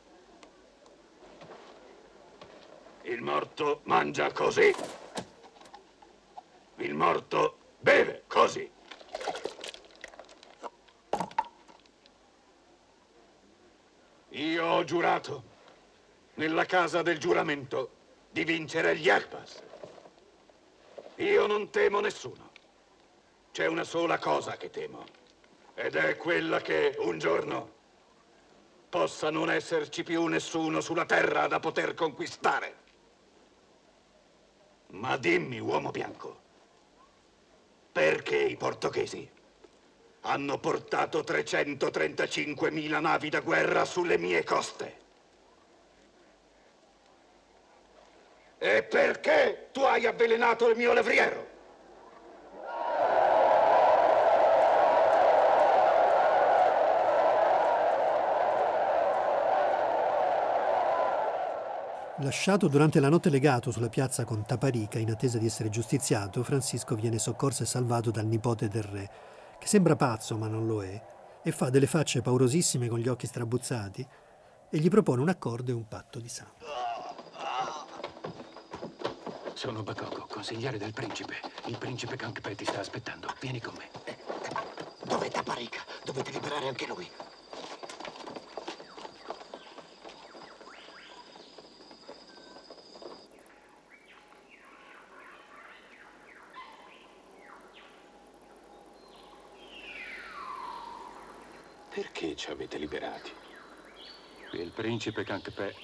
Il 3.02 3.20
morto 3.20 3.80
mangia 3.82 4.32
così. 4.32 4.74
Il 6.76 6.94
morto 6.94 7.58
beve 7.78 8.24
così. 8.26 8.72
Io 14.30 14.64
ho 14.64 14.84
giurato, 14.84 15.42
nella 16.36 16.64
casa 16.64 17.02
del 17.02 17.18
giuramento, 17.18 17.95
di 18.36 18.44
vincere 18.44 18.94
gli 18.98 19.08
Elpas. 19.08 19.62
Io 21.14 21.46
non 21.46 21.70
temo 21.70 22.00
nessuno. 22.00 22.50
C'è 23.50 23.64
una 23.64 23.82
sola 23.82 24.18
cosa 24.18 24.58
che 24.58 24.68
temo. 24.68 25.06
Ed 25.74 25.94
è 25.94 26.18
quella 26.18 26.60
che 26.60 26.96
un 26.98 27.18
giorno 27.18 27.72
possa 28.90 29.30
non 29.30 29.50
esserci 29.50 30.02
più 30.02 30.26
nessuno 30.26 30.82
sulla 30.82 31.06
terra 31.06 31.46
da 31.46 31.60
poter 31.60 31.94
conquistare. 31.94 32.74
Ma 34.88 35.16
dimmi, 35.16 35.58
uomo 35.58 35.90
bianco, 35.90 36.40
perché 37.90 38.36
i 38.36 38.56
portoghesi 38.58 39.26
hanno 40.20 40.58
portato 40.58 41.20
335.000 41.20 43.00
navi 43.00 43.30
da 43.30 43.40
guerra 43.40 43.86
sulle 43.86 44.18
mie 44.18 44.44
coste? 44.44 45.04
E 48.58 48.82
perché 48.84 49.68
tu 49.70 49.80
hai 49.80 50.06
avvelenato 50.06 50.70
il 50.70 50.76
mio 50.76 50.94
levriero? 50.94 51.54
Lasciato 62.20 62.68
durante 62.68 62.98
la 62.98 63.10
notte 63.10 63.28
legato 63.28 63.70
sulla 63.70 63.90
piazza 63.90 64.24
con 64.24 64.46
Taparica 64.46 64.98
in 64.98 65.10
attesa 65.10 65.36
di 65.36 65.44
essere 65.44 65.68
giustiziato, 65.68 66.42
Francisco 66.42 66.94
viene 66.94 67.18
soccorso 67.18 67.62
e 67.62 67.66
salvato 67.66 68.10
dal 68.10 68.24
nipote 68.24 68.68
del 68.68 68.84
re, 68.84 69.10
che 69.58 69.66
sembra 69.66 69.96
pazzo 69.96 70.38
ma 70.38 70.48
non 70.48 70.66
lo 70.66 70.82
è, 70.82 71.02
e 71.42 71.52
fa 71.52 71.68
delle 71.68 71.86
facce 71.86 72.22
paurosissime 72.22 72.88
con 72.88 73.00
gli 73.00 73.08
occhi 73.08 73.26
strabuzzati 73.26 74.06
e 74.70 74.78
gli 74.78 74.88
propone 74.88 75.20
un 75.20 75.28
accordo 75.28 75.72
e 75.72 75.74
un 75.74 75.86
patto 75.86 76.18
di 76.18 76.28
sangue. 76.28 76.85
Sono 79.56 79.82
Bakoko, 79.82 80.26
consigliere 80.26 80.76
del 80.76 80.92
principe. 80.92 81.40
Il 81.64 81.78
principe 81.78 82.14
Kankpe 82.16 82.54
ti 82.54 82.66
sta 82.66 82.80
aspettando. 82.80 83.32
Vieni 83.40 83.58
con 83.58 83.74
me. 83.78 83.88
Dov'è 85.02 85.30
Taparica? 85.30 85.82
Dovete 86.04 86.30
liberare 86.30 86.68
anche 86.68 86.86
lui. 86.86 87.10
Perché 101.88 102.36
ci 102.36 102.50
avete 102.50 102.76
liberati? 102.76 103.32
Il 104.52 104.70
principe 104.70 105.24
Kankpe 105.24 105.74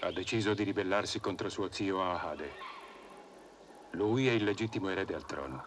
ha 0.00 0.10
deciso 0.10 0.54
di 0.54 0.62
ribellarsi 0.62 1.20
contro 1.20 1.50
suo 1.50 1.70
zio 1.70 2.02
Ahade. 2.02 2.69
Lui 3.92 4.28
è 4.28 4.32
il 4.32 4.44
legittimo 4.44 4.88
erede 4.88 5.14
al 5.14 5.24
trono. 5.24 5.66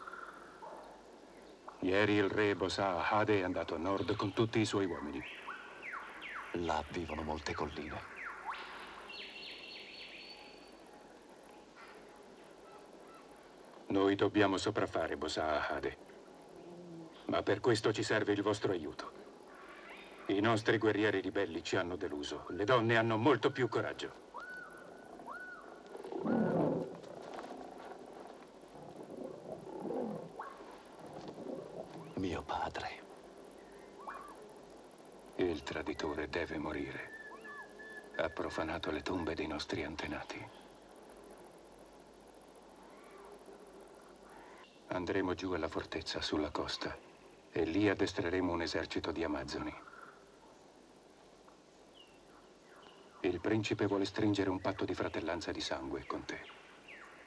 Ieri 1.79 2.13
il 2.13 2.29
re 2.29 2.55
Bosa 2.55 2.95
Ahade 2.95 3.39
è 3.39 3.43
andato 3.43 3.75
a 3.75 3.77
nord 3.77 4.15
con 4.15 4.31
tutti 4.31 4.59
i 4.59 4.65
suoi 4.65 4.85
uomini. 4.85 5.21
Là 6.53 6.81
vivono 6.91 7.23
molte 7.23 7.53
colline. 7.53 8.11
Noi 13.87 14.15
dobbiamo 14.15 14.55
sopraffare 14.55 15.17
Bosa 15.17 15.59
Ahade. 15.59 15.97
Ma 17.25 17.43
per 17.43 17.59
questo 17.59 17.91
ci 17.91 18.03
serve 18.03 18.31
il 18.31 18.41
vostro 18.41 18.71
aiuto. 18.71 19.11
I 20.27 20.39
nostri 20.39 20.77
guerrieri 20.77 21.19
ribelli 21.19 21.61
ci 21.63 21.75
hanno 21.75 21.97
deluso. 21.97 22.45
Le 22.49 22.63
donne 22.63 22.95
hanno 22.95 23.17
molto 23.17 23.51
più 23.51 23.67
coraggio. 23.67 24.22
Mio 32.23 32.41
padre. 32.41 33.03
Il 35.35 35.61
traditore 35.61 36.29
deve 36.29 36.57
morire. 36.57 37.09
Ha 38.15 38.29
profanato 38.29 38.91
le 38.91 39.01
tombe 39.01 39.35
dei 39.35 39.45
nostri 39.45 39.83
antenati. 39.83 40.41
Andremo 44.87 45.33
giù 45.33 45.51
alla 45.51 45.67
fortezza 45.67 46.21
sulla 46.21 46.49
costa 46.49 46.97
e 47.51 47.65
lì 47.65 47.89
addestreremo 47.89 48.53
un 48.53 48.61
esercito 48.61 49.11
di 49.11 49.25
amazzoni. 49.25 49.75
Il 53.19 53.41
principe 53.41 53.85
vuole 53.85 54.05
stringere 54.05 54.49
un 54.49 54.61
patto 54.61 54.85
di 54.85 54.93
fratellanza 54.93 55.51
di 55.51 55.59
sangue 55.59 56.05
con 56.05 56.23
te. 56.23 56.39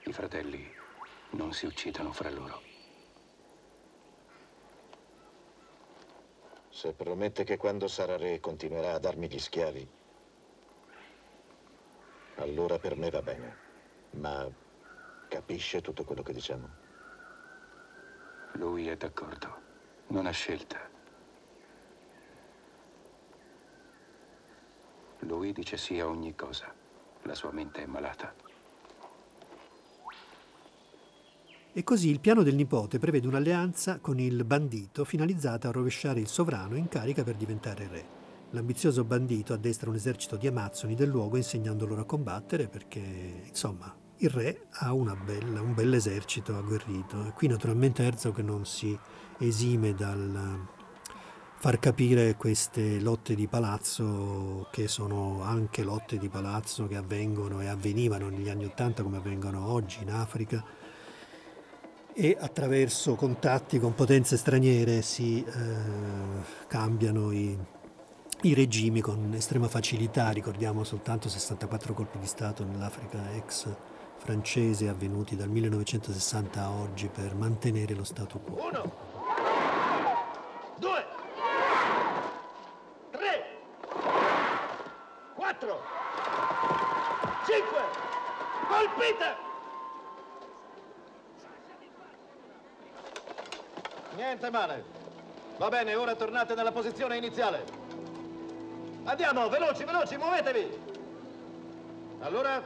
I 0.04 0.12
fratelli 0.14 0.66
non 1.32 1.52
si 1.52 1.66
uccidono 1.66 2.12
fra 2.12 2.30
loro. 2.30 2.75
Se 6.76 6.92
promette 6.92 7.42
che 7.42 7.56
quando 7.56 7.88
sarà 7.88 8.18
re 8.18 8.38
continuerà 8.38 8.92
a 8.92 8.98
darmi 8.98 9.28
gli 9.28 9.38
schiavi, 9.38 9.88
allora 12.34 12.78
per 12.78 12.98
me 12.98 13.08
va 13.08 13.22
bene. 13.22 13.56
Ma 14.10 14.46
capisce 15.26 15.80
tutto 15.80 16.04
quello 16.04 16.22
che 16.22 16.34
diciamo? 16.34 16.68
Lui 18.56 18.88
è 18.88 18.96
d'accordo. 18.98 19.56
Non 20.08 20.26
ha 20.26 20.30
scelta. 20.32 20.78
Lui 25.20 25.52
dice 25.52 25.78
sì 25.78 25.98
a 25.98 26.06
ogni 26.06 26.34
cosa. 26.34 26.70
La 27.22 27.34
sua 27.34 27.52
mente 27.52 27.84
è 27.84 27.86
malata. 27.86 28.45
E 31.78 31.84
così 31.84 32.08
il 32.08 32.20
piano 32.20 32.42
del 32.42 32.54
nipote 32.54 32.98
prevede 32.98 33.26
un'alleanza 33.26 33.98
con 33.98 34.18
il 34.18 34.44
bandito 34.44 35.04
finalizzata 35.04 35.68
a 35.68 35.72
rovesciare 35.72 36.20
il 36.20 36.26
sovrano 36.26 36.74
in 36.74 36.88
carica 36.88 37.22
per 37.22 37.34
diventare 37.34 37.86
re. 37.86 38.06
L'ambizioso 38.52 39.04
bandito 39.04 39.52
addestra 39.52 39.90
un 39.90 39.96
esercito 39.96 40.36
di 40.36 40.46
amazzoni 40.46 40.94
del 40.94 41.10
luogo 41.10 41.36
insegnando 41.36 41.84
loro 41.84 42.00
a 42.00 42.06
combattere 42.06 42.68
perché, 42.68 43.42
insomma, 43.46 43.94
il 44.16 44.30
re 44.30 44.68
ha 44.70 44.94
bella, 45.22 45.60
un 45.60 45.74
bel 45.74 45.92
esercito 45.92 46.56
agguerrito. 46.56 47.26
E 47.26 47.32
qui 47.32 47.46
naturalmente 47.46 48.04
Herzog 48.04 48.38
non 48.38 48.64
si 48.64 48.98
esime 49.36 49.92
dal 49.92 50.66
far 51.58 51.78
capire 51.78 52.36
queste 52.36 52.98
lotte 53.00 53.34
di 53.34 53.48
palazzo 53.48 54.68
che 54.70 54.88
sono 54.88 55.42
anche 55.42 55.82
lotte 55.82 56.16
di 56.16 56.30
palazzo 56.30 56.86
che 56.86 56.96
avvengono 56.96 57.60
e 57.60 57.66
avvenivano 57.66 58.30
negli 58.30 58.48
anni 58.48 58.64
Ottanta 58.64 59.02
come 59.02 59.18
avvengono 59.18 59.70
oggi 59.70 59.98
in 60.00 60.10
Africa 60.10 60.64
e 62.18 62.34
attraverso 62.40 63.14
contatti 63.14 63.78
con 63.78 63.94
potenze 63.94 64.38
straniere 64.38 65.02
si 65.02 65.44
eh, 65.44 65.52
cambiano 66.66 67.30
i, 67.30 67.54
i, 68.40 68.54
regimi 68.54 69.02
con 69.02 69.34
estrema 69.34 69.68
facilità. 69.68 70.30
Ricordiamo 70.30 70.82
soltanto 70.82 71.28
64 71.28 71.92
colpi 71.92 72.18
di 72.18 72.26
Stato 72.26 72.64
nell'Africa 72.64 73.34
ex 73.34 73.68
francese 74.16 74.88
avvenuti 74.88 75.36
dal 75.36 75.50
1960 75.50 76.62
a 76.62 76.70
oggi 76.70 77.08
per 77.08 77.34
mantenere 77.34 77.94
lo 77.94 78.04
stato 78.04 78.38
quo. 78.38 78.66
Uno, 78.66 78.92
due, 80.78 81.04
tre, 83.10 83.44
quattro, 85.34 85.80
cinque, 87.44 87.80
colpite! 88.68 89.44
Niente 94.46 94.50
male. 94.50 94.84
Va 95.56 95.68
bene, 95.68 95.96
ora 95.96 96.14
tornate 96.14 96.54
nella 96.54 96.70
posizione 96.70 97.16
iniziale. 97.16 97.64
Andiamo, 99.02 99.48
veloci, 99.48 99.82
veloci, 99.82 100.16
muovetevi! 100.16 100.94
Allora, 102.20 102.62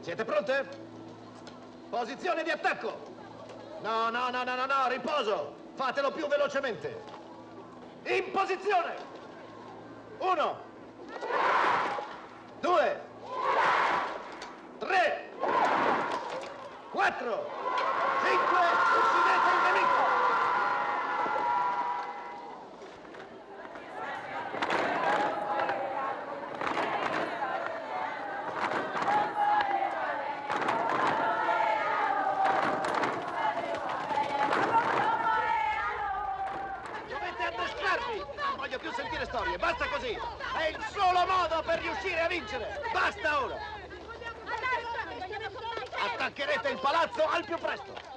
siete 0.00 0.24
pronte? 0.24 0.68
Posizione 1.88 2.42
di 2.42 2.50
attacco! 2.50 2.98
No, 3.82 4.10
no, 4.10 4.28
no, 4.30 4.42
no, 4.42 4.56
no, 4.56 4.66
no, 4.66 4.88
riposo! 4.88 5.54
Fatelo 5.74 6.10
più 6.10 6.26
velocemente! 6.26 7.02
In 8.06 8.30
posizione! 8.32 8.96
Uno! 10.18 10.58
Due! 12.58 13.00
Tre! 14.78 15.30
Quattro! 16.90 17.54
Cinque! 18.26 18.58
Uccidete 18.96 19.48
il 19.52 19.60
nemico! 19.62 20.04
Dovete 37.06 37.42
addescarvi! 37.44 38.18
Non 38.18 38.56
voglio 38.56 38.78
più 38.78 38.92
sentire 38.92 39.24
storie, 39.26 39.58
basta 39.58 39.86
così! 39.88 40.18
È 40.56 40.68
il 40.68 40.84
solo 40.90 41.26
modo 41.26 41.62
per 41.64 41.80
riuscire 41.80 42.20
a 42.20 42.28
vincere! 42.28 42.80
Basta 42.92 43.44
ora! 43.44 43.74
Attaccherete 45.98 46.68
il 46.70 46.78
palazzo 46.78 47.28
al 47.28 47.44
più 47.44 47.58
presto! 47.58 48.14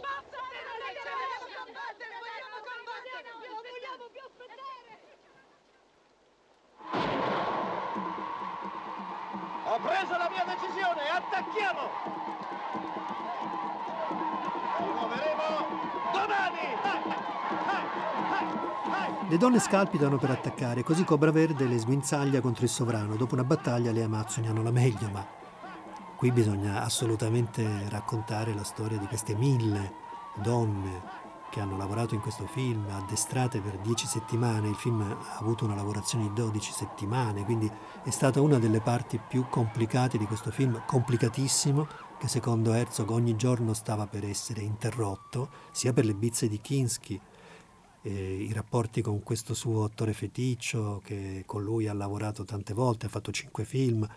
Ho 9.72 9.78
preso 9.82 10.17
la 10.17 10.30
mia 10.32 10.43
decisione, 10.45 11.09
attacchiamo! 11.09 11.89
Ci 14.78 14.84
muoveremo 14.84 15.67
domani! 16.11 16.78
Le 19.28 19.28
donne 19.39 19.59
scalpitano 19.59 20.17
per 20.17 20.31
attaccare, 20.31 20.83
così 20.83 21.05
Cobra 21.05 21.31
Verde 21.31 21.65
le 21.65 21.79
sguinzaglia 21.79 22.41
contro 22.41 22.65
il 22.65 22.69
sovrano. 22.69 23.15
Dopo 23.15 23.35
una 23.35 23.45
battaglia 23.45 23.91
le 23.93 24.03
Amazzoni 24.03 24.49
hanno 24.49 24.61
la 24.61 24.69
meglio, 24.69 25.09
ma 25.09 25.25
qui 26.17 26.29
bisogna 26.31 26.83
assolutamente 26.83 27.87
raccontare 27.87 28.53
la 28.53 28.65
storia 28.65 28.97
di 28.97 29.07
queste 29.07 29.35
mille 29.35 29.93
donne 30.35 31.27
che 31.49 31.61
hanno 31.61 31.77
lavorato 31.77 32.15
in 32.15 32.21
questo 32.21 32.45
film, 32.47 32.85
addestrate 32.89 33.61
per 33.61 33.77
dieci 33.77 34.07
settimane. 34.07 34.67
Il 34.67 34.75
film 34.75 35.01
ha 35.01 35.37
avuto 35.37 35.63
una 35.63 35.73
lavorazione 35.73 36.25
di 36.25 36.33
12 36.33 36.71
settimane, 36.73 37.45
quindi 37.45 37.71
è 38.03 38.09
stata 38.09 38.41
una 38.41 38.59
delle 38.59 38.81
parti 38.81 39.19
più 39.25 39.45
complicate 39.49 40.17
di 40.17 40.25
questo 40.25 40.51
film, 40.51 40.83
complicatissimo, 40.85 41.87
che 42.17 42.27
secondo 42.27 42.73
Herzog 42.73 43.09
ogni 43.09 43.37
giorno 43.37 43.73
stava 43.73 44.05
per 44.05 44.25
essere 44.25 44.61
interrotto, 44.61 45.49
sia 45.71 45.93
per 45.93 46.03
le 46.03 46.13
bizze 46.13 46.49
di 46.49 46.59
Kinski, 46.59 47.19
eh, 48.03 48.43
i 48.43 48.53
rapporti 48.53 49.01
con 49.01 49.21
questo 49.23 49.53
suo 49.53 49.83
attore 49.83 50.13
feticcio 50.13 51.01
che 51.03 51.43
con 51.45 51.63
lui 51.63 51.87
ha 51.87 51.93
lavorato 51.93 52.43
tante 52.45 52.73
volte, 52.73 53.07
ha 53.07 53.09
fatto 53.09 53.31
cinque 53.31 53.65
film, 53.65 54.07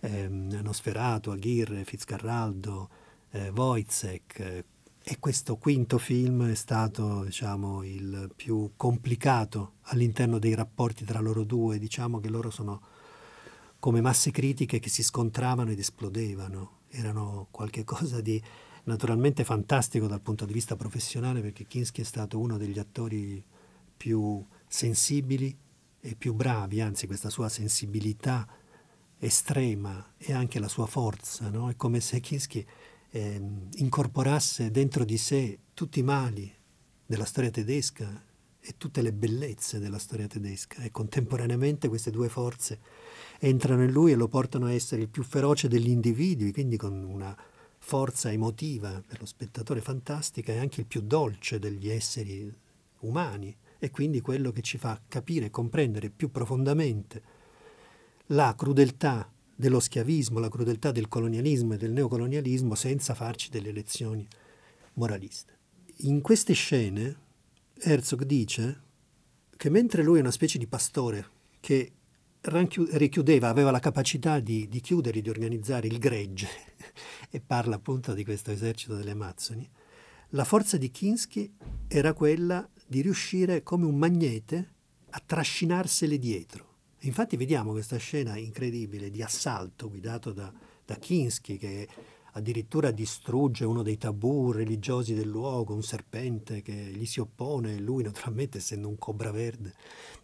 ehm, 0.00 0.60
Nosferatu, 0.62 1.30
Aguirre, 1.30 1.84
Fitzcarraldo, 1.84 2.88
eh, 3.30 3.50
Wojciech, 3.50 4.38
eh, 4.40 4.64
e 5.10 5.18
questo 5.18 5.56
quinto 5.56 5.96
film 5.96 6.50
è 6.50 6.54
stato 6.54 7.24
diciamo, 7.24 7.82
il 7.82 8.30
più 8.36 8.72
complicato 8.76 9.76
all'interno 9.84 10.38
dei 10.38 10.54
rapporti 10.54 11.04
tra 11.04 11.20
loro 11.20 11.44
due, 11.44 11.78
diciamo 11.78 12.20
che 12.20 12.28
loro 12.28 12.50
sono 12.50 12.82
come 13.78 14.02
masse 14.02 14.30
critiche 14.30 14.80
che 14.80 14.90
si 14.90 15.02
scontravano 15.02 15.70
ed 15.70 15.78
esplodevano, 15.78 16.80
erano 16.88 17.46
qualcosa 17.50 18.20
di 18.20 18.42
naturalmente 18.88 19.44
fantastico 19.44 20.06
dal 20.06 20.22
punto 20.22 20.46
di 20.46 20.52
vista 20.52 20.74
professionale 20.74 21.42
perché 21.42 21.66
Kinski 21.66 22.00
è 22.00 22.04
stato 22.04 22.38
uno 22.38 22.56
degli 22.56 22.78
attori 22.78 23.44
più 23.96 24.44
sensibili 24.66 25.54
e 26.00 26.14
più 26.14 26.32
bravi, 26.32 26.80
anzi 26.80 27.06
questa 27.06 27.28
sua 27.28 27.50
sensibilità 27.50 28.48
estrema 29.18 30.14
e 30.16 30.32
anche 30.32 30.58
la 30.58 30.68
sua 30.68 30.86
forza, 30.86 31.50
no? 31.50 31.68
è 31.68 31.76
come 31.76 32.00
se 32.00 32.20
Kinski 32.20 32.64
eh, 33.10 33.42
incorporasse 33.74 34.70
dentro 34.70 35.04
di 35.04 35.18
sé 35.18 35.58
tutti 35.74 35.98
i 35.98 36.04
mali 36.04 36.50
della 37.04 37.26
storia 37.26 37.50
tedesca 37.50 38.24
e 38.58 38.74
tutte 38.78 39.02
le 39.02 39.12
bellezze 39.12 39.78
della 39.78 39.98
storia 39.98 40.26
tedesca 40.26 40.82
e 40.82 40.90
contemporaneamente 40.90 41.88
queste 41.88 42.10
due 42.10 42.28
forze 42.28 42.80
entrano 43.40 43.82
in 43.82 43.90
lui 43.90 44.12
e 44.12 44.16
lo 44.16 44.28
portano 44.28 44.66
a 44.66 44.72
essere 44.72 45.02
il 45.02 45.08
più 45.08 45.22
feroce 45.24 45.68
degli 45.68 45.88
individui, 45.88 46.52
quindi 46.52 46.76
con 46.76 47.04
una 47.04 47.36
forza 47.88 48.30
emotiva 48.30 49.02
per 49.04 49.18
lo 49.18 49.24
spettatore 49.24 49.80
fantastica 49.80 50.52
e 50.52 50.58
anche 50.58 50.80
il 50.80 50.86
più 50.86 51.00
dolce 51.00 51.58
degli 51.58 51.88
esseri 51.88 52.54
umani 52.98 53.56
e 53.78 53.88
quindi 53.88 54.20
quello 54.20 54.52
che 54.52 54.60
ci 54.60 54.76
fa 54.76 55.00
capire 55.08 55.46
e 55.46 55.50
comprendere 55.50 56.10
più 56.10 56.30
profondamente 56.30 57.22
la 58.26 58.54
crudeltà 58.54 59.32
dello 59.56 59.80
schiavismo, 59.80 60.38
la 60.38 60.50
crudeltà 60.50 60.92
del 60.92 61.08
colonialismo 61.08 61.72
e 61.72 61.76
del 61.78 61.92
neocolonialismo 61.92 62.74
senza 62.74 63.14
farci 63.14 63.48
delle 63.48 63.72
lezioni 63.72 64.28
moraliste. 64.92 65.56
In 66.00 66.20
queste 66.20 66.52
scene 66.52 67.16
Herzog 67.78 68.24
dice 68.24 68.82
che 69.56 69.70
mentre 69.70 70.02
lui 70.02 70.18
è 70.18 70.20
una 70.20 70.30
specie 70.30 70.58
di 70.58 70.66
pastore 70.66 71.26
che 71.58 71.92
richiudeva, 72.40 73.48
aveva 73.48 73.70
la 73.70 73.80
capacità 73.80 74.40
di, 74.40 74.68
di 74.68 74.80
chiudere, 74.80 75.20
di 75.20 75.28
organizzare 75.28 75.86
il 75.86 75.98
gregge 75.98 76.48
e 77.30 77.40
parla 77.40 77.76
appunto 77.76 78.14
di 78.14 78.24
questo 78.24 78.50
esercito 78.50 78.96
delle 78.96 79.10
Amazzoni, 79.10 79.68
la 80.30 80.44
forza 80.44 80.76
di 80.76 80.90
Kinski 80.90 81.50
era 81.88 82.12
quella 82.12 82.68
di 82.86 83.00
riuscire 83.00 83.62
come 83.62 83.86
un 83.86 83.96
magnete 83.96 84.74
a 85.10 85.22
trascinarsele 85.24 86.18
dietro. 86.18 86.66
Infatti 87.02 87.36
vediamo 87.36 87.72
questa 87.72 87.96
scena 87.96 88.36
incredibile 88.36 89.10
di 89.10 89.22
assalto 89.22 89.88
guidato 89.88 90.32
da, 90.32 90.52
da 90.84 90.96
Kinski 90.96 91.56
che 91.56 91.88
addirittura 92.32 92.90
distrugge 92.90 93.64
uno 93.64 93.82
dei 93.82 93.96
tabù 93.96 94.52
religiosi 94.52 95.14
del 95.14 95.28
luogo, 95.28 95.74
un 95.74 95.82
serpente 95.82 96.62
che 96.62 96.72
gli 96.72 97.06
si 97.06 97.20
oppone 97.20 97.78
lui 97.78 98.02
naturalmente 98.02 98.58
essendo 98.58 98.88
un 98.88 98.98
cobra 98.98 99.30
verde 99.30 99.74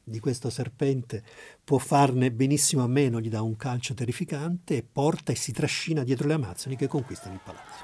di 0.04 0.20
questo 0.20 0.50
serpente 0.50 1.22
può 1.64 1.78
farne 1.78 2.30
benissimo 2.30 2.84
a 2.84 2.86
meno, 2.86 3.20
gli 3.20 3.30
dà 3.30 3.40
un 3.40 3.56
calcio 3.56 3.94
terrificante 3.94 4.76
e 4.76 4.82
porta 4.82 5.32
e 5.32 5.34
si 5.34 5.50
trascina 5.52 6.04
dietro 6.04 6.28
le 6.28 6.34
Amazzoni 6.34 6.76
che 6.76 6.86
conquistano 6.86 7.34
il 7.34 7.40
palazzo. 7.42 7.82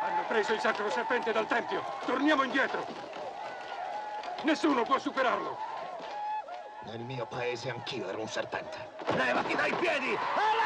Hanno 0.00 0.26
preso 0.26 0.54
il 0.54 0.60
sacro 0.60 0.90
serpente 0.90 1.30
dal 1.32 1.46
tempio. 1.46 1.82
Torniamo 2.06 2.42
indietro. 2.42 2.86
Nessuno 4.44 4.82
può 4.84 4.98
superarlo. 4.98 5.56
Nel 6.86 7.00
mio 7.00 7.26
paese 7.26 7.70
anch'io 7.70 8.08
ero 8.08 8.20
un 8.20 8.28
serpente. 8.28 8.76
Levati 9.14 9.54
dai 9.54 9.72
piedi! 9.74 10.08
All'attacco! 10.08 10.61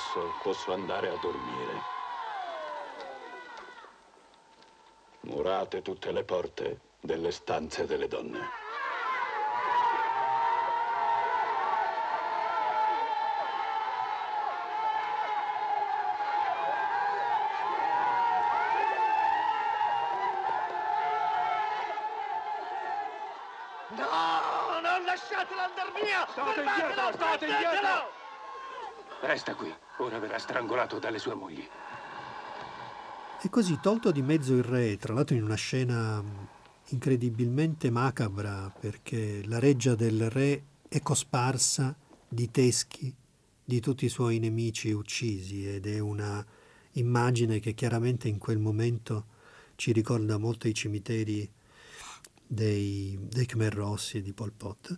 Adesso 0.00 0.34
posso 0.42 0.72
andare 0.72 1.10
a 1.10 1.16
dormire. 1.20 1.82
Murate 5.22 5.82
tutte 5.82 6.10
le 6.10 6.24
porte 6.24 6.80
delle 7.00 7.30
stanze 7.30 7.84
delle 7.84 8.08
donne. 8.08 8.58
No, 23.88 24.80
non 24.80 25.04
lasciatelo 25.04 25.60
andar 25.60 25.92
via! 25.92 26.26
State 26.26 26.60
indietro, 26.62 27.12
state 27.12 27.46
indietro! 27.46 28.18
Resta 29.20 29.54
qui. 29.54 29.79
Strangolato 30.40 30.98
dalle 30.98 31.18
sue 31.18 31.34
mogli. 31.34 31.64
E 33.42 33.48
così, 33.48 33.78
tolto 33.80 34.10
di 34.10 34.22
mezzo 34.22 34.54
il 34.54 34.64
re, 34.64 34.96
tra 34.96 35.14
l'altro 35.14 35.36
in 35.36 35.44
una 35.44 35.54
scena 35.54 36.22
incredibilmente 36.88 37.90
macabra, 37.90 38.70
perché 38.70 39.42
la 39.46 39.58
reggia 39.58 39.94
del 39.94 40.28
re 40.28 40.64
è 40.88 41.00
cosparsa 41.00 41.96
di 42.28 42.50
teschi 42.50 43.14
di 43.64 43.80
tutti 43.80 44.04
i 44.04 44.08
suoi 44.08 44.38
nemici 44.40 44.90
uccisi 44.90 45.68
ed 45.68 45.86
è 45.86 46.00
una 46.00 46.44
immagine 46.94 47.60
che 47.60 47.74
chiaramente 47.74 48.26
in 48.26 48.38
quel 48.38 48.58
momento 48.58 49.26
ci 49.76 49.92
ricorda 49.92 50.36
molto 50.36 50.66
i 50.66 50.74
cimiteri 50.74 51.48
dei, 52.44 53.16
dei 53.20 53.46
Khmer 53.46 53.72
Rossi 53.72 54.22
di 54.22 54.32
Pol 54.32 54.52
Pot. 54.52 54.96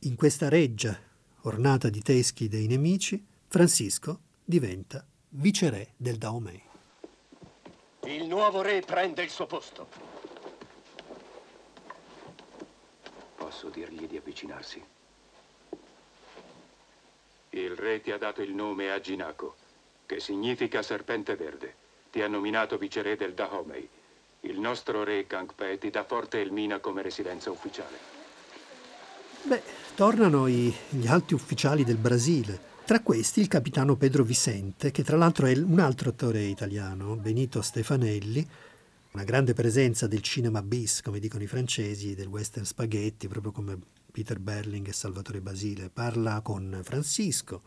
In 0.00 0.16
questa 0.16 0.48
reggia 0.48 0.98
ornata 1.42 1.88
di 1.88 2.02
teschi 2.02 2.48
dei 2.48 2.66
nemici, 2.66 3.24
Francisco 3.46 4.23
diventa 4.44 5.04
viceré 5.30 5.94
del 5.96 6.18
Dahomey. 6.18 6.62
Il 8.04 8.26
nuovo 8.26 8.60
re 8.60 8.80
prende 8.80 9.22
il 9.22 9.30
suo 9.30 9.46
posto. 9.46 9.88
Posso 13.36 13.70
dirgli 13.70 14.06
di 14.06 14.18
avvicinarsi? 14.18 14.84
Il 17.50 17.76
re 17.76 18.00
ti 18.02 18.10
ha 18.10 18.18
dato 18.18 18.42
il 18.42 18.52
nome 18.52 18.90
Aginako, 18.90 19.54
che 20.04 20.20
significa 20.20 20.82
serpente 20.82 21.36
verde. 21.36 21.74
Ti 22.10 22.20
ha 22.20 22.28
nominato 22.28 22.76
viceré 22.76 23.16
del 23.16 23.32
Dahomey. 23.32 23.88
Il 24.40 24.60
nostro 24.60 25.04
re 25.04 25.26
Kangpe 25.26 25.78
ti 25.78 25.88
dà 25.88 26.04
Forte 26.04 26.40
Elmina 26.40 26.80
come 26.80 27.00
residenza 27.00 27.50
ufficiale. 27.50 27.96
Beh, 29.42 29.62
tornano 29.94 30.46
i, 30.46 30.74
gli 30.90 31.06
alti 31.06 31.32
ufficiali 31.32 31.84
del 31.84 31.96
Brasile. 31.96 32.73
Tra 32.86 33.00
questi 33.00 33.40
il 33.40 33.48
capitano 33.48 33.96
Pedro 33.96 34.24
Vicente, 34.24 34.90
che 34.90 35.02
tra 35.02 35.16
l'altro 35.16 35.46
è 35.46 35.56
un 35.56 35.78
altro 35.78 36.10
attore 36.10 36.42
italiano, 36.42 37.16
Benito 37.16 37.62
Stefanelli, 37.62 38.46
una 39.12 39.24
grande 39.24 39.54
presenza 39.54 40.06
del 40.06 40.20
cinema 40.20 40.60
bis, 40.60 41.00
come 41.00 41.18
dicono 41.18 41.42
i 41.42 41.46
francesi, 41.46 42.14
del 42.14 42.26
western 42.26 42.66
spaghetti, 42.66 43.26
proprio 43.26 43.52
come 43.52 43.78
Peter 44.12 44.38
Berling 44.38 44.86
e 44.86 44.92
Salvatore 44.92 45.40
Basile. 45.40 45.88
Parla 45.88 46.42
con 46.42 46.82
Francisco, 46.84 47.62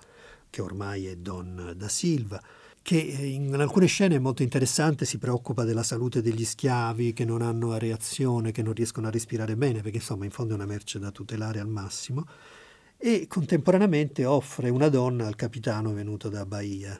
che 0.51 0.61
ormai 0.61 1.07
è 1.07 1.15
Don 1.15 1.73
da 1.75 1.89
Silva, 1.89 2.39
che 2.83 2.97
in 2.97 3.55
alcune 3.55 3.87
scene 3.87 4.17
è 4.17 4.19
molto 4.19 4.43
interessante, 4.43 5.05
si 5.05 5.17
preoccupa 5.17 5.63
della 5.63 5.81
salute 5.81 6.21
degli 6.21 6.45
schiavi 6.45 7.13
che 7.13 7.25
non 7.25 7.41
hanno 7.41 7.75
reazione, 7.79 8.51
che 8.51 8.61
non 8.61 8.73
riescono 8.73 9.07
a 9.07 9.11
respirare 9.11 9.55
bene, 9.55 9.81
perché 9.81 9.97
insomma 9.97 10.25
in 10.25 10.31
fondo 10.31 10.53
è 10.53 10.57
una 10.57 10.67
merce 10.67 10.99
da 10.99 11.09
tutelare 11.09 11.59
al 11.59 11.69
massimo 11.69 12.23
e 12.97 13.27
contemporaneamente 13.27 14.25
offre 14.25 14.69
una 14.69 14.89
donna 14.89 15.27
al 15.27 15.35
capitano 15.35 15.93
venuto 15.93 16.29
da 16.29 16.45
Bahia. 16.45 16.99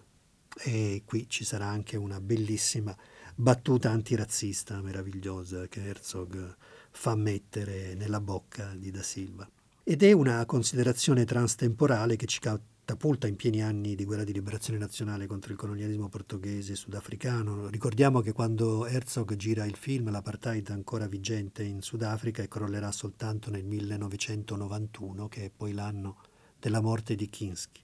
E 0.60 1.04
qui 1.06 1.28
ci 1.28 1.44
sarà 1.44 1.66
anche 1.66 1.98
una 1.98 2.22
bellissima 2.22 2.96
battuta 3.36 3.92
antirazzista 3.92 4.82
meravigliosa 4.82 5.68
che 5.68 5.84
Herzog 5.86 6.56
fa 6.92 7.16
mettere 7.16 7.94
nella 7.96 8.22
bocca 8.22 8.74
di 8.76 8.90
Da 8.90 9.04
Silva. 9.04 9.48
Ed 9.84 10.04
è 10.04 10.12
una 10.12 10.46
considerazione 10.46 11.26
transtemporale 11.26 12.16
che 12.16 12.26
ci 12.26 12.40
catapulta 12.88 13.28
in 13.28 13.36
pieni 13.36 13.62
anni 13.62 13.96
di 13.96 14.06
guerra 14.06 14.24
di 14.24 14.32
liberazione 14.32 14.80
nazionale 14.80 15.28
contro 15.28 15.52
il 15.52 15.58
colonialismo 15.58 16.08
portoghese 16.08 16.72
e 16.72 16.76
sudafricano. 16.78 17.68
Ricordiamo 17.68 18.22
che 18.22 18.32
quando 18.32 18.86
Herzog 18.86 19.36
gira 19.36 19.66
il 19.66 19.76
film 19.76 20.10
l'apartheid 20.10 20.70
è 20.70 20.72
ancora 20.72 21.06
vigente 21.06 21.64
in 21.64 21.82
Sudafrica 21.82 22.42
e 22.42 22.48
crollerà 22.48 22.90
soltanto 22.94 23.52
nel 23.52 23.66
1991, 23.66 25.28
che 25.28 25.44
è 25.44 25.52
poi 25.54 25.74
l'anno 25.74 26.22
della 26.58 26.80
morte 26.80 27.16
di 27.16 27.28
Kinski. 27.28 27.84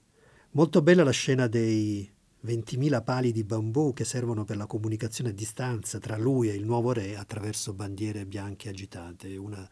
Molto 0.52 0.80
bella 0.80 1.04
la 1.04 1.10
scena 1.10 1.48
dei 1.48 2.10
20.000 2.46 3.04
pali 3.04 3.30
di 3.30 3.44
bambù 3.44 3.92
che 3.92 4.06
servono 4.06 4.44
per 4.44 4.56
la 4.56 4.66
comunicazione 4.66 5.30
a 5.30 5.34
distanza 5.34 5.98
tra 5.98 6.16
lui 6.16 6.48
e 6.48 6.54
il 6.54 6.64
nuovo 6.64 6.92
re 6.92 7.14
attraverso 7.14 7.74
bandiere 7.74 8.24
bianche 8.24 8.70
agitate, 8.70 9.36
una 9.36 9.68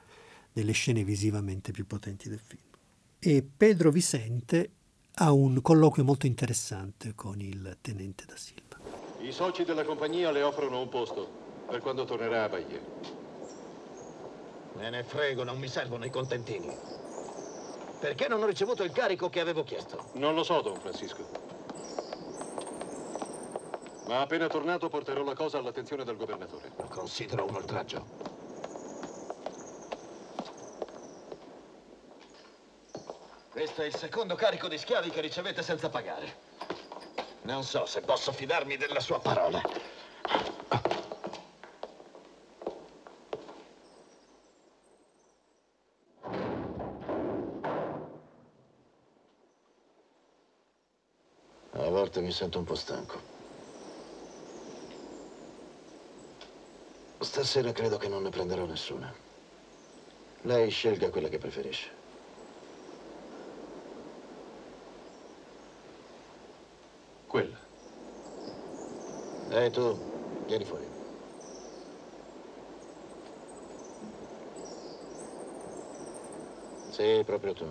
delle 0.52 0.72
scene 0.72 1.04
visivamente 1.04 1.72
più 1.72 1.86
potenti 1.86 2.28
del 2.28 2.40
film. 2.40 2.68
E 3.18 3.42
Pedro 3.42 3.90
Vicente 3.90 4.72
ha 5.16 5.32
un 5.32 5.60
colloquio 5.60 6.04
molto 6.04 6.26
interessante 6.26 7.14
con 7.14 7.40
il 7.40 7.76
tenente 7.80 8.24
da 8.26 8.36
Silva. 8.36 8.78
I 9.20 9.30
soci 9.30 9.64
della 9.64 9.84
compagnia 9.84 10.30
le 10.30 10.42
offrono 10.42 10.80
un 10.80 10.88
posto 10.88 11.28
per 11.68 11.80
quando 11.80 12.04
tornerà 12.04 12.44
a 12.44 12.48
Bahia. 12.48 12.80
Me 14.74 14.90
ne 14.90 15.04
frego, 15.04 15.44
non 15.44 15.58
mi 15.58 15.68
servono 15.68 16.04
i 16.04 16.10
contentini. 16.10 16.74
Perché 18.00 18.26
non 18.26 18.42
ho 18.42 18.46
ricevuto 18.46 18.82
il 18.82 18.90
carico 18.90 19.28
che 19.28 19.40
avevo 19.40 19.62
chiesto? 19.62 20.10
Non 20.14 20.34
lo 20.34 20.42
so, 20.42 20.60
Don 20.60 20.80
Francisco. 20.80 21.28
Ma 24.08 24.20
appena 24.20 24.48
tornato 24.48 24.88
porterò 24.88 25.22
la 25.22 25.34
cosa 25.34 25.58
all'attenzione 25.58 26.04
del 26.04 26.16
governatore. 26.16 26.72
Lo 26.76 26.88
considero 26.88 27.46
un 27.46 27.54
oltraggio. 27.54 28.31
Questo 33.62 33.82
è 33.82 33.86
il 33.86 33.94
secondo 33.94 34.34
carico 34.34 34.66
di 34.66 34.76
schiavi 34.76 35.10
che 35.10 35.20
ricevete 35.20 35.62
senza 35.62 35.88
pagare. 35.88 36.36
Non 37.42 37.62
so 37.62 37.86
se 37.86 38.00
posso 38.00 38.32
fidarmi 38.32 38.76
della 38.76 38.98
sua 38.98 39.20
parola. 39.20 39.62
A 51.70 51.88
volte 51.88 52.20
mi 52.20 52.32
sento 52.32 52.58
un 52.58 52.64
po' 52.64 52.74
stanco. 52.74 53.20
Stasera 57.20 57.70
credo 57.70 57.96
che 57.96 58.08
non 58.08 58.24
ne 58.24 58.30
prenderò 58.30 58.64
nessuna. 58.64 59.14
Lei 60.40 60.68
scelga 60.68 61.10
quella 61.10 61.28
che 61.28 61.38
preferisce. 61.38 62.01
Ehi 69.55 69.70
tu, 69.70 69.98
vieni 70.46 70.64
fuori. 70.64 70.88
Sì, 76.88 77.22
proprio 77.26 77.53
tu. 77.53 77.66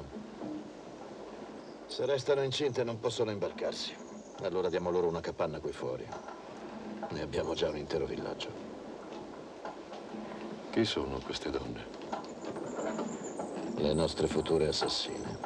Se 1.87 2.05
restano 2.05 2.43
incinte 2.43 2.83
non 2.83 2.99
possono 2.99 3.31
imbarcarsi. 3.31 3.95
Allora 4.43 4.69
diamo 4.69 4.91
loro 4.91 5.07
una 5.07 5.21
capanna 5.21 5.59
qui 5.59 5.71
fuori. 5.71 6.07
Ne 7.09 7.21
abbiamo 7.21 7.55
già 7.55 7.69
un 7.69 7.77
intero 7.77 8.05
villaggio. 8.05 8.49
Chi 10.69 10.85
sono 10.85 11.19
queste 11.25 11.49
donne? 11.49 11.85
Le 13.77 13.93
nostre 13.93 14.27
future 14.27 14.67
assassine. 14.67 15.40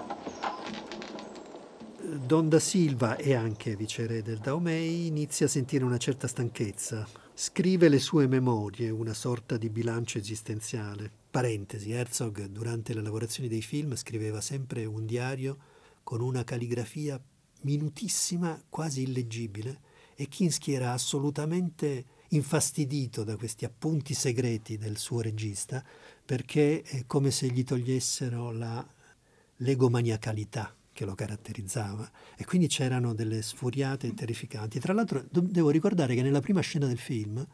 Don 2.18 2.48
da 2.48 2.60
Silva 2.60 3.18
e 3.18 3.34
anche 3.34 3.76
viceré 3.76 4.22
del 4.22 4.38
Daomei 4.38 5.08
inizia 5.08 5.48
a 5.48 5.50
sentire 5.50 5.84
una 5.84 5.98
certa 5.98 6.28
stanchezza. 6.28 7.08
Scrive 7.34 7.90
le 7.90 8.00
sue 8.00 8.26
memorie, 8.28 8.90
una 8.90 9.14
sorta 9.14 9.58
di 9.58 9.70
bilancio 9.70 10.18
esistenziale. 10.18 11.12
Parentesi, 11.30 11.92
Herzog 11.92 12.46
durante 12.46 12.94
le 12.94 13.02
lavorazioni 13.02 13.50
dei 13.50 13.62
film 13.62 13.96
scriveva 13.96 14.40
sempre 14.40 14.86
un 14.86 15.06
diario 15.06 15.58
con 16.04 16.22
una 16.22 16.44
calligrafia 16.44 17.22
minutissima, 17.62 18.62
quasi 18.70 19.02
illeggibile, 19.02 19.82
e 20.16 20.28
Kinski 20.28 20.72
era 20.72 20.94
assolutamente 20.94 22.06
infastidito 22.30 23.24
da 23.24 23.36
questi 23.36 23.66
appunti 23.66 24.14
segreti 24.14 24.78
del 24.78 24.98
suo 24.98 25.20
regista 25.22 25.84
perché 26.24 26.82
è 26.82 27.04
come 27.06 27.32
se 27.32 27.48
gli 27.48 27.64
togliessero 27.64 28.52
la 28.52 28.88
legomaniacalità 29.58 30.74
che 30.96 31.04
lo 31.04 31.14
caratterizzava 31.14 32.10
e 32.38 32.46
quindi 32.46 32.68
c'erano 32.68 33.14
delle 33.14 33.42
sfuriate 33.42 34.14
terrificanti. 34.14 34.80
Tra 34.80 34.94
l'altro 34.94 35.26
devo 35.30 35.70
ricordare 35.70 36.16
che 36.16 36.22
nella 36.22 36.40
prima 36.40 36.62
scena 36.62 36.88
del 36.88 36.98
film, 36.98 37.46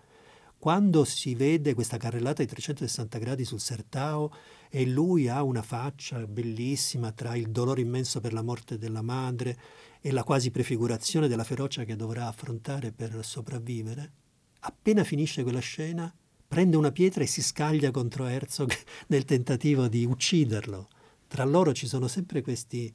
quando 0.59 1.03
si 1.05 1.33
vede 1.33 1.73
questa 1.73 1.97
carrellata 1.97 2.43
di 2.43 2.47
360 2.47 3.17
gradi 3.17 3.43
sul 3.43 3.59
Sertao 3.59 4.31
e 4.69 4.85
lui 4.85 5.27
ha 5.27 5.41
una 5.41 5.63
faccia 5.63 6.27
bellissima 6.27 7.11
tra 7.13 7.35
il 7.35 7.49
dolore 7.49 7.81
immenso 7.81 8.19
per 8.19 8.31
la 8.31 8.43
morte 8.43 8.77
della 8.77 9.01
madre 9.01 9.57
e 10.01 10.11
la 10.11 10.23
quasi 10.23 10.51
prefigurazione 10.51 11.27
della 11.27 11.43
ferocia 11.43 11.83
che 11.83 11.95
dovrà 11.95 12.27
affrontare 12.27 12.91
per 12.91 13.25
sopravvivere, 13.25 14.11
appena 14.59 15.03
finisce 15.03 15.41
quella 15.41 15.59
scena 15.59 16.13
prende 16.47 16.77
una 16.77 16.91
pietra 16.91 17.23
e 17.23 17.27
si 17.27 17.41
scaglia 17.41 17.89
contro 17.89 18.27
Herzog 18.27 18.71
nel 19.07 19.25
tentativo 19.25 19.87
di 19.87 20.05
ucciderlo. 20.05 20.89
Tra 21.27 21.43
loro 21.43 21.73
ci 21.73 21.87
sono 21.87 22.07
sempre 22.07 22.43
questi 22.43 22.93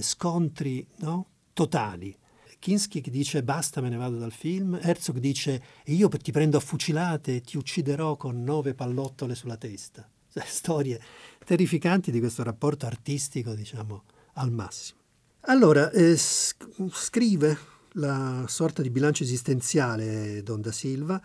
scontri 0.00 0.86
no? 0.98 1.26
totali. 1.52 2.16
Kinski 2.58 3.00
dice 3.00 3.42
basta 3.42 3.80
me 3.80 3.88
ne 3.88 3.96
vado 3.96 4.18
dal 4.18 4.32
film, 4.32 4.78
Herzog 4.80 5.18
dice 5.18 5.62
io 5.84 6.08
ti 6.08 6.32
prendo 6.32 6.56
a 6.56 6.60
fucilate 6.60 7.36
e 7.36 7.40
ti 7.40 7.56
ucciderò 7.56 8.16
con 8.16 8.42
nove 8.42 8.74
pallottole 8.74 9.34
sulla 9.34 9.56
testa. 9.56 10.08
Storie 10.44 11.00
terrificanti 11.44 12.10
di 12.10 12.18
questo 12.18 12.42
rapporto 12.42 12.86
artistico, 12.86 13.54
diciamo, 13.54 14.04
al 14.34 14.50
massimo. 14.50 14.98
Allora, 15.42 15.90
eh, 15.90 16.16
scrive 16.16 17.58
la 17.92 18.44
sorta 18.48 18.82
di 18.82 18.90
bilancio 18.90 19.22
esistenziale 19.22 20.42
Don 20.42 20.60
da 20.60 20.72
Silva 20.72 21.20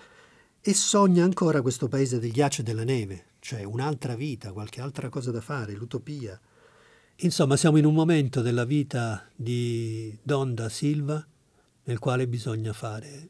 e 0.62 0.74
sogna 0.74 1.26
ancora 1.26 1.62
questo 1.62 1.90
paese 1.90 2.20
del 2.20 2.32
ghiaccio 2.32 2.62
e 2.62 2.64
della 2.64 2.86
neve, 2.86 3.26
cioè 3.40 3.64
un'altra 3.64 4.16
vita, 4.16 4.54
qualche 4.54 4.80
altra 4.80 5.10
cosa 5.10 5.32
da 5.32 5.42
fare, 5.42 5.74
l'utopia. 5.74 6.40
Insomma, 7.18 7.56
siamo 7.56 7.78
in 7.78 7.86
un 7.86 7.94
momento 7.94 8.42
della 8.42 8.66
vita 8.66 9.30
di 9.36 10.18
Don 10.24 10.56
da 10.56 10.68
Silva 10.68 11.26
nel 11.84 12.00
quale 12.00 12.28
bisogna 12.28 12.74
fare 12.74 13.30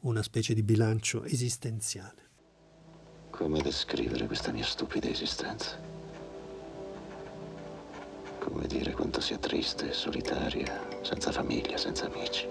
una 0.00 0.22
specie 0.22 0.52
di 0.54 0.62
bilancio 0.62 1.24
esistenziale. 1.24 2.30
Come 3.30 3.62
descrivere 3.62 4.26
questa 4.26 4.52
mia 4.52 4.64
stupida 4.64 5.08
esistenza? 5.08 5.80
Come 8.38 8.66
dire 8.66 8.92
quanto 8.92 9.20
sia 9.20 9.38
triste, 9.38 9.92
solitaria, 9.92 11.00
senza 11.02 11.32
famiglia, 11.32 11.78
senza 11.78 12.04
amici. 12.06 12.46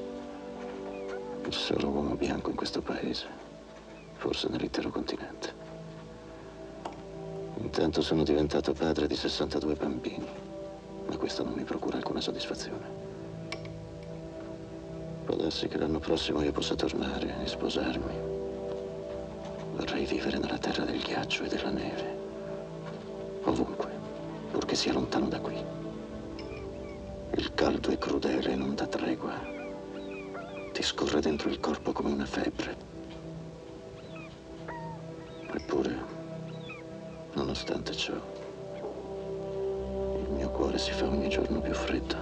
Il 1.45 1.53
solo 1.53 1.89
uomo 1.89 2.15
bianco 2.15 2.49
in 2.49 2.55
questo 2.55 2.81
paese, 2.81 3.27
forse 4.15 4.49
nell'intero 4.49 4.89
continente. 4.89 5.53
Intanto 7.57 8.01
sono 8.01 8.23
diventato 8.23 8.73
padre 8.73 9.07
di 9.07 9.15
62 9.15 9.75
bambini, 9.75 10.40
ma 11.11 11.17
questo 11.17 11.43
non 11.43 11.51
mi 11.53 11.63
procura 11.63 11.97
alcuna 11.97 12.21
soddisfazione. 12.21 12.87
Può 15.25 15.35
darsi 15.35 15.67
che 15.67 15.77
l'anno 15.77 15.99
prossimo 15.99 16.41
io 16.41 16.53
possa 16.53 16.73
tornare 16.73 17.35
e 17.43 17.47
sposarmi. 17.47 18.15
Vorrei 19.75 20.05
vivere 20.05 20.37
nella 20.37 20.57
terra 20.57 20.85
del 20.85 21.01
ghiaccio 21.01 21.43
e 21.43 21.49
della 21.49 21.69
neve. 21.69 22.17
Ovunque, 23.43 23.89
purché 24.51 24.75
sia 24.75 24.93
lontano 24.93 25.27
da 25.27 25.41
qui. 25.41 25.61
Il 27.35 27.53
caldo 27.55 27.89
è 27.89 27.97
crudele 27.97 28.53
e 28.53 28.55
non 28.55 28.73
dà 28.73 28.87
tregua. 28.87 29.37
Ti 30.71 30.81
scorre 30.81 31.19
dentro 31.19 31.49
il 31.49 31.59
corpo 31.59 31.91
come 31.91 32.11
una 32.11 32.25
febbre. 32.25 32.77
Eppure, 35.53 36.05
nonostante 37.33 37.91
ciò, 37.91 38.13
cuore 40.61 40.77
si 40.77 40.91
fa 40.91 41.09
ogni 41.09 41.27
giorno 41.27 41.59
più 41.59 41.73
freddo. 41.73 42.15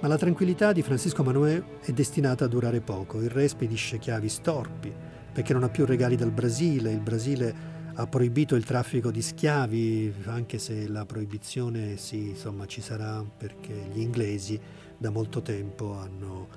Ma 0.00 0.08
la 0.08 0.18
tranquillità 0.18 0.72
di 0.72 0.82
Francisco 0.82 1.22
Manuel 1.22 1.64
è 1.80 1.92
destinata 1.92 2.46
a 2.46 2.48
durare 2.48 2.80
poco. 2.80 3.22
Il 3.22 3.30
re 3.30 3.46
spedisce 3.46 3.98
chiavi 3.98 4.28
storpi 4.28 4.92
perché 5.32 5.52
non 5.52 5.62
ha 5.62 5.68
più 5.68 5.84
regali 5.84 6.16
dal 6.16 6.32
Brasile. 6.32 6.90
Il 6.90 7.00
Brasile 7.00 7.54
ha 7.94 8.06
proibito 8.08 8.56
il 8.56 8.64
traffico 8.64 9.12
di 9.12 9.22
schiavi, 9.22 10.12
anche 10.24 10.58
se 10.58 10.88
la 10.88 11.06
proibizione 11.06 11.96
sì, 11.96 12.30
insomma, 12.30 12.66
ci 12.66 12.80
sarà 12.80 13.24
perché 13.24 13.72
gli 13.92 14.00
inglesi 14.00 14.60
da 14.98 15.10
molto 15.10 15.40
tempo 15.40 15.94
hanno 15.94 16.48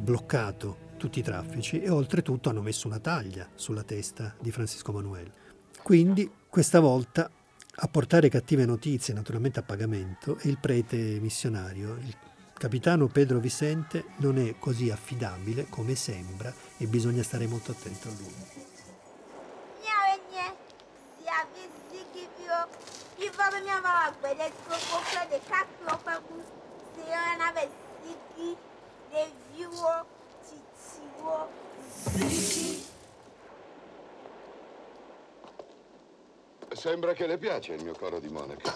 bloccato 0.00 0.85
tutti 1.06 1.20
i 1.20 1.22
traffici 1.22 1.80
e 1.80 1.88
oltretutto 1.88 2.48
hanno 2.48 2.62
messo 2.62 2.88
una 2.88 2.98
taglia 2.98 3.48
sulla 3.54 3.84
testa 3.84 4.34
di 4.40 4.50
Francisco 4.50 4.90
Manuel. 4.90 5.30
Quindi 5.80 6.28
questa 6.48 6.80
volta 6.80 7.30
a 7.76 7.86
portare 7.86 8.28
cattive 8.28 8.66
notizie, 8.66 9.14
naturalmente 9.14 9.60
a 9.60 9.62
pagamento, 9.62 10.36
è 10.36 10.48
il 10.48 10.58
prete 10.58 10.96
missionario, 11.20 11.94
il 11.94 12.12
capitano 12.54 13.06
Pedro 13.06 13.38
Vicente 13.38 14.06
non 14.16 14.38
è 14.38 14.58
così 14.58 14.90
affidabile 14.90 15.66
come 15.68 15.94
sembra 15.94 16.52
e 16.76 16.86
bisogna 16.86 17.22
stare 17.22 17.46
molto 17.46 17.70
attento 17.70 18.08
a 18.08 18.12
lui. 18.18 18.64
Sembra 36.72 37.14
che 37.14 37.26
le 37.26 37.38
piace 37.38 37.72
il 37.72 37.82
mio 37.82 37.94
coro 37.98 38.20
di 38.20 38.28
monache. 38.28 38.70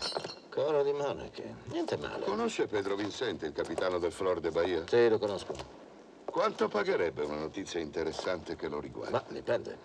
Coro 0.49 0.83
di 0.83 0.93
monache? 0.93 1.55
Niente 1.67 1.97
male. 1.97 2.25
Conosce 2.25 2.67
Pedro 2.67 2.97
Vincente, 2.97 3.47
il 3.47 3.53
capitano 3.53 3.99
del 3.99 4.11
Flor 4.11 4.41
de 4.41 4.51
Bahia? 4.51 4.83
Sì, 4.89 5.09
lo 5.09 5.19
conosco. 5.19 5.55
Quanto 6.25 6.69
pagherebbe 6.69 7.25
una 7.25 7.37
notizia 7.37 7.79
interessante 7.79 8.57
che 8.57 8.69
lo 8.69 8.81
riguarda? 8.81 9.25
Ma 9.25 9.33
dipende. 9.33 9.79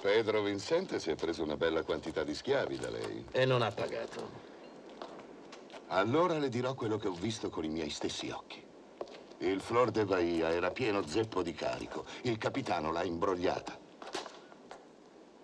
Pedro 0.00 0.42
Vincente 0.42 0.98
si 0.98 1.10
è 1.10 1.14
preso 1.14 1.42
una 1.42 1.56
bella 1.56 1.82
quantità 1.82 2.22
di 2.24 2.34
schiavi 2.34 2.78
da 2.78 2.90
lei. 2.90 3.26
E 3.32 3.44
non 3.44 3.62
ha 3.62 3.70
pagato. 3.70 4.55
Allora 5.88 6.38
le 6.38 6.48
dirò 6.48 6.74
quello 6.74 6.96
che 6.98 7.06
ho 7.06 7.12
visto 7.12 7.48
con 7.48 7.64
i 7.64 7.68
miei 7.68 7.90
stessi 7.90 8.28
occhi. 8.30 8.60
Il 9.38 9.60
Flor 9.60 9.92
de 9.92 10.04
Bahia 10.04 10.50
era 10.50 10.72
pieno 10.72 11.06
zeppo 11.06 11.42
di 11.42 11.52
carico. 11.52 12.04
Il 12.22 12.38
capitano 12.38 12.90
l'ha 12.90 13.04
imbrogliata. 13.04 13.78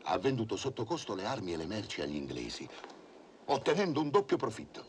Ha 0.05 0.18
venduto 0.18 0.57
sotto 0.57 0.84
costo 0.84 1.14
le 1.14 1.24
armi 1.26 1.53
e 1.53 1.57
le 1.57 1.66
merci 1.66 2.01
agli 2.01 2.16
inglesi, 2.16 2.68
ottenendo 3.47 4.01
un 4.01 4.11
doppio 4.11 4.36
profitto. 4.36 4.84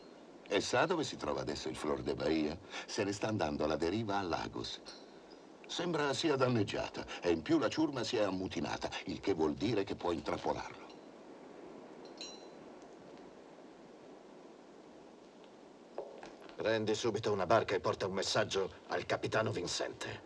E 0.48 0.60
sa 0.60 0.86
dove 0.86 1.04
si 1.04 1.16
trova 1.16 1.42
adesso 1.42 1.68
il 1.68 1.76
Flor 1.76 2.02
de 2.02 2.14
Bahia? 2.14 2.58
Se 2.86 3.04
ne 3.04 3.12
sta 3.12 3.28
andando 3.28 3.62
alla 3.62 3.76
deriva 3.76 4.18
a 4.18 4.22
Lagos. 4.22 4.80
Sembra 5.66 6.12
sia 6.14 6.34
danneggiata 6.34 7.06
e 7.22 7.30
in 7.30 7.42
più 7.42 7.58
la 7.58 7.68
ciurma 7.68 8.02
si 8.02 8.16
è 8.16 8.22
ammutinata, 8.22 8.90
il 9.06 9.20
che 9.20 9.34
vuol 9.34 9.54
dire 9.54 9.84
che 9.84 9.94
può 9.94 10.10
intrappolarlo. 10.10 10.83
Prendi 16.64 16.94
subito 16.94 17.30
una 17.30 17.44
barca 17.44 17.74
e 17.74 17.80
porta 17.80 18.06
un 18.06 18.14
messaggio 18.14 18.70
al 18.88 19.04
capitano 19.04 19.50
Vincente. 19.50 20.22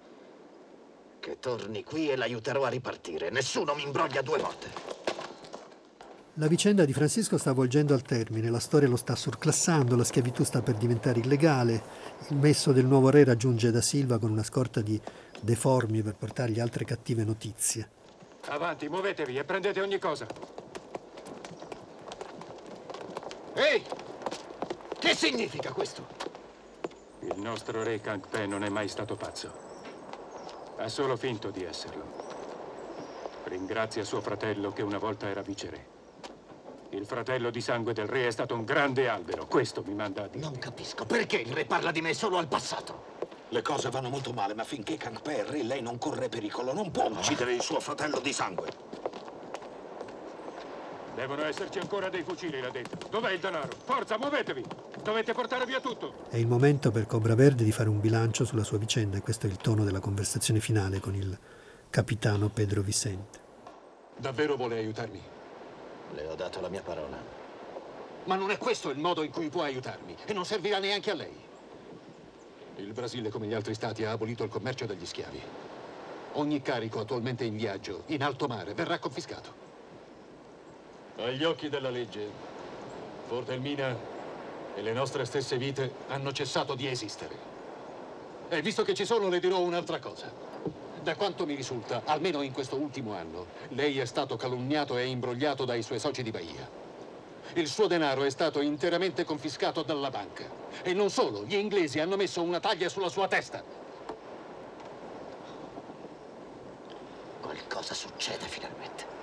Che 1.18 1.38
torni 1.40 1.82
qui 1.82 2.10
e 2.10 2.14
l'aiuterò 2.14 2.62
a 2.62 2.68
ripartire. 2.68 3.28
Nessuno 3.30 3.74
mi 3.74 3.82
imbroglia 3.82 4.22
due 4.22 4.38
volte. 4.38 4.68
La 6.34 6.46
vicenda 6.46 6.84
di 6.84 6.92
Francisco 6.92 7.38
sta 7.38 7.50
volgendo 7.50 7.92
al 7.92 8.02
termine, 8.02 8.50
la 8.50 8.60
storia 8.60 8.86
lo 8.86 8.94
sta 8.94 9.16
surclassando, 9.16 9.96
la 9.96 10.04
schiavitù 10.04 10.44
sta 10.44 10.62
per 10.62 10.76
diventare 10.76 11.18
illegale, 11.18 11.82
il 12.28 12.36
messo 12.36 12.70
del 12.70 12.86
nuovo 12.86 13.10
re 13.10 13.24
raggiunge 13.24 13.72
da 13.72 13.80
Silva 13.80 14.18
con 14.18 14.30
una 14.30 14.44
scorta 14.44 14.80
di 14.80 14.98
deformi 15.40 16.02
per 16.02 16.14
portargli 16.14 16.60
altre 16.60 16.84
cattive 16.84 17.24
notizie. 17.24 17.90
Avanti, 18.46 18.88
muovetevi 18.88 19.38
e 19.38 19.42
prendete 19.42 19.80
ogni 19.80 19.98
cosa. 19.98 20.24
Ehi! 23.54 23.82
Che 25.00 25.14
significa 25.16 25.72
questo? 25.72 26.27
Il 27.20 27.38
nostro 27.40 27.82
re 27.82 28.00
Kangpe 28.00 28.46
non 28.46 28.62
è 28.62 28.68
mai 28.68 28.88
stato 28.88 29.16
pazzo. 29.16 29.52
Ha 30.76 30.88
solo 30.88 31.16
finto 31.16 31.50
di 31.50 31.64
esserlo. 31.64 32.04
Ringrazia 33.44 34.04
suo 34.04 34.20
fratello 34.20 34.72
che 34.72 34.82
una 34.82 34.98
volta 34.98 35.26
era 35.26 35.42
viceré. 35.42 35.96
Il 36.90 37.06
fratello 37.06 37.50
di 37.50 37.60
sangue 37.60 37.92
del 37.92 38.06
re 38.06 38.28
è 38.28 38.30
stato 38.30 38.54
un 38.54 38.64
grande 38.64 39.08
albero. 39.08 39.46
Questo 39.46 39.82
mi 39.84 39.94
manda 39.94 40.24
a 40.24 40.26
dire. 40.28 40.44
Non 40.44 40.58
capisco. 40.58 41.04
Perché 41.06 41.38
il 41.38 41.52
re 41.52 41.64
parla 41.64 41.90
di 41.90 42.00
me 42.00 42.14
solo 42.14 42.38
al 42.38 42.46
passato? 42.46 43.16
Le 43.48 43.62
cose 43.62 43.90
vanno 43.90 44.10
molto 44.10 44.32
male, 44.32 44.54
ma 44.54 44.64
finché 44.64 44.96
Kangpe 44.96 45.38
è 45.38 45.44
re, 45.44 45.62
lei 45.64 45.82
non 45.82 45.98
corre 45.98 46.28
pericolo. 46.28 46.72
Non 46.72 46.90
può 46.90 47.08
uccidere 47.08 47.52
il 47.52 47.62
suo 47.62 47.80
fratello 47.80 48.20
di 48.20 48.32
sangue. 48.32 48.70
Devono 51.14 51.44
esserci 51.44 51.80
ancora 51.80 52.08
dei 52.08 52.22
fucili 52.22 52.60
là 52.60 52.70
dentro. 52.70 53.08
Dov'è 53.10 53.32
il 53.32 53.40
denaro? 53.40 53.70
Forza, 53.84 54.16
muovetevi! 54.18 54.87
Dovete 55.08 55.32
portare 55.32 55.64
via 55.64 55.80
tutto! 55.80 56.26
È 56.28 56.36
il 56.36 56.46
momento 56.46 56.90
per 56.90 57.06
Cobra 57.06 57.34
Verde 57.34 57.64
di 57.64 57.72
fare 57.72 57.88
un 57.88 57.98
bilancio 57.98 58.44
sulla 58.44 58.62
sua 58.62 58.76
vicenda 58.76 59.16
e 59.16 59.22
questo 59.22 59.46
è 59.46 59.48
il 59.48 59.56
tono 59.56 59.82
della 59.82 60.00
conversazione 60.00 60.60
finale 60.60 61.00
con 61.00 61.14
il 61.14 61.34
capitano 61.88 62.50
Pedro 62.50 62.82
Vicente. 62.82 63.40
Davvero 64.18 64.56
vuole 64.56 64.76
aiutarmi? 64.76 65.22
Le 66.12 66.26
ho 66.26 66.34
dato 66.34 66.60
la 66.60 66.68
mia 66.68 66.82
parola. 66.82 67.16
Ma 68.24 68.34
non 68.34 68.50
è 68.50 68.58
questo 68.58 68.90
il 68.90 68.98
modo 68.98 69.22
in 69.22 69.30
cui 69.30 69.48
può 69.48 69.62
aiutarmi 69.62 70.14
e 70.26 70.34
non 70.34 70.44
servirà 70.44 70.78
neanche 70.78 71.10
a 71.10 71.14
lei. 71.14 71.36
Il 72.76 72.92
Brasile, 72.92 73.30
come 73.30 73.46
gli 73.46 73.54
altri 73.54 73.72
stati, 73.72 74.04
ha 74.04 74.10
abolito 74.10 74.44
il 74.44 74.50
commercio 74.50 74.84
degli 74.84 75.06
schiavi. 75.06 75.40
Ogni 76.32 76.60
carico 76.60 77.00
attualmente 77.00 77.44
in 77.44 77.56
viaggio, 77.56 78.02
in 78.08 78.22
alto 78.22 78.46
mare, 78.46 78.74
verrà 78.74 78.98
confiscato. 78.98 79.54
Agli 81.16 81.44
occhi 81.44 81.70
della 81.70 81.88
legge, 81.88 82.28
Fortelmina 83.26 84.16
e 84.74 84.82
le 84.82 84.92
nostre 84.92 85.24
stesse 85.24 85.56
vite 85.58 85.92
hanno 86.08 86.32
cessato 86.32 86.74
di 86.74 86.86
esistere. 86.86 87.56
E 88.48 88.62
visto 88.62 88.82
che 88.82 88.94
ci 88.94 89.04
sono, 89.04 89.28
le 89.28 89.40
dirò 89.40 89.60
un'altra 89.60 89.98
cosa. 89.98 90.32
Da 91.02 91.14
quanto 91.16 91.46
mi 91.46 91.54
risulta, 91.54 92.02
almeno 92.04 92.42
in 92.42 92.52
questo 92.52 92.76
ultimo 92.76 93.14
anno, 93.14 93.46
lei 93.68 93.98
è 93.98 94.04
stato 94.04 94.36
calunniato 94.36 94.96
e 94.96 95.06
imbrogliato 95.06 95.64
dai 95.64 95.82
suoi 95.82 95.98
soci 95.98 96.22
di 96.22 96.30
Bahia. 96.30 96.68
Il 97.54 97.66
suo 97.66 97.86
denaro 97.86 98.24
è 98.24 98.30
stato 98.30 98.60
interamente 98.60 99.24
confiscato 99.24 99.82
dalla 99.82 100.10
banca. 100.10 100.44
E 100.82 100.92
non 100.92 101.10
solo, 101.10 101.44
gli 101.44 101.54
inglesi 101.54 101.98
hanno 101.98 102.16
messo 102.16 102.42
una 102.42 102.60
taglia 102.60 102.88
sulla 102.88 103.08
sua 103.08 103.26
testa. 103.26 103.62
Qualcosa 107.40 107.94
succede 107.94 108.46
finalmente. 108.46 109.17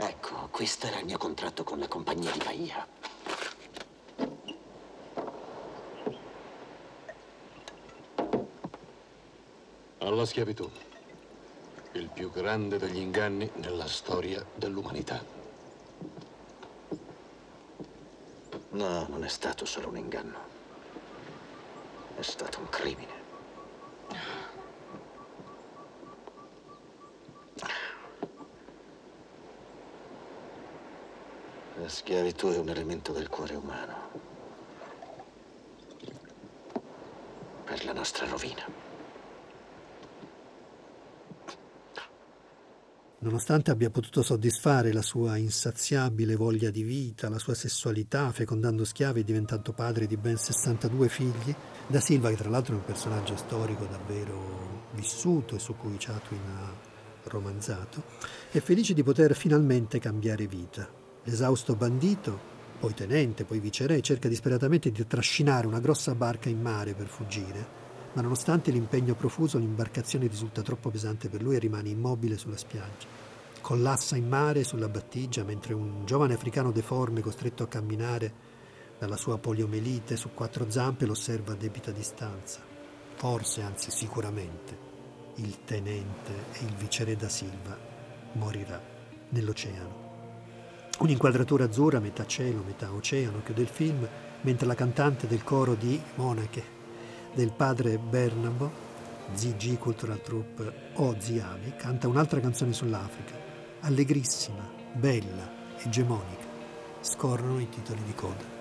Ecco, 0.00 0.48
questo 0.52 0.86
era 0.86 1.00
il 1.00 1.06
mio 1.06 1.18
contratto 1.18 1.64
con 1.64 1.80
la 1.80 1.88
compagnia 1.88 2.30
di 2.30 2.38
Bahia. 2.38 2.86
Alla 9.98 10.24
schiavitù. 10.24 10.70
Il 11.92 12.08
più 12.10 12.30
grande 12.30 12.78
degli 12.78 12.98
inganni 12.98 13.50
nella 13.56 13.88
storia 13.88 14.46
dell'umanità. 14.54 15.20
No, 18.70 19.06
non 19.08 19.24
è 19.24 19.28
stato 19.28 19.64
solo 19.64 19.88
un 19.88 19.96
inganno. 19.96 20.38
È 22.14 22.22
stato 22.22 22.60
un 22.60 22.68
crimine. 22.68 23.17
La 31.88 31.94
schiavitù 31.94 32.48
è 32.48 32.58
un 32.58 32.68
elemento 32.68 33.12
del 33.12 33.30
cuore 33.30 33.54
umano. 33.54 33.94
Per 37.64 37.84
la 37.86 37.94
nostra 37.94 38.28
rovina. 38.28 38.62
Nonostante 43.20 43.70
abbia 43.70 43.88
potuto 43.88 44.20
soddisfare 44.20 44.92
la 44.92 45.00
sua 45.00 45.38
insaziabile 45.38 46.36
voglia 46.36 46.68
di 46.68 46.82
vita, 46.82 47.30
la 47.30 47.38
sua 47.38 47.54
sessualità, 47.54 48.32
fecondando 48.32 48.84
schiavi 48.84 49.20
e 49.20 49.24
diventando 49.24 49.72
padre 49.72 50.06
di 50.06 50.18
ben 50.18 50.36
62 50.36 51.08
figli, 51.08 51.54
Da 51.86 52.00
Silva, 52.00 52.28
che 52.28 52.36
tra 52.36 52.50
l'altro 52.50 52.74
è 52.74 52.76
un 52.76 52.84
personaggio 52.84 53.34
storico 53.34 53.86
davvero 53.86 54.90
vissuto 54.92 55.56
e 55.56 55.58
su 55.58 55.74
cui 55.74 55.96
Chatwin 55.96 56.48
ha 56.54 56.70
romanzato, 57.30 58.02
è 58.50 58.60
felice 58.60 58.92
di 58.92 59.02
poter 59.02 59.34
finalmente 59.34 59.98
cambiare 59.98 60.46
vita. 60.46 60.97
L'esausto 61.28 61.76
bandito, 61.76 62.40
poi 62.80 62.94
tenente, 62.94 63.44
poi 63.44 63.58
viceré, 63.58 64.00
cerca 64.00 64.28
disperatamente 64.28 64.90
di 64.90 65.06
trascinare 65.06 65.66
una 65.66 65.78
grossa 65.78 66.14
barca 66.14 66.48
in 66.48 66.58
mare 66.58 66.94
per 66.94 67.06
fuggire, 67.06 67.66
ma 68.14 68.22
nonostante 68.22 68.70
l'impegno 68.70 69.14
profuso 69.14 69.58
l'imbarcazione 69.58 70.26
risulta 70.26 70.62
troppo 70.62 70.88
pesante 70.88 71.28
per 71.28 71.42
lui 71.42 71.56
e 71.56 71.58
rimane 71.58 71.90
immobile 71.90 72.38
sulla 72.38 72.56
spiaggia. 72.56 73.06
Collassa 73.60 74.16
in 74.16 74.26
mare 74.26 74.64
sulla 74.64 74.88
battigia 74.88 75.44
mentre 75.44 75.74
un 75.74 76.06
giovane 76.06 76.32
africano 76.32 76.72
deforme 76.72 77.20
costretto 77.20 77.62
a 77.62 77.68
camminare 77.68 78.32
dalla 78.98 79.18
sua 79.18 79.36
poliomelite 79.36 80.16
su 80.16 80.30
quattro 80.32 80.70
zampe 80.70 81.04
lo 81.04 81.12
osserva 81.12 81.52
a 81.52 81.56
debita 81.56 81.90
distanza. 81.90 82.60
Forse, 83.16 83.60
anzi 83.60 83.90
sicuramente, 83.90 84.78
il 85.34 85.62
tenente 85.66 86.32
e 86.54 86.64
il 86.64 86.74
viceré 86.74 87.16
da 87.16 87.28
Silva 87.28 87.76
morirà 88.32 88.80
nell'oceano. 89.28 90.07
Un'inquadratura 90.98 91.64
azzurra, 91.64 92.00
metà 92.00 92.26
cielo, 92.26 92.64
metà 92.66 92.92
oceano, 92.92 93.42
chiude 93.44 93.62
il 93.62 93.68
film, 93.68 94.08
mentre 94.40 94.66
la 94.66 94.74
cantante 94.74 95.28
del 95.28 95.44
coro 95.44 95.74
di 95.74 96.00
Monache 96.16 96.76
del 97.34 97.52
padre 97.52 97.98
Bernabo, 97.98 98.68
ZG 99.32 99.78
Cultural 99.78 100.20
Troupe 100.20 100.90
o 100.94 101.14
Ziavi, 101.16 101.74
canta 101.76 102.08
un'altra 102.08 102.40
canzone 102.40 102.72
sull'Africa, 102.72 103.34
allegrissima, 103.80 104.68
bella, 104.92 105.48
egemonica. 105.78 106.46
Scorrono 107.00 107.60
i 107.60 107.68
titoli 107.68 108.02
di 108.02 108.14
coda. 108.14 108.56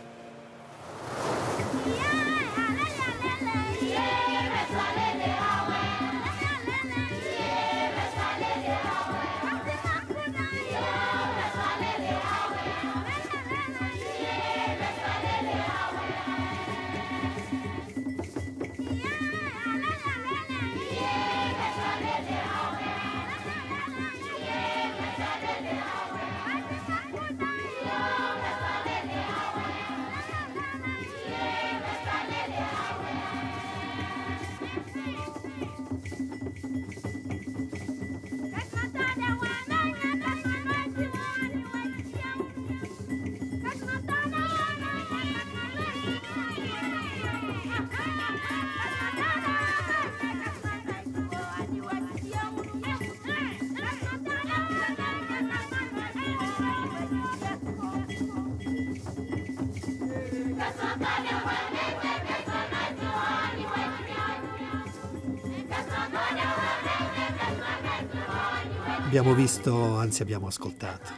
Abbiamo 69.08 69.34
visto, 69.34 69.95
anzi 69.95 70.22
abbiamo 70.22 70.47
ascoltato, 70.47 71.10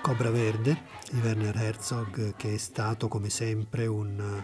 Cobra 0.00 0.30
Verde 0.30 0.80
di 1.12 1.20
Werner 1.20 1.54
Herzog, 1.54 2.34
che 2.36 2.54
è 2.54 2.56
stato 2.56 3.06
come 3.06 3.28
sempre 3.28 3.84
un 3.84 4.42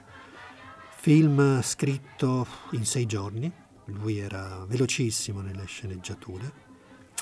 film 0.99 1.63
scritto 1.63 2.47
in 2.73 2.85
sei 2.85 3.07
giorni. 3.07 3.51
Lui 3.87 4.19
era 4.19 4.67
velocissimo 4.67 5.41
nelle 5.41 5.65
sceneggiature. 5.65 6.53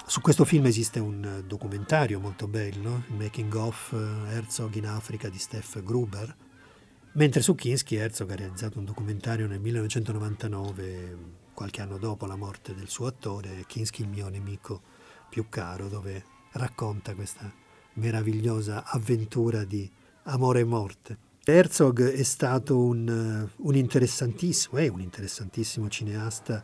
Su 0.05 0.21
questo 0.21 0.45
film 0.45 0.67
esiste 0.67 0.99
un 0.99 1.45
documentario 1.47 2.19
molto 2.19 2.49
bello, 2.49 3.05
il 3.07 3.15
Making 3.15 3.55
of 3.55 3.93
Herzog 3.93 4.75
in 4.75 4.87
Africa 4.89 5.29
di 5.29 5.39
Steph 5.39 5.81
Gruber, 5.85 6.37
mentre 7.13 7.41
su 7.41 7.55
Kinski 7.55 7.95
Herzog 7.95 8.29
ha 8.33 8.35
realizzato 8.35 8.81
un 8.81 8.85
documentario 8.85 9.47
nel 9.47 9.61
1999, 9.61 11.19
qualche 11.55 11.81
anno 11.81 11.99
dopo 11.99 12.27
la 12.27 12.37
morte 12.37 12.75
del 12.75 12.89
suo 12.89 13.07
attore, 13.07 13.63
Kinski 13.69 14.03
il 14.03 14.09
mio 14.09 14.29
nemico 14.29 14.97
più 15.29 15.49
caro 15.49 15.89
dove 15.89 16.25
racconta 16.53 17.15
questa 17.15 17.51
meravigliosa 17.95 18.85
avventura 18.85 19.65
di 19.65 19.91
amore 20.25 20.61
e 20.61 20.65
morte. 20.65 21.19
Herzog 21.45 22.11
è 22.11 22.23
stato 22.23 22.79
un, 22.79 23.49
un 23.57 23.75
interessantissimo, 23.75 24.79
è 24.79 24.89
un 24.89 25.01
interessantissimo 25.01 25.89
cineasta 25.89 26.63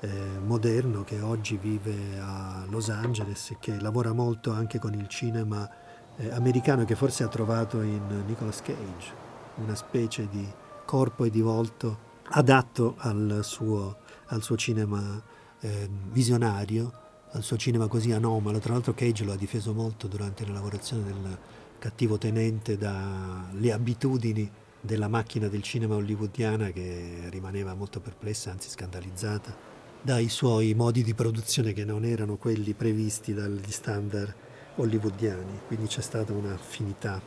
eh, 0.00 0.08
moderno 0.44 1.04
che 1.04 1.20
oggi 1.20 1.56
vive 1.56 2.18
a 2.20 2.66
Los 2.68 2.90
Angeles 2.90 3.52
e 3.52 3.56
che 3.58 3.80
lavora 3.80 4.12
molto 4.12 4.52
anche 4.52 4.78
con 4.78 4.92
il 4.92 5.08
cinema 5.08 5.68
eh, 6.16 6.30
americano 6.32 6.84
che 6.84 6.94
forse 6.94 7.24
ha 7.24 7.28
trovato 7.28 7.80
in 7.80 8.24
Nicolas 8.26 8.60
Cage 8.60 9.24
una 9.56 9.74
specie 9.74 10.28
di 10.28 10.46
corpo 10.84 11.24
e 11.24 11.30
di 11.30 11.40
volto 11.40 12.04
adatto 12.30 12.94
al 12.98 13.40
suo, 13.42 13.96
al 14.26 14.42
suo 14.42 14.56
cinema 14.56 15.22
eh, 15.60 15.88
visionario 16.10 17.04
al 17.32 17.42
suo 17.42 17.56
cinema 17.56 17.86
così 17.86 18.12
anomalo. 18.12 18.58
Tra 18.58 18.72
l'altro 18.72 18.94
Cage 18.94 19.24
lo 19.24 19.32
ha 19.32 19.36
difeso 19.36 19.72
molto 19.72 20.06
durante 20.06 20.46
la 20.46 20.52
lavorazione 20.52 21.04
del 21.04 21.38
cattivo 21.78 22.18
tenente 22.18 22.76
dalle 22.76 23.72
abitudini 23.72 24.50
della 24.80 25.08
macchina 25.08 25.48
del 25.48 25.62
cinema 25.62 25.96
hollywoodiana 25.96 26.70
che 26.70 27.28
rimaneva 27.30 27.74
molto 27.74 28.00
perplessa, 28.00 28.50
anzi 28.50 28.68
scandalizzata, 28.70 29.54
dai 30.00 30.28
suoi 30.28 30.74
modi 30.74 31.02
di 31.02 31.14
produzione 31.14 31.72
che 31.72 31.84
non 31.84 32.04
erano 32.04 32.36
quelli 32.36 32.72
previsti 32.74 33.34
dagli 33.34 33.70
standard 33.70 34.34
hollywoodiani. 34.76 35.60
Quindi 35.66 35.86
c'è 35.86 36.02
stata 36.02 36.32
un'affinità 36.32 37.20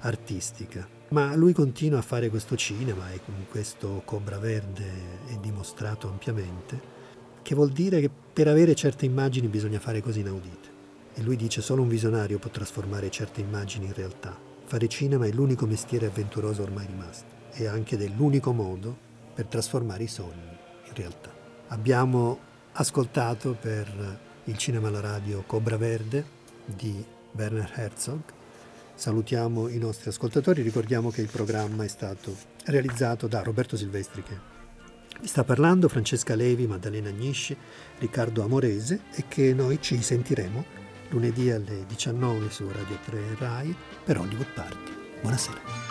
artistica. 0.00 0.88
Ma 1.08 1.34
lui 1.34 1.52
continua 1.52 1.98
a 1.98 2.02
fare 2.02 2.30
questo 2.30 2.56
cinema 2.56 3.10
e 3.12 3.20
con 3.22 3.34
questo 3.50 4.02
Cobra 4.04 4.38
Verde 4.38 4.84
è 5.26 5.36
dimostrato 5.40 6.08
ampiamente 6.08 7.00
che 7.42 7.54
vuol 7.54 7.70
dire 7.70 8.00
che 8.00 8.10
per 8.32 8.48
avere 8.48 8.74
certe 8.74 9.04
immagini 9.04 9.46
bisogna 9.48 9.78
fare 9.78 10.00
cose 10.00 10.20
inaudite. 10.20 10.70
E 11.14 11.22
lui 11.22 11.36
dice 11.36 11.60
solo 11.60 11.82
un 11.82 11.88
visionario 11.88 12.38
può 12.38 12.50
trasformare 12.50 13.10
certe 13.10 13.42
immagini 13.42 13.86
in 13.86 13.92
realtà. 13.92 14.34
Fare 14.64 14.88
cinema 14.88 15.26
è 15.26 15.30
l'unico 15.30 15.66
mestiere 15.66 16.06
avventuroso 16.06 16.62
ormai 16.62 16.86
rimasto 16.86 17.26
e 17.52 17.66
anche 17.66 17.98
dell'unico 17.98 18.52
modo 18.52 18.96
per 19.34 19.44
trasformare 19.46 20.04
i 20.04 20.08
sogni 20.08 20.48
in 20.86 20.94
realtà. 20.94 21.30
Abbiamo 21.68 22.38
ascoltato 22.72 23.54
per 23.60 24.18
il 24.44 24.56
cinema 24.56 24.88
alla 24.88 25.00
radio 25.00 25.42
Cobra 25.46 25.76
Verde 25.76 26.24
di 26.64 27.04
Werner 27.32 27.70
Herzog. 27.74 28.22
Salutiamo 28.94 29.68
i 29.68 29.76
nostri 29.76 30.08
ascoltatori, 30.08 30.62
ricordiamo 30.62 31.10
che 31.10 31.20
il 31.20 31.28
programma 31.28 31.84
è 31.84 31.88
stato 31.88 32.34
realizzato 32.64 33.26
da 33.26 33.42
Roberto 33.42 33.76
Silvestri 33.76 34.22
che 34.22 34.51
vi 35.22 35.28
sta 35.28 35.44
parlando 35.44 35.88
Francesca 35.88 36.34
Levi, 36.34 36.66
Maddalena 36.66 37.08
Agnisci, 37.08 37.56
Riccardo 37.98 38.42
Amorese 38.42 39.02
e 39.14 39.24
che 39.28 39.54
noi 39.54 39.80
ci 39.80 40.02
sentiremo 40.02 40.64
lunedì 41.10 41.48
alle 41.48 41.86
19 41.86 42.50
su 42.50 42.66
Radio 42.66 42.98
3 43.04 43.36
Rai 43.38 43.74
per 44.04 44.18
Hollywood 44.18 44.52
Party. 44.52 44.92
Buonasera. 45.20 45.81